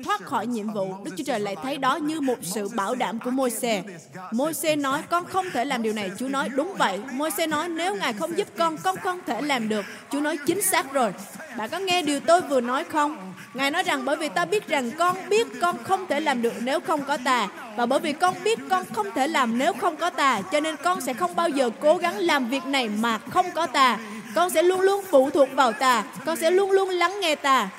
thoát 0.04 0.22
khỏi 0.22 0.48
nhiệm 0.48 0.74
vụ, 0.74 0.94
Đức 1.04 1.12
Chúa 1.18 1.24
Trời 1.24 1.40
lại 1.40 1.56
thấy 1.64 1.78
đó 1.78 1.96
như 1.96 2.22
một 2.22 2.38
sự 2.42 2.70
bảo 2.70 2.96
đảm 2.96 3.20
của 3.20 3.32
Môi-se. 3.32 3.84
Môi-se 4.32 4.76
nói, 4.76 5.02
con 5.10 5.26
không 5.26 5.46
thể 5.54 5.66
làm 5.66 5.84
điều 5.84 5.94
này. 5.94 6.12
Chúa 6.20 6.28
nói, 6.28 6.50
đúng 6.50 6.74
vậy. 6.78 7.00
Môi-se 7.12 7.48
nói, 7.48 7.70
nếu 7.70 7.96
Ngài 7.96 8.14
không 8.14 8.38
giúp 8.38 8.48
con, 8.58 8.78
con 8.78 8.96
không 8.98 9.20
thể 9.26 9.42
làm 9.42 9.70
được. 9.70 9.86
Chúa 10.12 10.20
nói, 10.20 10.38
chính 10.46 10.62
xác 10.62 10.94
rồi. 10.94 11.14
Bạn 11.58 11.70
có 11.70 11.80
nghe 11.80 12.02
điều 12.02 12.20
tôi 12.20 12.42
vừa 12.42 12.62
nói 12.62 12.84
không? 12.84 13.34
Ngài 13.54 13.72
nói 13.72 13.84
rằng 13.84 14.06
bởi 14.06 14.16
vì 14.16 14.30
ta 14.30 14.46
biết 14.46 14.68
rằng 14.68 14.92
con 14.92 15.18
biết 15.30 15.48
con 15.62 15.84
không 15.84 16.08
thể 16.08 16.20
làm 16.20 16.42
được 16.42 16.54
nếu 16.62 16.80
không 16.80 17.04
có 17.04 17.18
ta. 17.26 17.48
Và 17.76 17.86
bởi 17.86 18.00
vì 18.00 18.14
con 18.14 18.36
biết 18.44 18.60
con 18.70 18.86
không 18.94 19.08
thể 19.16 19.28
làm 19.28 19.58
nếu 19.58 19.74
không 19.74 19.98
có 19.98 20.10
ta, 20.10 20.42
cho 20.42 20.60
nên 20.60 20.76
con 20.84 21.02
sẽ 21.02 21.14
không 21.14 21.36
bao 21.36 21.50
giờ 21.50 21.70
cố 21.80 21.98
gắng 21.98 22.18
làm 22.18 22.50
việc 22.50 22.66
này 22.66 22.90
mà 22.90 23.18
không 23.18 23.52
có 23.52 23.68
ta. 23.68 24.00
Con 24.36 24.50
sẽ 24.50 24.64
luôn 24.64 24.82
luôn 24.82 25.06
phụ 25.10 25.30
thuộc 25.30 25.50
vào 25.54 25.74
ta. 25.74 26.04
Con 26.26 26.38
sẽ 26.38 26.52
luôn 26.52 26.72
luôn 26.72 26.90
lắng 26.90 27.20
nghe 27.22 27.36
ta. 27.36 27.70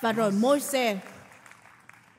Và 0.00 0.12
rồi 0.12 0.30
Môi-se 0.30 0.96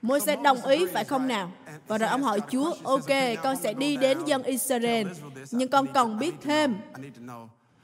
Môi-se 0.01 0.35
đồng 0.35 0.65
ý 0.65 0.85
phải 0.93 1.03
không 1.03 1.27
nào? 1.27 1.51
Và 1.87 1.97
rồi 1.97 2.09
ông 2.09 2.23
hỏi 2.23 2.41
Chúa, 2.51 2.73
ok, 2.83 3.09
con 3.43 3.55
sẽ 3.55 3.73
đi 3.73 3.97
đến 3.97 4.25
dân 4.25 4.43
Israel, 4.43 5.07
nhưng 5.51 5.69
con 5.69 5.87
cần 5.93 6.19
biết 6.19 6.33
thêm 6.41 6.75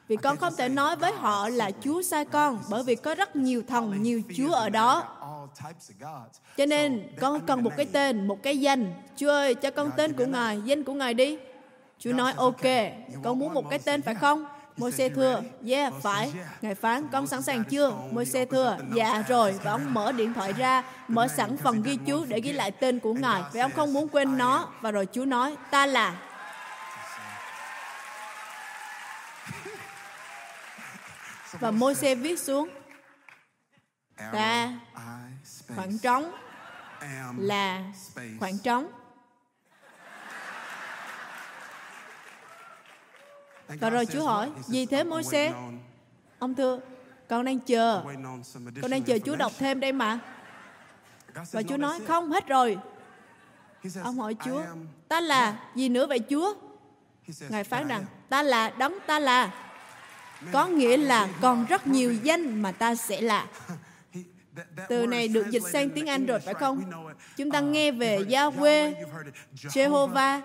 vì 0.08 0.16
con 0.16 0.38
không 0.38 0.56
thể 0.58 0.70
nói 0.70 0.96
với 0.96 1.12
họ 1.12 1.50
là 1.50 1.72
Chúa 1.84 2.02
sai 2.02 2.26
con, 2.26 2.60
bởi 2.70 2.84
vì 2.84 2.96
có 2.96 3.16
rất 3.16 3.36
nhiều 3.36 3.64
thần, 3.68 4.04
nhiều 4.04 4.22
Chúa 4.38 4.52
ở 4.52 4.70
đó. 4.70 5.04
Cho 6.58 6.66
nên 6.66 7.08
con 7.20 7.46
cần 7.48 7.64
một 7.64 7.72
cái 7.78 7.86
tên, 7.92 8.28
một 8.28 8.44
cái 8.44 8.58
danh. 8.60 8.94
Chúa 9.18 9.30
ơi, 9.30 9.56
cho 9.56 9.72
con 9.72 9.92
tên 9.98 10.14
của 10.14 10.26
Ngài, 10.26 10.62
danh 10.66 10.84
của 10.84 10.94
Ngài 10.94 11.14
đi. 11.14 11.38
Chúa 12.00 12.14
nói, 12.14 12.34
ok, 12.38 12.62
con 13.24 13.40
muốn 13.40 13.54
một 13.54 13.70
cái 13.70 13.80
tên 13.80 14.02
phải 14.02 14.16
không? 14.16 14.46
Môi-se 14.78 15.10
thưa, 15.10 15.42
yeah, 15.68 15.94
phải. 16.02 16.34
Ngài 16.62 16.76
phán, 16.76 17.08
con 17.12 17.28
sẵn 17.28 17.42
sàng 17.42 17.64
chưa? 17.64 17.94
Môi-se 18.12 18.46
thưa, 18.46 18.78
dạ 18.94 19.24
rồi. 19.28 19.54
Và 19.64 19.72
ông 19.72 19.94
mở 19.94 20.12
điện 20.12 20.34
thoại 20.34 20.54
ra, 20.54 20.84
mở 21.08 21.28
sẵn 21.28 21.58
phần 21.58 21.84
ghi 21.84 21.98
chú 22.06 22.26
để 22.26 22.42
ghi 22.42 22.52
lại 22.52 22.72
tên 22.72 23.00
của 23.00 23.14
Ngài. 23.14 23.42
Vì 23.54 23.60
ông 23.60 23.72
không 23.72 23.94
muốn 23.94 24.08
quên 24.08 24.38
nó. 24.38 24.70
Và 24.82 24.92
rồi 24.92 25.08
Chúa 25.12 25.26
nói, 25.26 25.56
ta 25.72 25.86
là 25.86 26.16
và 31.60 31.72
Môi-se 31.72 32.16
viết 32.16 32.40
xuống 32.40 32.70
ta 34.32 34.74
khoảng 35.76 35.98
trống 35.98 36.32
là 37.38 37.84
khoảng 38.40 38.58
trống. 38.58 38.92
Và 43.80 43.90
rồi 43.90 44.06
Chúa 44.06 44.24
hỏi 44.24 44.52
gì 44.68 44.86
thế 44.86 45.04
Môi-se? 45.04 45.54
ông 46.40 46.56
thưa 46.56 46.80
con 47.30 47.46
đang 47.46 47.60
chờ. 47.60 48.04
Con 48.82 48.92
đang 48.92 49.04
chờ 49.04 49.18
Chúa 49.26 49.36
đọc 49.36 49.52
thêm 49.60 49.80
đây 49.80 49.92
mà. 49.92 50.20
và 51.52 51.64
Chúa 51.64 51.78
nói 51.78 52.00
không 52.08 52.32
hết 52.32 52.48
rồi. 52.48 52.78
Ông 54.04 54.18
hỏi 54.20 54.36
Chúa 54.46 54.64
ta 55.08 55.22
là 55.22 55.60
gì 55.76 55.90
nữa 55.90 56.08
vậy 56.08 56.20
Chúa? 56.30 56.54
Ngài 57.50 57.64
phán 57.64 57.88
rằng 57.88 58.06
ta 58.30 58.44
là 58.44 58.70
đấng 58.70 58.98
ta 59.08 59.20
là. 59.20 59.52
Có 60.52 60.68
nghĩa 60.68 60.98
là 60.98 61.30
còn 61.42 61.66
rất 61.66 61.88
nhiều 61.88 62.14
danh 62.14 62.62
mà 62.62 62.72
ta 62.72 62.96
sẽ 62.96 63.22
là 63.22 63.48
từ 64.90 65.06
này 65.06 65.28
được 65.28 65.50
dịch 65.50 65.64
sang 65.74 65.90
tiếng 65.90 66.10
Anh 66.10 66.26
rồi 66.26 66.40
phải 66.40 66.54
không? 66.54 66.82
Chúng 67.38 67.52
ta 67.52 67.60
nghe 67.60 67.92
về 67.92 68.18
Yahweh, 68.18 68.94
Jehovah, 69.56 70.42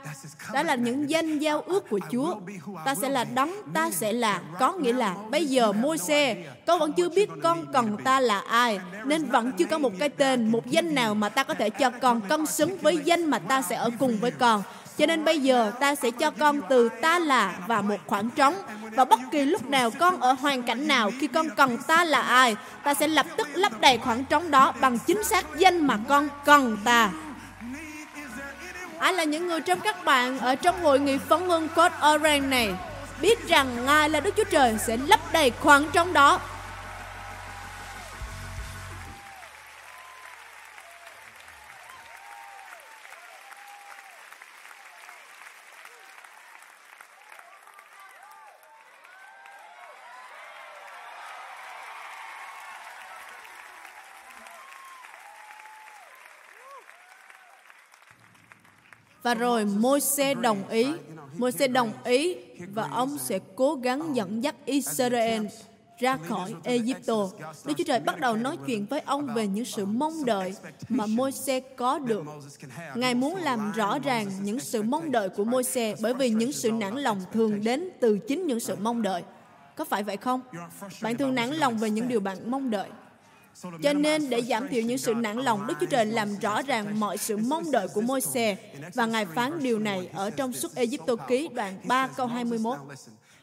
đó 0.53 0.62
là 0.62 0.75
những 0.75 1.11
danh 1.11 1.38
giao 1.38 1.61
ước 1.61 1.88
của 1.90 2.01
Chúa. 2.11 2.40
Ta 2.85 2.95
sẽ 2.95 3.09
là 3.09 3.25
đấng, 3.25 3.53
ta 3.75 3.90
sẽ 3.90 4.12
là. 4.12 4.42
Có 4.61 4.73
nghĩa 4.73 4.92
là 4.92 5.16
bây 5.31 5.47
giờ 5.47 5.73
Môi-se, 5.73 6.35
con 6.66 6.81
vẫn 6.81 6.92
chưa 6.92 7.09
biết 7.09 7.31
con 7.42 7.73
cần 7.73 7.97
ta 8.05 8.21
là 8.21 8.40
ai, 8.40 8.81
nên 9.05 9.25
vẫn 9.25 9.53
chưa 9.53 9.66
có 9.66 9.79
một 9.79 9.92
cái 9.99 10.09
tên, 10.09 10.49
một 10.49 10.66
danh 10.66 10.95
nào 10.95 11.14
mà 11.14 11.29
ta 11.29 11.42
có 11.42 11.55
thể 11.55 11.71
cho 11.71 11.90
con 11.90 12.21
cân 12.29 12.47
xứng 12.47 12.79
với 12.79 12.99
danh 13.05 13.25
mà 13.25 13.38
ta 13.38 13.62
sẽ 13.62 13.77
ở 13.77 13.90
cùng 13.99 14.16
với 14.16 14.31
con. 14.31 14.62
Cho 14.98 15.06
nên 15.06 15.24
bây 15.24 15.40
giờ 15.40 15.72
ta 15.80 15.94
sẽ 15.94 16.11
cho 16.11 16.30
con 16.30 16.61
từ 16.68 16.88
ta 16.88 17.18
là 17.18 17.54
và 17.66 17.80
một 17.80 18.00
khoảng 18.06 18.30
trống. 18.30 18.54
Và 18.90 19.04
bất 19.04 19.20
kỳ 19.30 19.44
lúc 19.44 19.70
nào 19.70 19.90
con 19.90 20.20
ở 20.20 20.32
hoàn 20.32 20.62
cảnh 20.62 20.88
nào 20.88 21.11
khi 21.20 21.26
con 21.26 21.50
cần 21.56 21.78
ta 21.87 22.04
là 22.04 22.20
ai, 22.20 22.56
ta 22.85 22.94
sẽ 22.94 23.09
lập 23.09 23.26
tức 23.37 23.48
lấp 23.54 23.80
đầy 23.80 23.98
khoảng 23.98 24.24
trống 24.24 24.50
đó 24.50 24.72
bằng 24.80 24.98
chính 24.98 25.24
xác 25.24 25.46
danh 25.59 25.87
mà 25.87 25.98
con 26.09 26.28
cần 26.44 26.78
ta. 26.85 27.11
Ai 28.98 29.12
là 29.12 29.24
những 29.24 29.48
người 29.48 29.61
trong 29.61 29.80
các 29.80 30.04
bạn 30.04 30.38
ở 30.38 30.54
trong 30.54 30.82
hội 30.82 31.00
nghị 31.00 31.18
phấn 31.18 31.48
hương 31.48 31.68
Code 31.68 31.94
Orange 32.14 32.48
này 32.48 32.74
biết 33.20 33.48
rằng 33.48 33.87
Ngài 33.87 34.11
là 34.11 34.20
Đức 34.20 34.37
Chúa 34.37 34.44
Trời 34.44 34.76
sẽ 34.87 34.96
lấp 34.96 35.20
đầy 35.32 35.50
khoảng 35.50 35.85
trống 35.92 36.12
đó. 36.12 36.40
Và 59.27 59.35
rồi 59.35 59.65
Môi-se 59.65 60.35
đồng 60.35 60.69
ý. 60.69 60.87
Môi-se 61.37 61.69
đồng 61.69 61.93
ý 62.05 62.37
và 62.75 62.89
ông 62.91 63.19
sẽ 63.19 63.39
cố 63.57 63.75
gắng 63.75 64.17
dẫn 64.17 64.45
dắt 64.45 64.55
Israel 64.65 65.47
ra 65.99 66.17
khỏi 66.17 66.55
Egypto. 66.62 67.29
Đức 67.65 67.75
Chúa 67.79 67.85
Trời 67.85 68.01
bắt 68.01 68.21
đầu 68.21 68.37
nói 68.37 68.57
chuyện 68.67 68.87
với 68.87 69.01
ông 69.01 69.35
về 69.35 69.47
những 69.47 69.65
sự 69.65 69.87
mong 69.87 70.25
đợi 70.25 70.55
mà 70.89 71.07
Môi-se 71.07 71.61
có 71.61 71.99
được. 71.99 72.23
Ngài 72.95 73.15
muốn 73.15 73.37
làm 73.37 73.73
rõ 73.73 73.99
ràng 73.99 74.27
những 74.43 74.61
sự 74.61 74.83
mong 74.83 75.12
đợi 75.12 75.29
của 75.29 75.45
Môi-se 75.45 75.95
bởi 76.01 76.15
vì 76.15 76.31
những 76.31 76.53
sự 76.53 76.71
nản 76.71 76.97
lòng 76.97 77.21
thường 77.33 77.65
đến 77.65 77.89
từ 78.01 78.19
chính 78.19 78.47
những 78.47 78.61
sự 78.61 78.77
mong 78.77 79.03
đợi. 79.03 79.23
Có 79.77 79.85
phải 79.85 80.03
vậy 80.03 80.17
không? 80.17 80.41
Bạn 81.03 81.17
thường 81.17 81.35
nản 81.35 81.51
lòng 81.51 81.79
về 81.79 81.91
những 81.91 82.09
điều 82.09 82.21
bạn 82.21 82.51
mong 82.51 82.71
đợi. 82.71 82.89
Cho 83.83 83.92
nên 83.92 84.31
để 84.31 84.42
giảm 84.42 84.69
thiểu 84.69 84.83
những 84.83 84.99
sự 84.99 85.14
nản 85.14 85.38
lòng, 85.38 85.66
Đức 85.66 85.75
Chúa 85.81 85.87
Trời 85.87 86.07
làm 86.07 86.38
rõ 86.38 86.62
ràng 86.62 87.01
mọi 87.01 87.19
sự 87.19 87.37
mong 87.37 87.71
đợi 87.71 87.88
của 87.95 88.01
môi 88.01 88.21
xe 88.21 88.57
và 88.95 89.07
Ngài 89.07 89.27
phán 89.27 89.62
điều 89.62 89.79
này 89.79 90.09
ở 90.12 90.31
trong 90.31 90.53
suốt 90.53 90.75
Egypto 90.75 91.16
ký 91.16 91.49
đoạn 91.55 91.75
3 91.85 92.07
câu 92.07 92.27
21. 92.27 92.79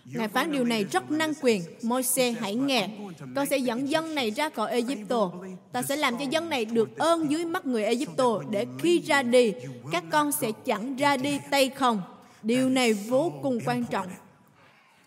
Ngài 0.06 0.28
phán 0.28 0.52
điều 0.52 0.63
này 0.63 0.84
rất 0.84 1.12
năng 1.12 1.34
quyền. 1.41 1.63
Môi 1.84 2.04
xe 2.04 2.32
hãy 2.32 2.56
nghe. 2.56 2.89
Con 3.36 3.45
sẽ 3.45 3.58
dẫn 3.58 3.89
dân 3.89 4.15
này 4.15 4.30
ra 4.30 4.49
khỏi 4.49 4.71
Egypto. 4.71 5.32
Ta 5.71 5.82
sẽ 5.82 5.95
làm 5.95 6.17
cho 6.17 6.26
dân 6.30 6.49
này 6.49 6.65
được 6.65 6.97
ơn 6.97 7.32
dưới 7.32 7.45
mắt 7.45 7.65
người 7.65 7.84
Egypto 7.84 8.39
để 8.49 8.65
khi 8.80 8.99
ra 8.99 9.23
đi, 9.23 9.54
các 9.91 10.04
con 10.12 10.32
sẽ 10.32 10.52
chẳng 10.65 10.95
ra 10.95 11.17
đi 11.17 11.39
tay 11.52 11.69
không. 11.69 12.02
Điều 12.43 12.69
này 12.69 12.93
vô 12.93 13.32
cùng 13.41 13.60
quan 13.65 13.86
trọng. 13.86 14.08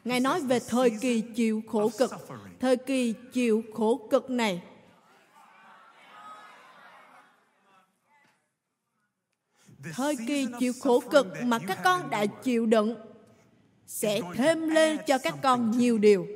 Ngài 0.05 0.21
nói 0.21 0.40
về 0.40 0.61
thời 0.69 0.90
kỳ 0.90 1.21
chịu 1.21 1.62
khổ 1.69 1.90
cực. 1.99 2.11
Thời 2.61 2.77
kỳ 2.77 3.14
chịu 3.33 3.62
khổ 3.75 4.01
cực 4.11 4.31
này 4.31 4.62
thời 9.94 10.16
kỳ 10.29 10.46
chịu 10.59 10.72
khổ 10.81 11.01
cực 11.11 11.27
mà 11.42 11.59
các 11.59 11.79
con 11.85 12.11
đã 12.11 12.27
chịu 12.27 12.66
đựng 12.66 12.96
sẽ 13.87 14.20
thêm 14.35 14.68
lên 14.68 14.99
cho 15.07 15.18
các 15.18 15.35
con 15.42 15.70
nhiều 15.79 15.99
điều. 15.99 16.27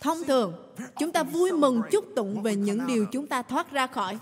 Thông 0.00 0.24
thường 0.24 0.54
chúng 0.98 1.12
ta 1.12 1.22
vui 1.22 1.52
mừng 1.52 1.82
chúc 1.90 2.04
tụng 2.16 2.42
về 2.42 2.56
những 2.56 2.86
điều 2.86 3.06
chúng 3.12 3.26
ta 3.26 3.42
thoát 3.42 3.72
ra 3.72 3.86
khỏi. 3.86 4.18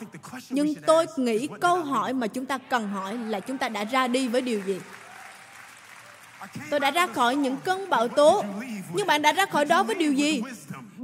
Nhưng 0.50 0.74
tôi 0.86 1.06
nghĩ 1.16 1.48
câu 1.60 1.82
hỏi 1.82 2.12
mà 2.12 2.26
chúng 2.26 2.46
ta 2.46 2.58
cần 2.58 2.88
hỏi 2.88 3.18
là 3.18 3.40
chúng 3.40 3.58
ta 3.58 3.68
đã 3.68 3.84
ra 3.84 4.08
đi 4.08 4.28
với 4.28 4.40
điều 4.40 4.60
gì? 4.60 4.80
Tôi 6.70 6.80
đã 6.80 6.90
ra 6.90 7.06
khỏi 7.06 7.36
những 7.36 7.56
cơn 7.64 7.90
bão 7.90 8.08
tố. 8.08 8.44
nhưng 8.94 9.06
bạn 9.06 9.22
đã 9.22 9.32
ra 9.32 9.46
khỏi 9.46 9.64
đó 9.64 9.82
với 9.82 9.94
điều 9.94 10.12
gì 10.12 10.42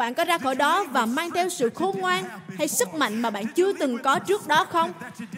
bạn 0.00 0.14
có 0.14 0.24
ra 0.24 0.38
khỏi 0.38 0.54
đó 0.54 0.84
và 0.90 1.06
mang 1.06 1.30
theo 1.30 1.48
sự 1.48 1.70
khôn 1.74 1.98
ngoan 1.98 2.24
hay 2.58 2.68
sức 2.68 2.94
mạnh 2.94 3.22
mà 3.22 3.30
bạn 3.30 3.46
chưa 3.46 3.72
từng 3.72 3.98
có 3.98 4.18
trước 4.18 4.46
đó 4.46 4.64
không? 4.64 4.92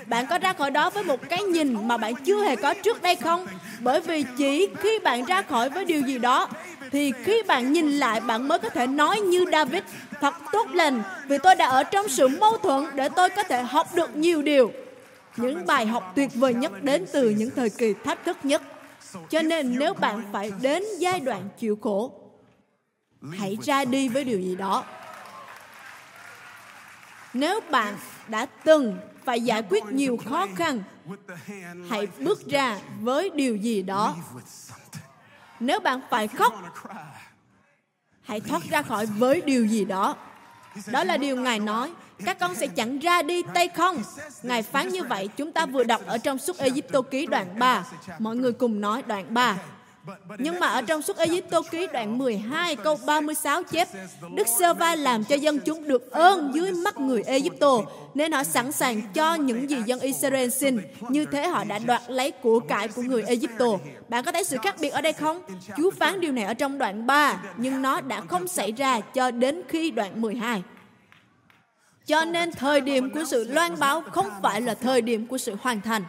Bạn 0.06 0.26
có 0.30 0.38
ra 0.38 0.52
khỏi 0.52 0.70
đó 0.70 0.90
với 0.90 1.04
một 1.04 1.28
cái 1.28 1.42
nhìn 1.42 1.88
mà 1.88 1.96
bạn 1.96 2.14
chưa 2.14 2.44
hề 2.44 2.56
có 2.56 2.74
trước 2.74 3.02
đây 3.02 3.16
không? 3.16 3.46
Bởi 3.80 4.00
vì 4.00 4.24
chỉ 4.38 4.68
khi 4.80 4.98
bạn 4.98 5.24
ra 5.24 5.42
khỏi 5.42 5.70
với 5.70 5.84
điều 5.84 6.02
gì 6.02 6.18
đó, 6.18 6.48
thì 6.92 7.12
khi 7.24 7.42
bạn 7.42 7.72
nhìn 7.72 7.92
lại, 7.92 8.20
bạn 8.20 8.48
mới 8.48 8.58
có 8.58 8.68
thể 8.68 8.86
nói 8.86 9.20
như 9.20 9.44
David, 9.52 9.82
thật 10.20 10.34
tốt 10.52 10.66
lành, 10.72 11.02
vì 11.28 11.38
tôi 11.42 11.54
đã 11.54 11.66
ở 11.66 11.84
trong 11.84 12.08
sự 12.08 12.28
mâu 12.28 12.58
thuẫn 12.58 12.84
để 12.94 13.08
tôi 13.08 13.28
có 13.28 13.42
thể 13.42 13.62
học 13.62 13.94
được 13.94 14.16
nhiều 14.16 14.42
điều. 14.42 14.72
Những 15.36 15.66
bài 15.66 15.86
học 15.86 16.12
tuyệt 16.16 16.30
vời 16.34 16.54
nhất 16.54 16.82
đến 16.82 17.06
từ 17.12 17.30
những 17.30 17.50
thời 17.56 17.70
kỳ 17.70 17.94
thách 18.04 18.24
thức 18.24 18.36
nhất. 18.42 18.62
Cho 19.30 19.42
nên 19.42 19.78
nếu 19.78 19.94
bạn 19.94 20.22
phải 20.32 20.52
đến 20.60 20.82
giai 20.98 21.20
đoạn 21.20 21.48
chịu 21.58 21.78
khổ 21.82 22.21
hãy 23.30 23.58
ra 23.62 23.84
đi 23.84 24.08
với 24.08 24.24
điều 24.24 24.40
gì 24.40 24.56
đó. 24.56 24.84
Nếu 27.34 27.60
bạn 27.70 27.96
đã 28.28 28.46
từng 28.64 28.98
phải 29.24 29.40
giải 29.40 29.62
quyết 29.68 29.84
nhiều 29.84 30.18
khó 30.30 30.46
khăn 30.56 30.82
hãy 31.90 32.06
bước 32.18 32.46
ra 32.46 32.78
với 33.00 33.30
điều 33.34 33.56
gì 33.56 33.82
đó. 33.82 34.16
Nếu 35.60 35.80
bạn 35.80 36.00
phải 36.10 36.28
khóc 36.28 36.54
hãy 38.22 38.40
thoát 38.40 38.62
ra 38.70 38.82
khỏi 38.82 39.06
với 39.06 39.40
điều 39.40 39.66
gì 39.66 39.84
đó. 39.84 40.16
Đó 40.86 41.04
là 41.04 41.16
điều 41.16 41.36
ngài 41.36 41.58
nói. 41.58 41.92
các 42.24 42.38
con 42.38 42.54
sẽ 42.54 42.66
chẳng 42.66 42.98
ra 42.98 43.22
đi 43.22 43.42
tay 43.54 43.68
không. 43.68 44.02
Ngài 44.42 44.62
phán 44.62 44.88
như 44.88 45.04
vậy. 45.04 45.28
Chúng 45.36 45.52
ta 45.52 45.66
vừa 45.66 45.84
đọc 45.84 46.00
ở 46.06 46.18
trong 46.18 46.38
suốt 46.38 46.58
Egypto 46.58 47.02
ký 47.02 47.26
đoạn 47.26 47.58
3 47.58 47.84
mọi 48.18 48.36
người 48.36 48.52
cùng 48.52 48.80
nói 48.80 49.02
đoạn 49.02 49.34
3 49.34 49.58
nhưng 50.38 50.60
mà 50.60 50.66
ở 50.66 50.82
trong 50.82 51.02
suốt 51.02 51.16
Egypto 51.16 51.62
ký 51.62 51.86
đoạn 51.92 52.18
12 52.18 52.76
câu 52.76 52.98
36 53.06 53.62
chép 53.62 53.88
Đức 54.34 54.46
Sơ 54.58 54.74
Va 54.74 54.94
làm 54.94 55.24
cho 55.24 55.36
dân 55.36 55.58
chúng 55.58 55.88
được 55.88 56.10
ơn 56.10 56.50
dưới 56.54 56.72
mắt 56.72 57.00
người 57.00 57.22
Egypto 57.22 57.80
nên 58.14 58.32
họ 58.32 58.44
sẵn 58.44 58.72
sàng 58.72 59.02
cho 59.14 59.34
những 59.34 59.70
gì 59.70 59.76
dân 59.86 60.00
Israel 60.00 60.48
xin. 60.48 60.80
như 61.08 61.24
thế 61.24 61.48
họ 61.48 61.64
đã 61.64 61.78
đoạt 61.78 62.02
lấy 62.08 62.30
của 62.30 62.60
cải 62.60 62.88
của 62.88 63.02
người 63.02 63.22
Egypto 63.22 63.66
bạn 64.08 64.24
có 64.24 64.32
thấy 64.32 64.44
sự 64.44 64.56
khác 64.62 64.76
biệt 64.80 64.88
ở 64.88 65.00
đây 65.00 65.12
không? 65.12 65.42
Chúa 65.76 65.90
phán 65.90 66.20
điều 66.20 66.32
này 66.32 66.44
ở 66.44 66.54
trong 66.54 66.78
đoạn 66.78 67.06
3 67.06 67.42
nhưng 67.56 67.82
nó 67.82 68.00
đã 68.00 68.20
không 68.20 68.48
xảy 68.48 68.72
ra 68.72 69.00
cho 69.00 69.30
đến 69.30 69.62
khi 69.68 69.90
đoạn 69.90 70.20
12 70.20 70.62
cho 72.06 72.24
nên 72.24 72.52
thời 72.52 72.80
điểm 72.80 73.10
của 73.10 73.24
sự 73.24 73.44
loan 73.48 73.78
báo 73.78 74.00
không 74.00 74.30
phải 74.42 74.60
là 74.60 74.74
thời 74.74 75.02
điểm 75.02 75.26
của 75.26 75.38
sự 75.38 75.56
hoàn 75.62 75.80
thành 75.80 76.04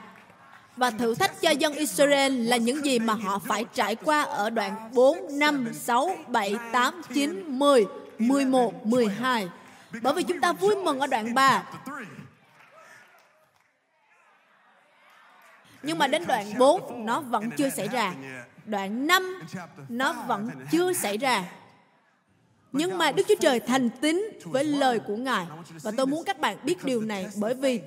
và 0.77 0.91
thử 0.91 1.15
thách 1.15 1.41
cho 1.41 1.49
dân 1.49 1.73
Israel 1.73 2.47
là 2.47 2.57
những 2.57 2.86
gì 2.86 2.99
mà 2.99 3.13
họ 3.13 3.39
phải 3.39 3.65
trải 3.73 3.95
qua 3.95 4.21
ở 4.21 4.49
đoạn 4.49 4.89
4, 4.93 5.17
5, 5.31 5.73
6, 5.73 6.09
7, 6.27 6.55
8, 6.71 7.01
9, 7.13 7.43
10, 7.47 7.86
11, 8.19 8.86
12. 8.86 9.49
Bởi 10.01 10.13
vì 10.13 10.23
chúng 10.23 10.41
ta 10.41 10.53
vui 10.53 10.75
mừng 10.75 10.99
ở 10.99 11.07
đoạn 11.07 11.33
3. 11.33 11.63
Nhưng 15.83 15.97
mà 15.97 16.07
đến 16.07 16.25
đoạn 16.27 16.57
4 16.57 17.05
nó 17.05 17.21
vẫn 17.21 17.49
chưa 17.57 17.69
xảy 17.69 17.88
ra. 17.88 18.13
Đoạn 18.65 19.07
5 19.07 19.39
nó 19.89 20.13
vẫn 20.13 20.49
chưa 20.71 20.93
xảy 20.93 21.17
ra. 21.17 21.43
Nhưng 22.71 22.97
mà 22.97 23.12
Đức 23.12 23.23
Chúa 23.27 23.36
Trời 23.39 23.59
thành 23.59 23.89
tín 23.89 24.23
với 24.43 24.63
lời 24.63 24.99
của 24.99 25.15
Ngài. 25.15 25.45
Và 25.83 25.91
tôi 25.97 26.05
muốn 26.05 26.23
các 26.23 26.39
bạn 26.39 26.57
biết 26.63 26.83
điều 26.83 27.01
này 27.01 27.27
bởi 27.36 27.53
vì 27.53 27.81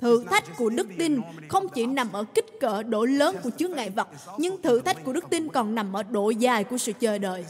Thử 0.00 0.24
thách 0.30 0.56
của 0.56 0.70
đức 0.70 0.86
tin 0.98 1.20
không 1.48 1.68
chỉ 1.68 1.86
nằm 1.86 2.12
ở 2.12 2.24
kích 2.34 2.46
cỡ 2.60 2.82
độ 2.82 3.04
lớn 3.04 3.36
của 3.42 3.50
chướng 3.58 3.72
ngại 3.72 3.90
vật, 3.90 4.08
nhưng 4.38 4.62
thử 4.62 4.80
thách 4.80 5.04
của 5.04 5.12
đức 5.12 5.24
tin 5.30 5.48
còn 5.48 5.74
nằm 5.74 5.96
ở 5.96 6.02
độ 6.02 6.30
dài 6.30 6.64
của 6.64 6.78
sự 6.78 6.92
chờ 7.00 7.18
đợi. 7.18 7.44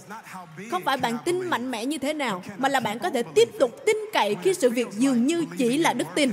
Không 0.71 0.83
phải 0.85 0.97
bạn 0.97 1.19
tin 1.25 1.41
mạnh 1.51 1.71
mẽ 1.71 1.87
như 1.87 1.99
thế 1.99 2.15
nào, 2.15 2.43
mà 2.59 2.69
là 2.69 2.81
bạn 2.81 2.99
có 2.99 3.11
thể 3.11 3.23
tiếp 3.23 3.49
tục 3.59 3.71
tin 3.87 3.97
cậy 4.13 4.37
khi 4.43 4.55
sự 4.55 4.71
việc 4.71 4.89
dường 4.99 5.27
như 5.27 5.45
chỉ 5.59 5.79
là 5.79 5.93
đức 5.93 6.07
tin. 6.15 6.33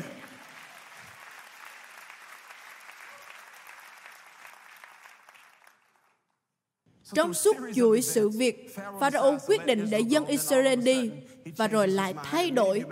Trong 7.13 7.33
suốt 7.33 7.57
chuỗi 7.75 8.01
sự 8.01 8.29
việc, 8.29 8.75
Pharaoh 8.99 9.41
quyết 9.47 9.65
định 9.65 9.87
để 9.89 9.99
dân 9.99 10.25
Israel 10.25 10.79
đi 10.79 11.09
và 11.57 11.67
rồi 11.67 11.87
lại 11.87 12.13
thay 12.23 12.51
đổi. 12.51 12.83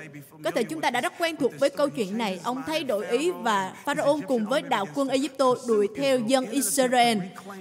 Có 0.43 0.51
thể 0.51 0.63
chúng 0.63 0.81
ta 0.81 0.89
đã 0.89 1.01
rất 1.01 1.13
quen 1.19 1.35
thuộc 1.35 1.51
với 1.59 1.69
câu 1.69 1.89
chuyện 1.89 2.17
này. 2.17 2.39
Ông 2.43 2.63
thay 2.67 2.83
đổi 2.83 3.05
ý 3.07 3.31
và 3.31 3.73
Pharaoh 3.85 4.19
cùng 4.27 4.45
với 4.45 4.61
đạo 4.61 4.85
quân 4.95 5.07
Egypto 5.07 5.45
đuổi 5.67 5.87
theo 5.95 6.19
dân 6.19 6.45
Israel. 6.45 7.17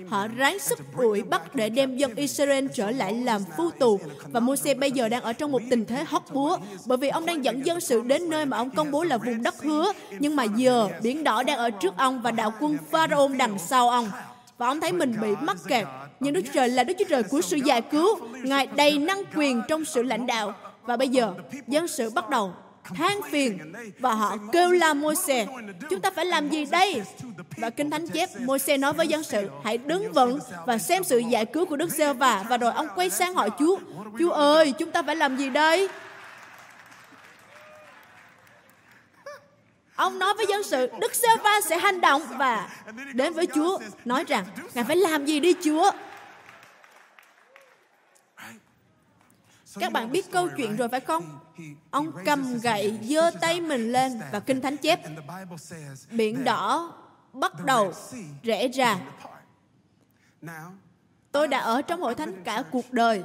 Họ 0.09 0.29
ráng 0.29 0.59
sức 0.59 0.79
đuổi 0.99 1.23
bắt 1.23 1.55
để 1.55 1.69
đem 1.69 1.97
dân 1.97 2.15
Israel 2.15 2.67
trở 2.75 2.91
lại 2.91 3.15
làm 3.15 3.43
phu 3.57 3.71
tù. 3.71 4.01
Và 4.33 4.41
Moses 4.41 4.79
bây 4.79 4.93
giờ 4.93 5.09
đang 5.09 5.23
ở 5.23 5.33
trong 5.33 5.53
một 5.53 5.63
tình 5.71 5.85
thế 5.85 6.05
hóc 6.05 6.25
búa 6.33 6.59
bởi 6.87 6.99
vì 6.99 7.09
ông 7.09 7.27
đang 7.27 7.45
dẫn 7.45 7.67
dân 7.67 7.81
sự 7.81 8.03
đến 8.03 8.31
nơi 8.31 8.47
mà 8.47 8.57
ông 8.57 8.71
công 8.71 8.91
bố 8.91 9.05
là 9.05 9.19
vùng 9.19 9.43
đất 9.43 9.63
hứa. 9.63 9.93
Nhưng 10.19 10.37
mà 10.37 10.45
giờ 10.45 10.89
biển 11.03 11.25
đỏ 11.25 11.43
đang 11.43 11.59
ở 11.59 11.71
trước 11.71 11.95
ông 11.97 12.23
và 12.23 12.31
đạo 12.31 12.53
quân 12.61 12.79
Pharaoh 12.91 13.31
đằng 13.37 13.59
sau 13.59 13.91
ông. 13.91 14.11
Và 14.59 14.67
ông 14.67 14.81
thấy 14.81 14.93
mình 14.93 15.17
bị 15.21 15.29
mắc 15.41 15.57
kẹt 15.69 15.87
nhưng 16.25 16.35
Đức 16.35 16.45
Trời 16.53 16.69
là 16.69 16.85
Đức 16.85 16.95
Chúa 16.99 17.05
Trời 17.09 17.23
của 17.23 17.41
sự 17.41 17.57
giải 17.57 17.83
cứu. 17.83 18.19
Ngài 18.43 18.67
đầy 18.67 18.99
năng 18.99 19.23
quyền 19.35 19.63
trong 19.69 19.85
sự 19.85 20.03
lãnh 20.03 20.27
đạo. 20.27 20.55
Và 20.83 20.97
bây 20.97 21.09
giờ, 21.09 21.35
dân 21.67 21.89
sự 21.89 22.11
bắt 22.11 22.31
đầu 22.31 22.53
than 22.95 23.21
phiền 23.31 23.73
và 23.99 24.15
họ 24.15 24.37
kêu 24.53 24.71
la 24.71 24.95
Môi-se 24.95 25.47
chúng 25.91 26.01
ta 26.01 26.11
phải 26.11 26.27
làm 26.27 26.49
gì 26.49 26.65
đây 26.65 27.03
và 27.57 27.71
kinh 27.71 27.91
thánh 27.91 28.09
chép 28.09 28.29
Môi-se 28.41 28.77
nói 28.77 28.93
với 28.93 29.09
dân 29.09 29.23
sự 29.23 29.51
hãy 29.65 29.79
đứng 29.79 30.13
vững 30.13 30.39
và 30.67 30.79
xem 30.79 31.05
sự 31.05 31.19
giải 31.19 31.47
cứu 31.47 31.67
của 31.67 31.77
Đức 31.77 31.91
giê 31.91 32.13
va 32.13 32.45
và 32.49 32.57
rồi 32.57 32.73
ông 32.73 32.89
quay 32.95 33.11
sang 33.11 33.35
hỏi 33.35 33.51
Chúa 33.59 33.79
Chúa 34.19 34.31
ơi 34.31 34.73
chúng 34.79 34.91
ta 34.91 35.03
phải 35.03 35.17
làm 35.17 35.37
gì 35.37 35.51
đây 35.51 35.89
Ông 39.97 40.19
nói 40.19 40.35
với 40.35 40.47
dân 40.49 40.63
sự, 40.63 40.91
Đức 41.01 41.15
giê 41.15 41.29
va 41.45 41.61
sẽ 41.61 41.79
hành 41.79 42.01
động 42.01 42.23
và 42.39 42.69
đến 43.15 43.33
với 43.33 43.47
Chúa 43.55 43.79
nói 44.05 44.25
rằng, 44.29 44.45
Ngài 44.75 44.85
phải 44.85 44.97
làm 44.97 45.27
gì 45.27 45.41
đi 45.41 45.55
Chúa? 45.65 45.91
Các 49.79 49.93
bạn 49.93 50.13
biết 50.13 50.31
câu 50.31 50.49
chuyện 50.57 50.77
rồi 50.77 50.89
phải 50.89 51.01
không? 51.01 51.39
Ông 51.91 52.13
cầm 52.25 52.59
gậy, 52.59 52.99
giơ 53.03 53.31
tay 53.41 53.61
mình 53.61 53.93
lên 53.93 54.21
và 54.33 54.41
Kinh 54.41 54.61
Thánh 54.61 54.77
chép, 54.77 55.01
biển 56.11 56.45
đỏ 56.45 56.93
bắt 57.33 57.65
đầu 57.65 57.93
rẽ 58.43 58.69
ra. 58.69 58.99
Tôi 61.33 61.49
đã 61.49 61.59
ở 61.59 61.83
trong 61.83 62.01
hội 62.01 62.15
thánh 62.15 62.45
cả 62.45 62.63
cuộc 62.71 62.93
đời. 62.93 63.25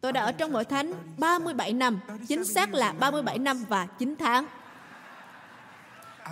Tôi 0.00 0.12
đã 0.12 0.22
ở 0.22 0.32
trong 0.32 0.52
hội 0.52 0.64
thánh 0.64 0.92
37 1.18 1.72
năm, 1.72 2.00
chính 2.28 2.44
xác 2.44 2.74
là 2.74 2.92
37 2.92 3.38
năm 3.38 3.64
và 3.68 3.86
9 3.86 4.14
tháng. 4.18 4.46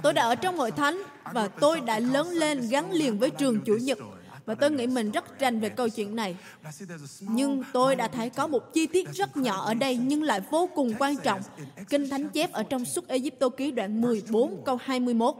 Tôi 0.02 0.12
đã 0.12 0.22
ở 0.22 0.34
trong 0.34 0.58
hội 0.58 0.70
thánh 0.70 1.02
và 1.32 1.48
tôi 1.48 1.80
đã 1.80 1.98
lớn 1.98 2.28
lên 2.28 2.68
gắn 2.70 2.92
liền 2.92 3.18
với 3.18 3.30
trường 3.30 3.60
chủ 3.64 3.76
nhật 3.80 3.98
và 4.48 4.54
tôi 4.54 4.70
nghĩ 4.70 4.86
mình 4.86 5.10
rất 5.10 5.38
rành 5.38 5.60
về 5.60 5.68
câu 5.68 5.88
chuyện 5.88 6.16
này. 6.16 6.36
Nhưng 7.20 7.62
tôi 7.72 7.96
đã 7.96 8.08
thấy 8.08 8.30
có 8.30 8.46
một 8.46 8.74
chi 8.74 8.86
tiết 8.86 9.08
rất 9.12 9.36
nhỏ 9.36 9.60
ở 9.60 9.74
đây 9.74 9.96
nhưng 9.96 10.22
lại 10.22 10.40
vô 10.50 10.68
cùng 10.74 10.94
quan 10.98 11.16
trọng. 11.16 11.40
Kinh 11.88 12.08
Thánh 12.08 12.28
chép 12.28 12.52
ở 12.52 12.62
trong 12.62 12.84
suốt 12.84 13.08
Egypto 13.08 13.48
ký 13.48 13.70
đoạn 13.70 14.00
14 14.00 14.62
câu 14.64 14.78
21. 14.82 15.34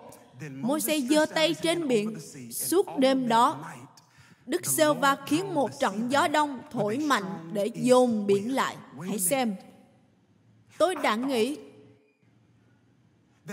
Môi 0.50 0.80
xe 0.80 1.00
giơ 1.00 1.26
tay 1.26 1.54
trên 1.54 1.88
biển, 1.88 2.16
suốt 2.50 2.86
đêm 2.98 3.28
đó. 3.28 3.64
Đức 4.46 4.66
Sêu 4.66 4.94
va 4.94 5.16
khiến 5.26 5.54
một 5.54 5.70
trận 5.80 6.12
gió 6.12 6.28
đông 6.28 6.60
thổi 6.70 6.98
mạnh 6.98 7.50
để 7.52 7.70
dồn 7.74 8.26
biển 8.26 8.54
lại. 8.54 8.76
Hãy 9.08 9.18
xem. 9.18 9.54
Tôi 10.78 10.94
đã 10.94 11.14
nghĩ, 11.14 11.56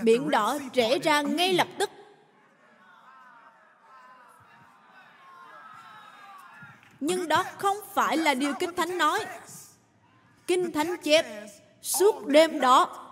biển 0.04 0.30
đỏ 0.30 0.60
rẽ 0.74 1.00
ra 1.00 1.22
ngay 1.22 1.54
lập 1.54 1.68
tức 1.80 1.90
nhưng 7.00 7.28
đó 7.28 7.46
không 7.58 7.78
phải 7.94 8.18
là 8.18 8.34
điều 8.34 8.54
kinh 8.54 8.76
thánh 8.76 8.98
nói. 8.98 9.26
Kinh 10.48 10.72
thánh 10.72 10.98
chép, 10.98 11.26
suốt 11.82 12.28
đêm 12.28 12.60
đó, 12.60 13.06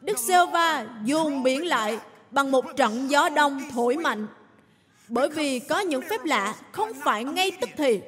đức 0.00 0.18
sêu 0.18 0.46
va 0.46 0.86
dồn 1.04 1.42
biển 1.42 1.66
lại 1.66 1.98
bằng 2.30 2.50
một 2.50 2.76
trận 2.76 3.10
gió 3.10 3.28
đông 3.28 3.70
thổi 3.70 3.96
mạnh. 3.96 4.26
Bởi 5.08 5.28
vì 5.28 5.58
có 5.58 5.80
những 5.80 6.02
phép 6.10 6.24
lạ 6.24 6.54
không 6.72 6.92
phải 7.04 7.24
ngay 7.24 7.52
tức 7.60 7.70
thì. 7.76 8.00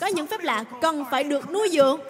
Có 0.00 0.06
những 0.06 0.26
phép 0.26 0.40
lạ 0.40 0.64
cần 0.80 1.04
phải 1.10 1.24
được 1.24 1.50
nuôi 1.50 1.68
dưỡng. 1.72 2.00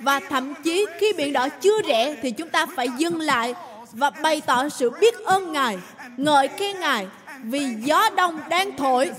Và 0.00 0.20
thậm 0.20 0.54
chí 0.54 0.86
khi 0.98 1.12
biển 1.12 1.32
đỏ 1.32 1.48
chưa 1.48 1.82
rẽ 1.82 2.16
thì 2.22 2.30
chúng 2.30 2.48
ta 2.48 2.66
phải 2.66 2.88
dừng 2.98 3.20
lại 3.20 3.54
và 3.92 4.10
bày 4.10 4.42
tỏ 4.46 4.68
sự 4.68 4.90
biết 4.90 5.14
ơn 5.24 5.52
ngài, 5.52 5.78
ngợi 6.16 6.48
khen 6.48 6.80
ngài 6.80 7.06
vì 7.42 7.74
gió 7.84 8.10
đông 8.16 8.40
đang 8.48 8.76
thổi 8.76 9.10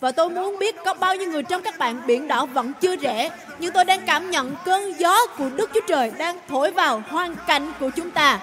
và 0.00 0.12
tôi 0.12 0.30
muốn 0.30 0.58
biết 0.58 0.76
có 0.84 0.94
bao 0.94 1.16
nhiêu 1.16 1.30
người 1.30 1.42
trong 1.42 1.62
các 1.62 1.78
bạn 1.78 2.02
biển 2.06 2.28
đỏ 2.28 2.46
vẫn 2.46 2.72
chưa 2.80 2.96
rẽ, 2.96 3.30
nhưng 3.58 3.72
tôi 3.72 3.84
đang 3.84 4.00
cảm 4.06 4.30
nhận 4.30 4.56
cơn 4.64 4.98
gió 4.98 5.26
của 5.38 5.50
Đức 5.56 5.70
Chúa 5.74 5.80
Trời 5.88 6.12
đang 6.18 6.38
thổi 6.48 6.70
vào 6.70 7.02
hoàn 7.08 7.36
cảnh 7.46 7.72
của 7.80 7.90
chúng 7.90 8.10
ta. 8.10 8.40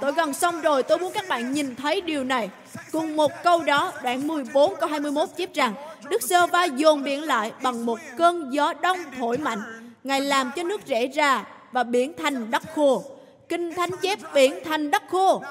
Tôi 0.00 0.12
gần 0.12 0.32
xong 0.32 0.60
rồi, 0.60 0.82
tôi 0.82 0.98
muốn 0.98 1.12
các 1.12 1.28
bạn 1.28 1.52
nhìn 1.52 1.76
thấy 1.76 2.00
điều 2.00 2.24
này. 2.24 2.50
Cùng 2.92 3.16
một 3.16 3.32
câu 3.44 3.62
đó, 3.62 3.92
đoạn 4.02 4.26
14 4.26 4.74
câu 4.80 4.88
21 4.88 5.28
chép 5.36 5.54
rằng, 5.54 5.74
Đức 6.08 6.22
Sơ 6.22 6.46
Va 6.46 6.64
dồn 6.64 7.02
biển 7.02 7.22
lại 7.22 7.52
bằng 7.62 7.86
một 7.86 7.98
cơn 8.16 8.50
gió 8.52 8.72
đông 8.82 8.98
thổi 9.18 9.38
mạnh. 9.38 9.62
Ngài 10.04 10.20
làm 10.20 10.50
cho 10.56 10.62
nước 10.62 10.86
rẽ 10.86 11.06
ra 11.06 11.44
và 11.72 11.82
biển 11.82 12.12
thành 12.18 12.50
đất 12.50 12.62
khô. 12.74 13.04
Kinh 13.50 13.74
Thánh 13.74 13.90
chép 14.02 14.18
biển 14.34 14.54
thành 14.64 14.90
đất 14.90 15.02
khô. 15.08 15.42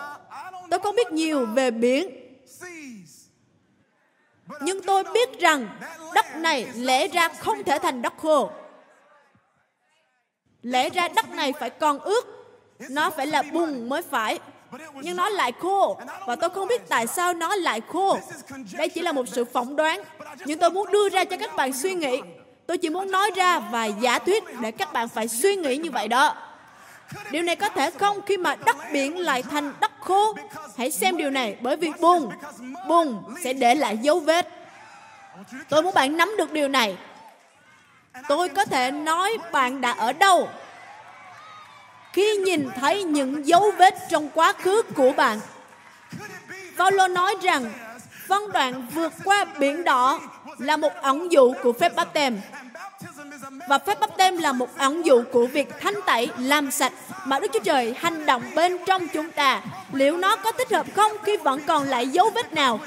Tôi 0.69 0.79
không 0.79 0.95
biết 0.95 1.11
nhiều 1.11 1.45
về 1.45 1.71
biển. 1.71 2.09
Nhưng 4.61 4.81
tôi 4.81 5.03
biết 5.13 5.39
rằng 5.39 5.67
đất 6.13 6.25
này 6.35 6.67
lẽ 6.75 7.07
ra 7.07 7.29
không 7.29 7.63
thể 7.63 7.79
thành 7.79 8.01
đất 8.01 8.13
khô. 8.17 8.49
Lẽ 10.61 10.89
ra 10.89 11.07
đất 11.07 11.29
này 11.29 11.53
phải 11.59 11.69
còn 11.69 11.99
ướt. 11.99 12.25
Nó 12.89 13.09
phải 13.09 13.27
là 13.27 13.41
bùn 13.41 13.89
mới 13.89 14.01
phải. 14.01 14.39
Nhưng 14.93 15.15
nó 15.15 15.29
lại 15.29 15.51
khô. 15.59 15.99
Và 16.27 16.35
tôi 16.35 16.49
không 16.49 16.67
biết 16.67 16.81
tại 16.89 17.07
sao 17.07 17.33
nó 17.33 17.55
lại 17.55 17.81
khô. 17.87 18.19
Đây 18.77 18.89
chỉ 18.89 19.01
là 19.01 19.11
một 19.11 19.27
sự 19.27 19.45
phỏng 19.45 19.75
đoán. 19.75 20.03
Nhưng 20.45 20.59
tôi 20.59 20.69
muốn 20.69 20.91
đưa 20.91 21.09
ra 21.09 21.23
cho 21.23 21.37
các 21.37 21.55
bạn 21.55 21.73
suy 21.73 21.93
nghĩ. 21.93 22.21
Tôi 22.67 22.77
chỉ 22.77 22.89
muốn 22.89 23.11
nói 23.11 23.31
ra 23.35 23.59
vài 23.59 23.93
giả 24.01 24.19
thuyết 24.19 24.43
để 24.61 24.71
các 24.71 24.93
bạn 24.93 25.07
phải 25.07 25.27
suy 25.27 25.55
nghĩ 25.55 25.77
như 25.77 25.91
vậy 25.91 26.07
đó. 26.07 26.35
Điều 27.31 27.43
này 27.43 27.55
có 27.55 27.69
thể 27.69 27.91
không 27.91 28.21
khi 28.21 28.37
mà 28.37 28.55
đất 28.65 28.77
biển 28.93 29.19
lại 29.19 29.43
thành 29.43 29.73
đất 29.81 29.91
khô? 29.99 30.35
Hãy 30.77 30.91
xem 30.91 31.17
điều 31.17 31.29
này 31.29 31.57
bởi 31.61 31.75
vì 31.75 31.91
bùn, 31.99 32.29
bùn 32.87 33.23
sẽ 33.43 33.53
để 33.53 33.75
lại 33.75 33.97
dấu 33.97 34.19
vết. 34.19 34.47
Tôi 35.69 35.83
muốn 35.83 35.93
bạn 35.93 36.17
nắm 36.17 36.31
được 36.37 36.51
điều 36.51 36.67
này. 36.67 36.97
Tôi 38.27 38.49
có 38.49 38.65
thể 38.65 38.91
nói 38.91 39.37
bạn 39.51 39.81
đã 39.81 39.91
ở 39.91 40.13
đâu 40.13 40.49
khi 42.13 42.35
nhìn 42.35 42.69
thấy 42.75 43.03
những 43.03 43.47
dấu 43.47 43.71
vết 43.77 43.95
trong 44.09 44.29
quá 44.33 44.53
khứ 44.53 44.81
của 44.95 45.11
bạn. 45.11 45.39
Paulo 46.77 47.07
nói 47.07 47.35
rằng 47.41 47.73
phân 48.27 48.51
đoạn 48.51 48.87
vượt 48.93 49.13
qua 49.23 49.45
biển 49.59 49.83
đỏ 49.83 50.19
là 50.57 50.77
một 50.77 50.93
ẩn 51.01 51.31
dụ 51.31 51.53
của 51.63 51.73
phép 51.73 51.95
báp 51.95 52.13
tem 52.13 52.41
và 53.69 53.77
phép 53.77 53.99
bắp 53.99 54.17
tem 54.17 54.37
là 54.37 54.51
một 54.51 54.77
ẩn 54.77 55.05
dụ 55.05 55.23
của 55.31 55.47
việc 55.47 55.69
thanh 55.81 55.93
tẩy, 56.05 56.29
làm 56.37 56.71
sạch 56.71 56.93
mà 57.25 57.39
Đức 57.39 57.47
Chúa 57.53 57.59
Trời 57.59 57.95
hành 57.99 58.25
động 58.25 58.43
bên 58.55 58.77
trong 58.85 59.07
chúng 59.07 59.31
ta. 59.31 59.61
Liệu 59.93 60.17
nó 60.17 60.35
có 60.35 60.51
thích 60.51 60.71
hợp 60.71 60.85
không 60.95 61.11
khi 61.23 61.37
vẫn 61.37 61.61
còn 61.67 61.83
lại 61.83 62.07
dấu 62.07 62.29
vết 62.29 62.53
nào? 62.53 62.79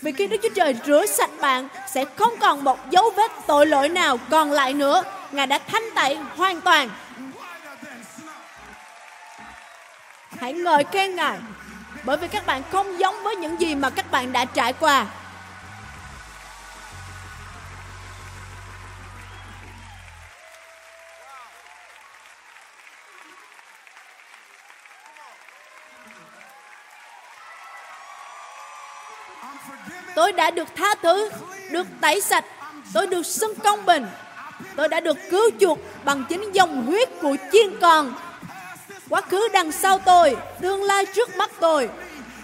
Vì 0.00 0.12
khi 0.12 0.26
Đức 0.26 0.36
Chúa 0.42 0.48
Trời 0.54 0.76
rửa 0.86 1.06
sạch 1.06 1.30
bạn, 1.40 1.68
sẽ 1.88 2.04
không 2.16 2.32
còn 2.40 2.64
một 2.64 2.90
dấu 2.90 3.10
vết 3.16 3.30
tội 3.46 3.66
lỗi 3.66 3.88
nào 3.88 4.18
còn 4.30 4.52
lại 4.52 4.72
nữa. 4.72 5.02
Ngài 5.32 5.46
đã 5.46 5.58
thanh 5.58 5.84
tẩy 5.94 6.18
hoàn 6.36 6.60
toàn. 6.60 6.90
Hãy 10.40 10.52
ngợi 10.52 10.84
khen 10.92 11.16
Ngài, 11.16 11.38
bởi 12.04 12.16
vì 12.16 12.28
các 12.28 12.46
bạn 12.46 12.62
không 12.70 13.00
giống 13.00 13.22
với 13.22 13.36
những 13.36 13.60
gì 13.60 13.74
mà 13.74 13.90
các 13.90 14.10
bạn 14.10 14.32
đã 14.32 14.44
trải 14.44 14.72
qua. 14.72 15.06
Tôi 30.14 30.32
đã 30.32 30.50
được 30.50 30.68
tha 30.76 30.94
thứ, 31.02 31.30
được 31.70 31.86
tẩy 32.00 32.20
sạch, 32.20 32.44
tôi 32.94 33.06
được 33.06 33.26
xưng 33.26 33.54
công 33.54 33.86
bình. 33.86 34.06
Tôi 34.76 34.88
đã 34.88 35.00
được 35.00 35.16
cứu 35.30 35.50
chuộc 35.60 35.78
bằng 36.04 36.24
chính 36.28 36.52
dòng 36.52 36.86
huyết 36.86 37.08
của 37.22 37.36
chiên 37.52 37.80
con. 37.80 38.14
Quá 39.08 39.20
khứ 39.20 39.48
đằng 39.52 39.72
sau 39.72 39.98
tôi, 39.98 40.36
tương 40.60 40.82
lai 40.82 41.06
trước 41.06 41.36
mắt 41.36 41.50
tôi. 41.60 41.90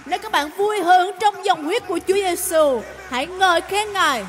Nếu 0.05 0.19
các 0.19 0.33
bạn 0.33 0.51
vui 0.51 0.81
hưởng 0.81 1.19
trong 1.21 1.45
dòng 1.45 1.65
huyết 1.65 1.87
của 1.87 1.99
Chúa 2.09 2.15
Giêsu, 2.15 2.83
hãy 3.11 3.27
ngợi 3.27 3.61
khen 3.61 3.93
Ngài. 3.93 4.25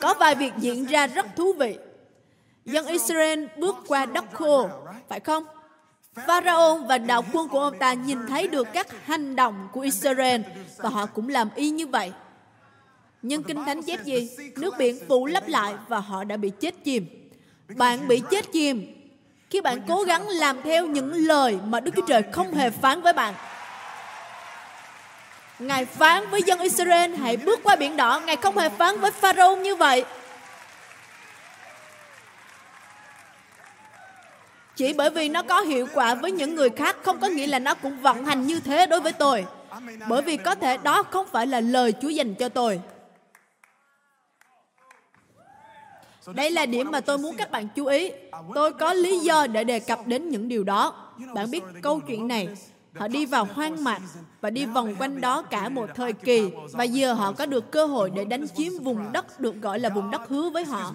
Có 0.00 0.05
vài 0.18 0.34
việc 0.34 0.52
diễn 0.58 0.84
ra 0.84 1.06
rất 1.06 1.26
thú 1.36 1.52
vị. 1.52 1.78
Dân 2.64 2.86
Israel 2.86 3.44
bước 3.58 3.76
qua 3.86 4.06
đất 4.06 4.24
khô, 4.32 4.68
phải 5.08 5.20
không? 5.20 5.44
Pharaoh 6.26 6.86
và 6.88 6.98
đạo 6.98 7.24
quân 7.32 7.48
của 7.48 7.60
ông 7.60 7.78
ta 7.78 7.92
nhìn 7.92 8.18
thấy 8.28 8.48
được 8.48 8.68
các 8.72 9.06
hành 9.06 9.36
động 9.36 9.68
của 9.72 9.80
Israel 9.80 10.40
và 10.76 10.88
họ 10.88 11.06
cũng 11.06 11.28
làm 11.28 11.48
y 11.54 11.70
như 11.70 11.86
vậy. 11.86 12.12
Nhưng 13.22 13.42
Kinh 13.42 13.64
Thánh 13.64 13.82
chép 13.82 14.04
gì? 14.04 14.30
Nước 14.56 14.74
biển 14.78 14.98
phủ 15.08 15.26
lấp 15.26 15.48
lại 15.48 15.74
và 15.88 16.00
họ 16.00 16.24
đã 16.24 16.36
bị 16.36 16.50
chết 16.60 16.74
chìm. 16.84 17.30
Bạn 17.76 18.08
bị 18.08 18.22
chết 18.30 18.52
chìm 18.52 18.96
khi 19.50 19.60
bạn 19.60 19.80
cố 19.88 20.02
gắng 20.02 20.28
làm 20.28 20.62
theo 20.62 20.86
những 20.86 21.12
lời 21.12 21.58
mà 21.66 21.80
Đức 21.80 21.92
Chúa 21.96 22.06
Trời 22.06 22.22
không 22.32 22.54
hề 22.54 22.70
phán 22.70 23.02
với 23.02 23.12
bạn. 23.12 23.34
Ngài 25.58 25.84
phán 25.84 26.30
với 26.30 26.42
dân 26.42 26.60
Israel, 26.60 27.14
hãy 27.14 27.36
bước 27.36 27.60
qua 27.62 27.76
biển 27.76 27.96
đỏ. 27.96 28.20
Ngài 28.26 28.36
không 28.36 28.58
hề 28.58 28.68
phán 28.68 29.00
với 29.00 29.10
Pharaoh 29.10 29.58
như 29.58 29.76
vậy. 29.76 30.04
Chỉ 34.76 34.92
bởi 34.92 35.10
vì 35.10 35.28
nó 35.28 35.42
có 35.42 35.60
hiệu 35.60 35.88
quả 35.94 36.14
với 36.14 36.32
những 36.32 36.54
người 36.54 36.70
khác, 36.70 36.96
không 37.02 37.20
có 37.20 37.26
nghĩa 37.26 37.46
là 37.46 37.58
nó 37.58 37.74
cũng 37.74 38.00
vận 38.00 38.24
hành 38.24 38.46
như 38.46 38.60
thế 38.60 38.86
đối 38.86 39.00
với 39.00 39.12
tôi. 39.12 39.46
Bởi 40.08 40.22
vì 40.22 40.36
có 40.36 40.54
thể 40.54 40.76
đó 40.76 41.02
không 41.02 41.26
phải 41.32 41.46
là 41.46 41.60
lời 41.60 41.92
Chúa 42.02 42.08
dành 42.08 42.34
cho 42.34 42.48
tôi. 42.48 42.80
Đây 46.26 46.50
là 46.50 46.66
điểm 46.66 46.90
mà 46.90 47.00
tôi 47.00 47.18
muốn 47.18 47.36
các 47.36 47.50
bạn 47.50 47.68
chú 47.76 47.86
ý. 47.86 48.10
Tôi 48.54 48.72
có 48.72 48.92
lý 48.92 49.18
do 49.18 49.46
để 49.46 49.64
đề 49.64 49.80
cập 49.80 50.06
đến 50.06 50.28
những 50.28 50.48
điều 50.48 50.64
đó. 50.64 51.12
Bạn 51.34 51.50
biết 51.50 51.62
câu 51.82 52.00
chuyện 52.00 52.28
này 52.28 52.48
Họ 52.98 53.08
đi 53.08 53.26
vào 53.26 53.48
hoang 53.54 53.84
mạc 53.84 54.00
và 54.40 54.50
đi 54.50 54.66
vòng 54.66 54.94
quanh 54.98 55.20
đó 55.20 55.42
cả 55.42 55.68
một 55.68 55.90
thời 55.94 56.12
kỳ 56.12 56.50
và 56.72 56.84
giờ 56.84 57.12
họ 57.12 57.32
có 57.32 57.46
được 57.46 57.70
cơ 57.70 57.86
hội 57.86 58.10
để 58.10 58.24
đánh 58.24 58.46
chiếm 58.56 58.72
vùng 58.82 59.12
đất 59.12 59.40
được 59.40 59.62
gọi 59.62 59.78
là 59.78 59.88
vùng 59.88 60.10
đất 60.10 60.28
hứa 60.28 60.50
với 60.50 60.64
họ. 60.64 60.92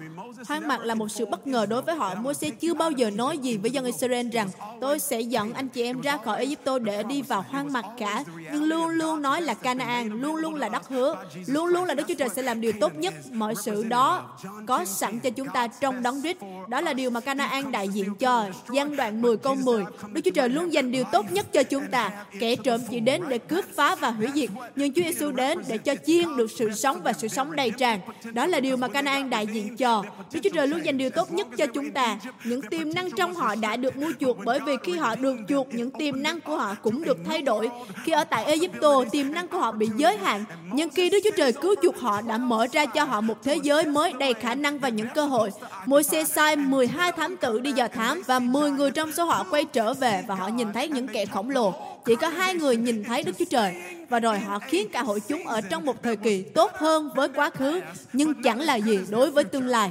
Hoang 0.48 0.68
mạc 0.68 0.80
là 0.80 0.94
một 0.94 1.08
sự 1.08 1.26
bất 1.26 1.46
ngờ 1.46 1.66
đối 1.66 1.82
với 1.82 1.94
họ. 1.94 2.14
Môi-se 2.14 2.50
chưa 2.50 2.74
bao 2.74 2.90
giờ 2.90 3.10
nói 3.10 3.38
gì 3.38 3.56
với 3.56 3.70
dân 3.70 3.84
Israel 3.84 4.28
rằng 4.28 4.48
tôi 4.80 4.98
sẽ 4.98 5.20
dẫn 5.20 5.52
anh 5.52 5.68
chị 5.68 5.82
em 5.82 6.00
ra 6.00 6.16
khỏi 6.16 6.38
Egypto 6.38 6.78
để 6.78 7.02
đi 7.02 7.22
vào 7.22 7.44
hoang 7.48 7.72
mạc 7.72 7.84
cả. 7.98 8.24
Nhưng 8.52 8.64
luôn 8.64 8.88
luôn 8.88 9.22
nói 9.22 9.42
là 9.42 9.54
Canaan, 9.54 10.20
luôn 10.20 10.36
luôn 10.36 10.54
là 10.54 10.68
đất 10.68 10.88
hứa, 10.88 11.16
luôn 11.46 11.66
luôn 11.66 11.84
là 11.84 11.94
Đức 11.94 12.04
Chúa 12.08 12.14
Trời 12.14 12.28
sẽ 12.28 12.42
làm 12.42 12.60
điều 12.60 12.72
tốt 12.80 12.94
nhất. 12.94 13.14
Mọi 13.32 13.54
sự 13.54 13.84
đó 13.84 14.36
có 14.66 14.84
sẵn 14.84 15.20
cho 15.20 15.30
chúng 15.30 15.48
ta 15.48 15.66
trong 15.66 16.02
đấng 16.02 16.22
Christ. 16.22 16.38
Đó 16.68 16.80
là 16.80 16.92
điều 16.92 17.10
mà 17.10 17.20
Canaan 17.20 17.72
đại 17.72 17.88
diện 17.88 18.14
cho. 18.14 18.46
gian 18.72 18.96
đoạn 18.96 19.22
10 19.22 19.36
câu 19.36 19.54
10. 19.54 19.84
Đức 20.12 20.20
Chúa 20.24 20.30
Trời 20.30 20.48
luôn 20.48 20.72
dành 20.72 20.92
điều 20.92 21.04
tốt 21.12 21.32
nhất 21.32 21.52
cho 21.52 21.62
chúng 21.62 21.90
ta. 21.92 22.10
Kẻ 22.40 22.56
trộm 22.56 22.80
chỉ 22.90 23.00
đến 23.00 23.22
để 23.28 23.38
cướp 23.38 23.64
phá 23.74 23.94
và 23.94 24.10
hủy 24.10 24.28
diệt, 24.34 24.50
nhưng 24.76 24.92
Chúa 24.92 25.02
Giêsu 25.02 25.32
đến 25.32 25.58
để 25.68 25.78
cho 25.78 25.94
chiên 26.06 26.36
được 26.36 26.50
sự 26.50 26.70
sống 26.70 27.00
và 27.02 27.12
sự 27.12 27.28
sống 27.28 27.56
đầy 27.56 27.70
tràn. 27.70 28.00
Đó 28.32 28.46
là 28.46 28.60
điều 28.60 28.76
mà 28.76 28.88
Canaan 28.88 29.30
đại 29.30 29.46
diện 29.46 29.76
cho. 29.76 30.04
Đức 30.32 30.40
Chúa 30.42 30.50
Trời 30.54 30.66
luôn 30.66 30.84
dành 30.84 30.98
điều 30.98 31.10
tốt 31.10 31.32
nhất 31.32 31.46
cho 31.58 31.66
chúng 31.66 31.90
ta. 31.90 32.18
Những 32.44 32.62
tiềm 32.62 32.94
năng 32.94 33.10
trong 33.10 33.34
họ 33.34 33.54
đã 33.54 33.76
được 33.76 33.96
mua 33.96 34.12
chuộc 34.20 34.36
bởi 34.44 34.60
vì 34.60 34.72
khi 34.82 34.92
họ 34.92 35.16
được 35.16 35.36
chuộc, 35.48 35.74
những 35.74 35.90
tiềm 35.90 36.22
năng 36.22 36.40
của 36.40 36.56
họ 36.56 36.74
cũng 36.82 37.04
được 37.04 37.18
thay 37.26 37.42
đổi. 37.42 37.68
Khi 38.04 38.12
ở 38.12 38.24
tại 38.24 38.44
Egypto, 38.44 39.04
tiềm 39.12 39.32
năng 39.32 39.48
của 39.48 39.58
họ 39.58 39.72
bị 39.72 39.88
giới 39.96 40.16
hạn, 40.16 40.44
nhưng 40.72 40.90
khi 40.90 41.10
Đức 41.10 41.18
Chúa 41.24 41.36
Trời 41.36 41.52
cứu 41.52 41.74
chuộc 41.82 41.98
họ 41.98 42.20
đã 42.20 42.38
mở 42.38 42.66
ra 42.72 42.86
cho 42.86 43.04
họ 43.04 43.20
một 43.20 43.42
thế 43.42 43.58
giới 43.62 43.86
mới 43.86 44.12
đầy 44.12 44.34
khả 44.34 44.54
năng 44.54 44.78
và 44.78 44.88
những 44.88 45.08
cơ 45.14 45.24
hội. 45.24 45.50
Môi 45.86 46.02
xe 46.02 46.24
sai 46.24 46.56
12 46.56 47.12
thám 47.12 47.36
tử 47.36 47.60
đi 47.60 47.72
dò 47.72 47.88
thám 47.88 48.22
và 48.26 48.38
10 48.38 48.70
người 48.70 48.90
trong 48.90 49.12
số 49.12 49.24
họ 49.24 49.44
quay 49.50 49.64
trở 49.64 49.94
về 49.94 50.24
và 50.26 50.34
họ 50.34 50.48
nhìn 50.48 50.72
thấy 50.72 50.88
những 50.88 51.08
kẻ 51.08 51.26
khổng 51.26 51.50
lồ 51.50 51.74
chỉ 52.04 52.16
có 52.16 52.28
hai 52.28 52.54
người 52.54 52.76
nhìn 52.76 53.04
thấy 53.04 53.22
Đức 53.22 53.38
Chúa 53.38 53.44
Trời 53.50 53.74
và 54.08 54.20
rồi 54.20 54.38
họ 54.38 54.58
khiến 54.58 54.88
cả 54.92 55.02
hội 55.02 55.20
chúng 55.20 55.46
ở 55.46 55.60
trong 55.60 55.84
một 55.84 56.02
thời 56.02 56.16
kỳ 56.16 56.42
tốt 56.42 56.70
hơn 56.74 57.10
với 57.14 57.28
quá 57.28 57.50
khứ 57.50 57.80
nhưng 58.12 58.42
chẳng 58.42 58.60
là 58.60 58.76
gì 58.76 59.00
đối 59.10 59.30
với 59.30 59.44
tương 59.44 59.66
lai. 59.66 59.90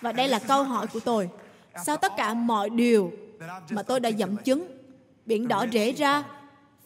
Và 0.00 0.12
đây 0.12 0.28
là 0.28 0.38
câu 0.38 0.64
hỏi 0.64 0.86
của 0.86 1.00
tôi. 1.00 1.28
Sau 1.84 1.96
tất 1.96 2.12
cả 2.16 2.34
mọi 2.34 2.70
điều 2.70 3.12
mà 3.70 3.82
tôi 3.82 4.00
đã 4.00 4.08
dẫn 4.08 4.36
chứng, 4.36 4.66
biển 5.26 5.48
đỏ 5.48 5.66
rẽ 5.72 5.92
ra, 5.92 6.24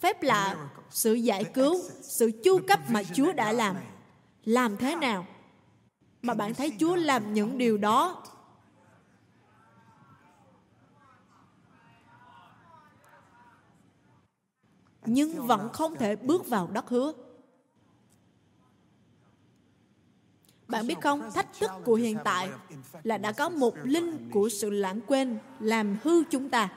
phép 0.00 0.22
lạ, 0.22 0.56
sự 0.90 1.14
giải 1.14 1.44
cứu, 1.44 1.80
sự 2.02 2.30
chu 2.44 2.60
cấp 2.68 2.80
mà 2.88 3.02
Chúa 3.14 3.32
đã 3.32 3.52
làm, 3.52 3.76
làm 4.44 4.76
thế 4.76 4.96
nào 4.96 5.26
mà 6.22 6.34
bạn 6.34 6.54
thấy 6.54 6.72
Chúa 6.80 6.94
làm 6.94 7.34
những 7.34 7.58
điều 7.58 7.76
đó 7.76 8.22
nhưng 15.06 15.46
vẫn 15.46 15.68
không 15.72 15.96
thể 15.96 16.16
bước 16.16 16.48
vào 16.48 16.68
đất 16.72 16.88
hứa. 16.88 17.12
Bạn 20.68 20.86
biết 20.86 21.00
không, 21.02 21.30
thách 21.34 21.48
thức 21.58 21.70
của 21.84 21.94
hiện 21.94 22.18
tại 22.24 22.50
là 23.02 23.18
đã 23.18 23.32
có 23.32 23.48
một 23.48 23.74
linh 23.82 24.30
của 24.30 24.48
sự 24.48 24.70
lãng 24.70 25.00
quên 25.06 25.38
làm 25.60 25.96
hư 26.02 26.24
chúng 26.30 26.50
ta. 26.50 26.72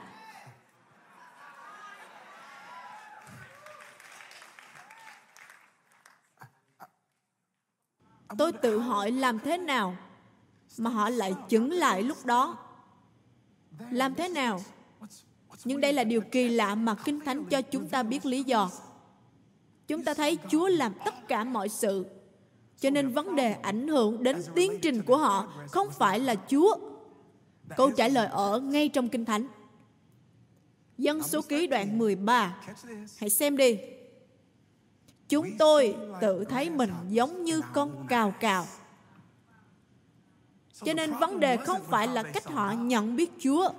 Tôi 8.38 8.52
tự 8.52 8.78
hỏi 8.78 9.10
làm 9.10 9.38
thế 9.38 9.58
nào 9.58 9.96
mà 10.78 10.90
họ 10.90 11.10
lại 11.10 11.34
chứng 11.48 11.72
lại 11.72 12.02
lúc 12.02 12.26
đó? 12.26 12.58
Làm 13.90 14.14
thế 14.14 14.28
nào 14.28 14.60
nhưng 15.64 15.80
đây 15.80 15.92
là 15.92 16.04
điều 16.04 16.20
kỳ 16.20 16.48
lạ 16.48 16.74
mà 16.74 16.94
Kinh 16.94 17.20
Thánh 17.20 17.44
cho 17.44 17.62
chúng 17.62 17.88
ta 17.88 18.02
biết 18.02 18.26
lý 18.26 18.42
do. 18.42 18.70
Chúng 19.86 20.04
ta 20.04 20.14
thấy 20.14 20.38
Chúa 20.50 20.68
làm 20.68 20.92
tất 21.04 21.28
cả 21.28 21.44
mọi 21.44 21.68
sự. 21.68 22.06
Cho 22.80 22.90
nên 22.90 23.08
vấn 23.08 23.36
đề 23.36 23.52
ảnh 23.52 23.88
hưởng 23.88 24.22
đến 24.22 24.42
tiến 24.54 24.72
trình 24.82 25.02
của 25.02 25.16
họ 25.16 25.52
không 25.70 25.88
phải 25.90 26.20
là 26.20 26.34
Chúa. 26.48 26.76
Câu 27.76 27.90
trả 27.90 28.08
lời 28.08 28.26
ở 28.26 28.60
ngay 28.60 28.88
trong 28.88 29.08
Kinh 29.08 29.24
Thánh. 29.24 29.46
Dân 30.98 31.22
số 31.22 31.42
ký 31.42 31.66
đoạn 31.66 31.98
13. 31.98 32.56
Hãy 33.18 33.30
xem 33.30 33.56
đi. 33.56 33.78
Chúng 35.28 35.50
tôi 35.58 35.96
tự 36.20 36.44
thấy 36.44 36.70
mình 36.70 36.90
giống 37.08 37.44
như 37.44 37.62
con 37.72 38.06
cào 38.08 38.34
cào 38.40 38.66
cho 40.84 40.92
nên 40.94 41.14
vấn 41.14 41.40
đề 41.40 41.56
không 41.56 41.80
phải 41.90 42.08
là 42.08 42.22
cách 42.22 42.46
họ 42.46 42.72
nhận 42.72 43.16
biết 43.16 43.30
Chúa. 43.40 43.70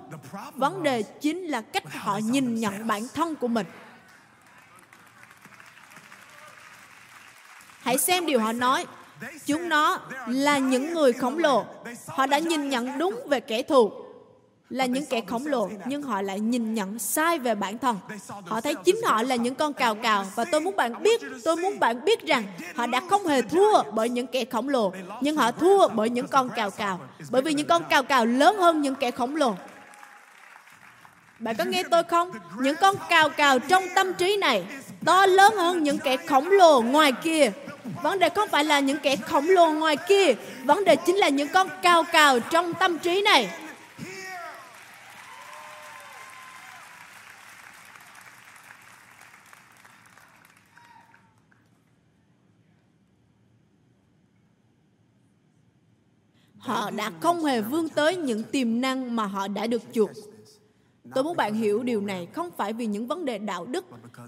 Vấn 0.54 0.82
đề 0.82 1.02
chính 1.02 1.44
là 1.44 1.60
cách 1.60 1.94
họ 1.94 2.18
nhìn 2.18 2.54
nhận 2.54 2.86
bản 2.86 3.02
thân 3.14 3.36
của 3.36 3.48
mình. 3.48 3.66
Hãy 7.80 7.98
xem 7.98 8.26
điều 8.26 8.40
họ 8.40 8.52
nói. 8.52 8.86
Chúng 9.46 9.68
nó 9.68 10.00
là 10.26 10.58
những 10.58 10.94
người 10.94 11.12
khổng 11.12 11.38
lồ. 11.38 11.64
Họ 12.06 12.26
đã 12.26 12.38
nhìn 12.38 12.68
nhận 12.68 12.98
đúng 12.98 13.20
về 13.28 13.40
kẻ 13.40 13.62
thù 13.62 14.09
là 14.70 14.86
những 14.86 15.04
kẻ 15.06 15.20
khổng 15.26 15.46
lồ, 15.46 15.70
nhưng 15.86 16.02
họ 16.02 16.22
lại 16.22 16.40
nhìn 16.40 16.74
nhận 16.74 16.98
sai 16.98 17.38
về 17.38 17.54
bản 17.54 17.78
thân. 17.78 17.98
Họ 18.46 18.60
thấy 18.60 18.74
chính 18.84 18.96
họ 19.04 19.22
là 19.22 19.36
những 19.36 19.54
con 19.54 19.72
cào 19.72 19.94
cào 19.94 20.26
và 20.34 20.44
tôi 20.44 20.60
muốn 20.60 20.76
bạn 20.76 21.02
biết, 21.02 21.20
tôi 21.44 21.56
muốn 21.56 21.78
bạn 21.78 22.04
biết 22.04 22.26
rằng 22.26 22.44
họ 22.74 22.86
đã 22.86 23.00
không 23.10 23.26
hề 23.26 23.42
thua 23.42 23.82
bởi 23.82 24.08
những 24.08 24.26
kẻ 24.26 24.44
khổng 24.44 24.68
lồ, 24.68 24.92
nhưng 25.20 25.36
họ 25.36 25.50
thua 25.50 25.88
bởi 25.88 26.10
những 26.10 26.28
con 26.28 26.48
cào 26.48 26.70
cào. 26.70 27.00
Bởi 27.30 27.42
vì 27.42 27.54
những 27.54 27.66
con 27.66 27.82
cào 27.90 28.02
cào 28.02 28.26
lớn 28.26 28.56
hơn 28.56 28.82
những 28.82 28.94
kẻ 28.94 29.10
khổng 29.10 29.36
lồ. 29.36 29.54
Bạn 31.38 31.56
có 31.56 31.64
nghe 31.64 31.82
tôi 31.82 32.02
không? 32.04 32.30
Những 32.60 32.76
con 32.80 32.94
cào 33.08 33.28
cào 33.28 33.58
trong 33.58 33.84
tâm 33.94 34.14
trí 34.14 34.36
này, 34.36 34.64
to 35.04 35.26
lớn 35.26 35.54
hơn 35.56 35.82
những 35.82 35.98
kẻ 35.98 36.16
khổng 36.16 36.48
lồ 36.50 36.80
ngoài 36.80 37.12
kia. 37.12 37.52
Vấn 38.02 38.18
đề 38.18 38.28
không 38.28 38.48
phải 38.48 38.64
là 38.64 38.80
những 38.80 38.98
kẻ 38.98 39.16
khổng 39.16 39.48
lồ 39.48 39.72
ngoài 39.72 39.96
kia, 39.96 40.34
vấn 40.64 40.84
đề 40.84 40.96
chính 40.96 41.16
là 41.16 41.28
những 41.28 41.48
con 41.48 41.68
cào 41.82 42.02
cào 42.12 42.40
trong 42.40 42.74
tâm 42.74 42.98
trí 42.98 43.22
này. 43.22 43.50
Họ 56.70 56.90
đã 56.90 57.12
không 57.20 57.44
hề 57.44 57.60
vươn 57.60 57.88
tới 57.88 58.16
những 58.16 58.42
tiềm 58.42 58.80
năng 58.80 59.16
mà 59.16 59.26
họ 59.26 59.48
đã 59.48 59.66
được 59.66 59.82
chuộc. 59.92 60.10
Tôi 61.14 61.24
muốn 61.24 61.36
bạn 61.36 61.54
hiểu 61.54 61.82
điều 61.82 62.00
này 62.00 62.26
không 62.26 62.50
phải 62.56 62.72
vì 62.72 62.86
những 62.86 63.06
vấn 63.06 63.24
đề 63.24 63.38
đạo 63.38 63.66
đức, 63.66 63.84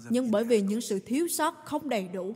nhưng 0.09 0.31
bởi 0.31 0.43
vì 0.43 0.61
những 0.61 0.81
sự 0.81 0.99
thiếu 0.99 1.27
sót 1.27 1.65
không 1.65 1.89
đầy 1.89 2.07
đủ. 2.07 2.35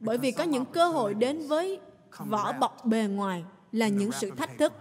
Bởi 0.00 0.18
vì 0.18 0.30
có 0.30 0.44
những 0.44 0.64
cơ 0.64 0.88
hội 0.88 1.14
đến 1.14 1.46
với 1.48 1.80
vỏ 2.18 2.52
bọc 2.52 2.84
bề 2.84 3.06
ngoài 3.06 3.44
là 3.72 3.88
những 3.88 4.12
sự 4.12 4.30
thách 4.30 4.58
thức. 4.58 4.72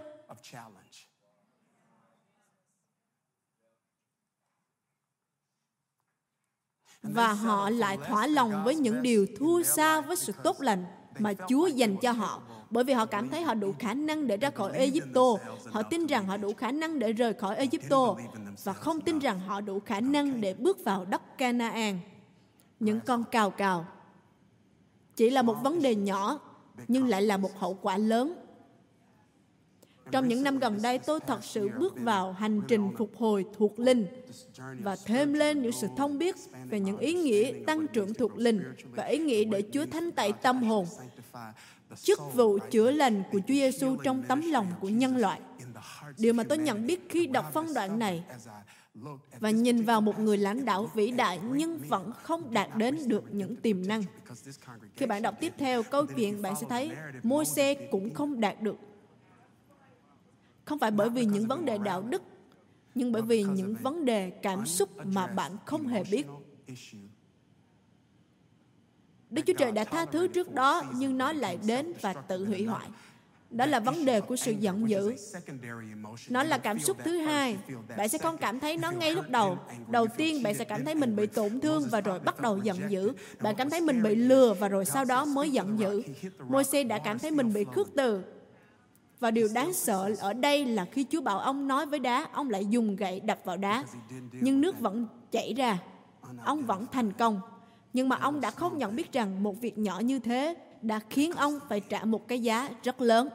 Và 7.03 7.33
họ 7.33 7.69
lại 7.69 7.97
thỏa 8.07 8.27
lòng 8.27 8.63
với 8.65 8.75
những 8.75 9.01
điều 9.01 9.25
thua 9.37 9.63
xa 9.63 10.01
với 10.01 10.15
sự 10.15 10.33
tốt 10.43 10.61
lành 10.61 10.85
mà 11.19 11.33
Chúa 11.49 11.67
dành 11.67 11.97
cho 11.97 12.11
họ. 12.11 12.41
bởi 12.69 12.83
vì 12.83 12.93
họ 12.93 13.05
cảm 13.05 13.29
thấy 13.29 13.41
họ 13.41 13.53
đủ 13.53 13.73
khả 13.79 13.93
năng 13.93 14.27
để 14.27 14.37
ra 14.37 14.49
khỏi 14.49 14.71
Egypto. 14.77 15.21
Họ 15.71 15.83
tin 15.83 16.05
rằng 16.05 16.25
họ 16.27 16.37
đủ 16.37 16.53
khả 16.53 16.71
năng 16.71 16.99
để 16.99 17.13
rời 17.13 17.33
khỏi 17.33 17.55
Egypto 17.55 18.15
và 18.63 18.73
không 18.73 19.01
tin 19.01 19.19
rằng 19.19 19.39
họ 19.39 19.61
đủ 19.61 19.79
khả 19.79 19.99
năng 19.99 20.41
để 20.41 20.53
bước 20.53 20.83
vào 20.83 21.05
đất 21.05 21.37
Canaan. 21.37 21.99
Những 22.79 22.99
con 23.05 23.23
cào 23.31 23.49
cào. 23.49 23.85
Chỉ 25.15 25.29
là 25.29 25.41
một 25.41 25.57
vấn 25.63 25.81
đề 25.81 25.95
nhỏ 25.95 26.39
nhưng 26.87 27.07
lại 27.07 27.21
là 27.21 27.37
một 27.37 27.59
hậu 27.59 27.73
quả 27.81 27.97
lớn 27.97 28.46
trong 30.11 30.27
những 30.27 30.43
năm 30.43 30.59
gần 30.59 30.81
đây, 30.81 30.99
tôi 30.99 31.19
thật 31.19 31.43
sự 31.43 31.69
bước 31.79 31.95
vào 31.99 32.33
hành 32.33 32.61
trình 32.67 32.89
phục 32.97 33.17
hồi 33.17 33.45
thuộc 33.57 33.79
linh 33.79 34.05
và 34.83 34.95
thêm 35.05 35.33
lên 35.33 35.61
những 35.61 35.71
sự 35.71 35.87
thông 35.97 36.17
biết 36.17 36.35
về 36.69 36.79
những 36.79 36.97
ý 36.97 37.13
nghĩa 37.13 37.51
tăng 37.65 37.87
trưởng 37.87 38.13
thuộc 38.13 38.37
linh 38.37 38.63
và 38.95 39.03
ý 39.03 39.17
nghĩa 39.17 39.43
để 39.43 39.63
Chúa 39.73 39.85
thánh 39.85 40.11
tẩy 40.11 40.31
tâm 40.31 40.63
hồn, 40.63 40.85
chức 41.95 42.19
vụ 42.33 42.57
chữa 42.71 42.91
lành 42.91 43.23
của 43.31 43.39
Chúa 43.39 43.53
Giêsu 43.53 43.95
trong 44.03 44.23
tấm 44.23 44.51
lòng 44.51 44.67
của 44.79 44.89
nhân 44.89 45.17
loại. 45.17 45.41
Điều 46.17 46.33
mà 46.33 46.43
tôi 46.43 46.57
nhận 46.57 46.87
biết 46.87 47.09
khi 47.09 47.27
đọc 47.27 47.53
phân 47.53 47.73
đoạn 47.73 47.99
này 47.99 48.23
và 49.39 49.49
nhìn 49.49 49.83
vào 49.83 50.01
một 50.01 50.19
người 50.19 50.37
lãnh 50.37 50.65
đạo 50.65 50.89
vĩ 50.93 51.11
đại 51.11 51.39
nhưng 51.53 51.77
vẫn 51.77 52.11
không 52.23 52.53
đạt 52.53 52.69
đến 52.75 52.97
được 53.05 53.23
những 53.31 53.55
tiềm 53.55 53.87
năng. 53.87 54.03
Khi 54.95 55.05
bạn 55.05 55.21
đọc 55.21 55.35
tiếp 55.39 55.53
theo 55.57 55.83
câu 55.83 56.05
chuyện, 56.05 56.41
bạn 56.41 56.55
sẽ 56.55 56.67
thấy 56.69 56.91
Môi-se 57.23 57.73
cũng 57.73 58.13
không 58.13 58.39
đạt 58.39 58.61
được 58.61 58.75
không 60.67 60.79
phải 60.79 60.91
bởi 60.91 61.09
vì 61.09 61.25
những 61.25 61.47
vấn 61.47 61.65
đề 61.65 61.77
đạo 61.77 62.01
đức 62.01 62.21
nhưng 62.95 63.11
bởi 63.11 63.21
vì 63.21 63.43
những 63.43 63.75
vấn 63.75 64.05
đề 64.05 64.29
cảm 64.29 64.65
xúc 64.65 64.89
mà 65.05 65.27
bạn 65.27 65.51
không 65.65 65.87
hề 65.87 66.03
biết 66.11 66.25
Đức 69.29 69.41
Chúa 69.45 69.53
Trời 69.53 69.71
đã 69.71 69.83
tha 69.83 70.05
thứ 70.05 70.27
trước 70.27 70.53
đó, 70.53 70.83
nhưng 70.95 71.17
nó 71.17 71.33
lại 71.33 71.57
đến 71.67 71.93
và 72.01 72.13
tự 72.13 72.45
hủy 72.45 72.65
hoại. 72.65 72.89
Đó 73.49 73.65
là 73.65 73.79
vấn 73.79 74.05
đề 74.05 74.21
của 74.21 74.35
sự 74.35 74.51
giận 74.51 74.89
dữ. 74.89 75.15
Nó 76.29 76.43
là 76.43 76.57
cảm 76.57 76.79
xúc 76.79 76.97
thứ 77.03 77.17
hai. 77.17 77.57
Bạn 77.97 78.09
sẽ 78.09 78.17
không 78.17 78.37
cảm 78.37 78.59
thấy 78.59 78.77
nó 78.77 78.91
ngay 78.91 79.11
lúc 79.15 79.29
đầu. 79.29 79.57
Đầu 79.87 80.07
tiên, 80.17 80.43
bạn 80.43 80.55
sẽ 80.55 80.65
cảm 80.65 80.85
thấy 80.85 80.95
mình 80.95 81.15
bị 81.15 81.27
tổn 81.27 81.59
thương 81.59 81.87
và 81.91 82.01
rồi 82.01 82.19
bắt 82.19 82.41
đầu 82.41 82.57
giận 82.63 82.77
dữ. 82.89 83.11
Bạn 83.39 83.55
cảm 83.55 83.69
thấy 83.69 83.81
mình 83.81 84.03
bị 84.03 84.15
lừa 84.15 84.53
và 84.53 84.67
rồi 84.67 84.85
sau 84.85 85.05
đó 85.05 85.25
mới 85.25 85.49
giận 85.49 85.79
dữ. 85.79 86.01
Môi-se 86.47 86.83
đã 86.83 86.99
cảm 86.99 87.19
thấy 87.19 87.31
mình 87.31 87.53
bị 87.53 87.65
khước 87.73 87.89
từ. 87.95 88.23
Và 89.19 89.31
điều 89.31 89.47
đáng 89.53 89.73
sợ 89.73 90.15
ở 90.19 90.33
đây 90.33 90.65
là 90.65 90.85
khi 90.85 91.05
Chúa 91.09 91.21
bảo 91.21 91.39
ông 91.39 91.67
nói 91.67 91.85
với 91.85 91.99
đá, 91.99 92.27
ông 92.33 92.49
lại 92.49 92.65
dùng 92.65 92.95
gậy 92.95 93.19
đập 93.19 93.39
vào 93.43 93.57
đá. 93.57 93.83
Nhưng 94.31 94.61
nước 94.61 94.79
vẫn 94.79 95.07
chảy 95.31 95.53
ra. 95.53 95.79
Ông 96.45 96.65
vẫn 96.65 96.85
thành 96.91 97.13
công. 97.13 97.41
Nhưng 97.93 98.09
mà 98.09 98.15
ông 98.15 98.41
đã 98.41 98.51
không 98.51 98.77
nhận 98.77 98.95
biết 98.95 99.11
rằng 99.11 99.43
một 99.43 99.61
việc 99.61 99.77
nhỏ 99.77 99.99
như 99.99 100.19
thế 100.19 100.55
đã 100.81 100.99
khiến 101.09 101.31
ông 101.31 101.59
phải 101.69 101.79
trả 101.79 102.05
một 102.05 102.27
cái 102.27 102.39
giá 102.39 102.69
rất 102.83 103.01
lớn. 103.01 103.29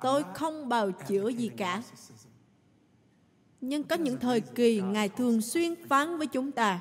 Tôi 0.00 0.24
không 0.34 0.68
bào 0.68 0.92
chữa 0.92 1.28
gì 1.28 1.50
cả. 1.56 1.82
Nhưng 3.68 3.84
có 3.84 3.96
những 3.96 4.18
thời 4.20 4.40
kỳ 4.40 4.80
Ngài 4.80 5.08
thường 5.08 5.40
xuyên 5.40 5.86
phán 5.88 6.18
với 6.18 6.26
chúng 6.26 6.52
ta 6.52 6.80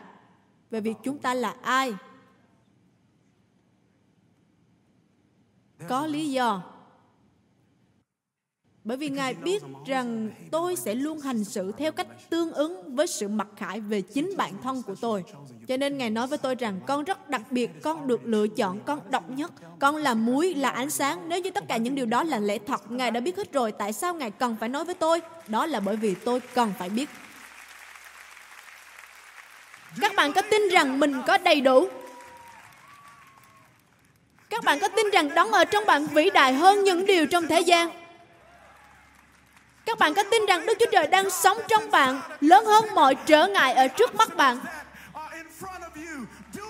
về 0.72 0.82
việc 0.82 0.98
chúng 1.04 1.18
ta 1.18 1.34
là 1.34 1.56
ai. 1.62 1.94
Có 5.90 6.08
lý 6.08 6.32
do 6.32 6.75
bởi 8.86 8.98
vì 8.98 9.10
Ngài 9.10 9.34
biết 9.34 9.64
rằng 9.86 10.30
tôi 10.52 10.76
sẽ 10.76 10.96
luôn 10.96 11.20
hành 11.20 11.44
xử 11.44 11.72
theo 11.78 11.92
cách 11.92 12.08
tương 12.30 12.54
ứng 12.54 12.96
với 12.96 13.08
sự 13.08 13.28
mặc 13.28 13.48
khải 13.58 13.80
về 13.80 14.02
chính 14.02 14.34
bản 14.38 14.54
thân 14.64 14.82
của 14.84 14.96
tôi. 15.02 15.24
Cho 15.68 15.78
nên 15.78 15.98
Ngài 15.98 16.10
nói 16.10 16.28
với 16.28 16.38
tôi 16.38 16.56
rằng 16.56 16.80
con 16.88 17.04
rất 17.04 17.30
đặc 17.30 17.42
biệt, 17.52 17.70
con 17.82 18.08
được 18.08 18.22
lựa 18.24 18.48
chọn, 18.48 18.80
con 18.86 19.00
độc 19.10 19.30
nhất, 19.30 19.52
con 19.80 19.96
là 19.96 20.14
muối, 20.14 20.54
là 20.54 20.70
ánh 20.70 20.90
sáng. 20.90 21.30
Nếu 21.30 21.40
như 21.40 21.52
tất 21.52 21.64
cả 21.68 21.78
những 21.78 21.96
điều 21.96 22.06
đó 22.06 22.24
là 22.24 22.40
lẽ 22.40 22.58
thật, 22.68 22.92
Ngài 22.92 23.12
đã 23.12 23.20
biết 23.20 23.38
hết 23.38 23.54
rồi, 23.54 23.72
tại 23.72 23.94
sao 23.94 24.14
Ngài 24.14 24.32
cần 24.32 24.56
phải 24.60 24.70
nói 24.70 24.86
với 24.86 24.96
tôi? 24.96 25.22
Đó 25.48 25.66
là 25.66 25.80
bởi 25.80 25.96
vì 25.96 26.16
tôi 26.16 26.40
cần 26.40 26.74
phải 26.80 26.90
biết. 26.90 27.10
Các 30.02 30.16
bạn 30.16 30.34
có 30.34 30.42
tin 30.42 30.70
rằng 30.70 31.00
mình 31.00 31.22
có 31.28 31.38
đầy 31.38 31.62
đủ? 31.62 31.88
Các 34.50 34.64
bạn 34.64 34.80
có 34.80 34.88
tin 34.88 35.10
rằng 35.14 35.36
đấng 35.36 35.52
ở 35.52 35.66
trong 35.66 35.86
bạn 35.86 36.08
vĩ 36.08 36.30
đại 36.30 36.54
hơn 36.54 36.84
những 36.84 37.06
điều 37.06 37.28
trong 37.28 37.48
thế 37.48 37.62
gian? 37.62 38.05
Các 39.86 40.00
bạn 40.00 40.14
có 40.14 40.24
tin 40.32 40.46
rằng 40.46 40.66
Đức 40.66 40.74
Chúa 40.80 40.86
Trời 40.92 41.08
đang 41.08 41.30
sống 41.30 41.58
trong 41.68 41.92
bạn 41.92 42.22
lớn 42.42 42.66
hơn 42.66 42.86
mọi 42.96 43.16
trở 43.16 43.48
ngại 43.48 43.74
ở 43.74 43.88
trước 43.88 44.16
mắt 44.16 44.36
bạn? 44.36 44.58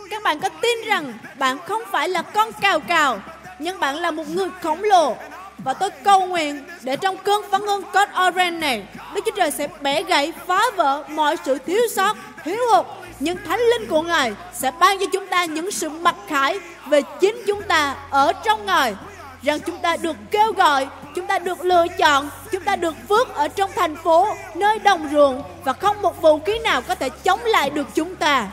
Các 0.09 0.23
bạn 0.23 0.39
có 0.39 0.49
tin 0.61 0.77
rằng 0.87 1.13
bạn 1.39 1.57
không 1.67 1.81
phải 1.91 2.09
là 2.09 2.21
con 2.21 2.51
cào 2.61 2.79
cào, 2.79 3.19
nhưng 3.59 3.79
bạn 3.79 3.95
là 3.95 4.11
một 4.11 4.29
người 4.29 4.49
khổng 4.61 4.83
lồ. 4.83 5.15
Và 5.57 5.73
tôi 5.73 5.89
cầu 6.03 6.25
nguyện 6.25 6.63
để 6.81 6.95
trong 6.95 7.17
cơn 7.17 7.41
phấn 7.51 7.61
hưng 7.61 7.83
God 7.93 8.07
Orange 8.27 8.51
này, 8.51 8.87
Đức 9.13 9.21
Chúa 9.25 9.31
Trời 9.35 9.51
sẽ 9.51 9.67
bẻ 9.81 10.03
gãy, 10.03 10.33
phá 10.47 10.61
vỡ 10.75 11.03
mọi 11.09 11.35
sự 11.45 11.57
thiếu 11.57 11.81
sót, 11.95 12.17
thiếu 12.43 12.59
hụt. 12.71 12.85
Nhưng 13.19 13.37
Thánh 13.47 13.59
Linh 13.59 13.87
của 13.89 14.01
Ngài 14.01 14.33
sẽ 14.53 14.71
ban 14.79 14.99
cho 14.99 15.05
chúng 15.13 15.27
ta 15.27 15.45
những 15.45 15.71
sự 15.71 15.89
mặc 15.89 16.15
khải 16.27 16.59
về 16.87 17.01
chính 17.19 17.43
chúng 17.47 17.61
ta 17.63 17.95
ở 18.09 18.33
trong 18.33 18.65
Ngài 18.65 18.95
rằng 19.41 19.59
chúng 19.59 19.77
ta 19.77 19.97
được 19.97 20.15
kêu 20.31 20.53
gọi, 20.53 20.87
chúng 21.15 21.27
ta 21.27 21.39
được 21.39 21.65
lựa 21.65 21.87
chọn, 21.97 22.29
chúng 22.51 22.63
ta 22.63 22.75
được 22.75 22.95
vước 23.07 23.33
ở 23.33 23.47
trong 23.47 23.71
thành 23.75 23.95
phố, 23.95 24.27
nơi 24.55 24.79
đồng 24.79 25.09
ruộng 25.11 25.43
và 25.63 25.73
không 25.73 26.01
một 26.01 26.21
vũ 26.21 26.39
khí 26.39 26.59
nào 26.59 26.81
có 26.81 26.95
thể 26.95 27.09
chống 27.09 27.39
lại 27.43 27.69
được 27.69 27.87
chúng 27.95 28.15
ta. 28.15 28.51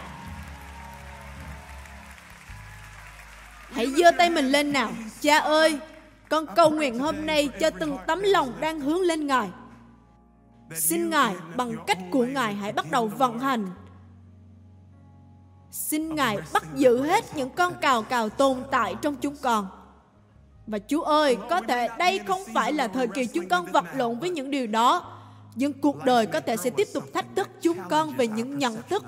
Hãy 3.73 3.87
giơ 3.87 4.11
tay 4.19 4.31
mình 4.31 4.47
lên 4.47 4.73
nào. 4.73 4.91
Cha 5.21 5.39
ơi, 5.39 5.79
con 6.29 6.47
cầu 6.57 6.71
nguyện 6.71 6.99
hôm 6.99 7.27
nay 7.27 7.49
cho 7.61 7.71
từng 7.71 7.97
tấm 8.07 8.23
lòng 8.23 8.53
đang 8.61 8.81
hướng 8.81 9.01
lên 9.01 9.27
Ngài. 9.27 9.49
Xin 10.75 11.11
Ngài 11.11 11.35
bằng 11.57 11.73
cách 11.87 11.99
của 12.11 12.25
Ngài 12.25 12.55
hãy 12.55 12.73
bắt 12.73 12.91
đầu 12.91 13.07
vận 13.07 13.39
hành. 13.39 13.67
Xin 15.71 16.15
Ngài 16.15 16.39
bắt 16.53 16.63
giữ 16.75 17.03
hết 17.03 17.25
những 17.37 17.51
con 17.51 17.75
cào 17.81 18.03
cào 18.03 18.29
tồn 18.29 18.63
tại 18.71 18.95
trong 19.03 19.17
chúng 19.17 19.37
con 19.43 19.82
và 20.67 20.79
Chúa 20.89 21.03
ơi, 21.03 21.37
có 21.51 21.61
thể 21.61 21.89
đây 21.99 22.21
không 22.27 22.41
phải 22.55 22.73
là 22.73 22.89
thời 22.89 23.07
kỳ 23.07 23.27
chúng 23.27 23.49
con 23.49 23.73
vật 23.73 23.85
lộn 23.97 24.19
với 24.19 24.31
những 24.31 24.51
điều 24.51 24.67
đó. 24.67 25.19
Nhưng 25.55 25.73
cuộc 25.73 26.05
đời 26.05 26.27
có 26.27 26.41
thể 26.41 26.57
sẽ 26.57 26.71
tiếp 26.71 26.89
tục 26.95 27.05
thách 27.15 27.27
thức 27.37 27.49
chúng 27.63 27.79
con 27.91 28.17
về 28.17 28.27
những 28.27 28.59
nhận 28.59 28.77
thức 28.91 29.05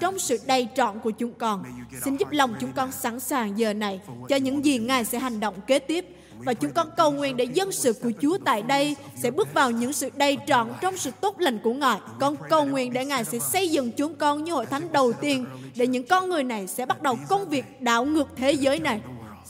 trong 0.00 0.18
sự 0.18 0.38
đầy 0.46 0.68
trọn 0.76 1.00
của 1.00 1.10
chúng 1.10 1.32
con. 1.32 1.64
Xin 2.04 2.16
giúp 2.16 2.28
lòng 2.30 2.54
chúng 2.60 2.72
con 2.72 2.92
sẵn 2.92 3.20
sàng 3.20 3.58
giờ 3.58 3.74
này 3.74 4.00
cho 4.28 4.36
những 4.36 4.64
gì 4.64 4.78
Ngài 4.78 5.04
sẽ 5.04 5.18
hành 5.18 5.40
động 5.40 5.54
kế 5.66 5.78
tiếp. 5.78 6.06
Và 6.38 6.54
chúng 6.54 6.72
con 6.72 6.88
cầu 6.96 7.12
nguyện 7.12 7.36
để 7.36 7.44
dân 7.44 7.72
sự 7.72 7.92
của 7.92 8.10
Chúa 8.20 8.38
tại 8.44 8.62
đây 8.62 8.96
sẽ 9.22 9.30
bước 9.30 9.54
vào 9.54 9.70
những 9.70 9.92
sự 9.92 10.10
đầy 10.16 10.38
trọn 10.46 10.68
trong 10.80 10.96
sự 10.96 11.10
tốt 11.20 11.40
lành 11.40 11.58
của 11.64 11.72
Ngài. 11.72 11.98
Con 12.20 12.36
cầu 12.50 12.64
nguyện 12.64 12.92
để 12.92 13.04
Ngài 13.04 13.24
sẽ 13.24 13.38
xây 13.38 13.68
dựng 13.68 13.92
chúng 13.92 14.14
con 14.14 14.44
như 14.44 14.52
hội 14.52 14.66
thánh 14.66 14.92
đầu 14.92 15.12
tiên 15.12 15.46
để 15.76 15.86
những 15.86 16.06
con 16.06 16.28
người 16.28 16.44
này 16.44 16.66
sẽ 16.66 16.86
bắt 16.86 17.02
đầu 17.02 17.18
công 17.28 17.48
việc 17.48 17.80
đảo 17.80 18.04
ngược 18.04 18.28
thế 18.36 18.52
giới 18.52 18.78
này 18.78 19.00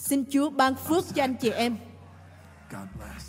Xin 0.04 0.24
Chúa 0.30 0.50
ban 0.50 0.74
phước 0.74 1.04
cho 1.14 1.22
anh 1.22 1.34
chị 1.34 1.50
em. 1.50 1.76
God 2.70 2.88
bless. 2.98 3.23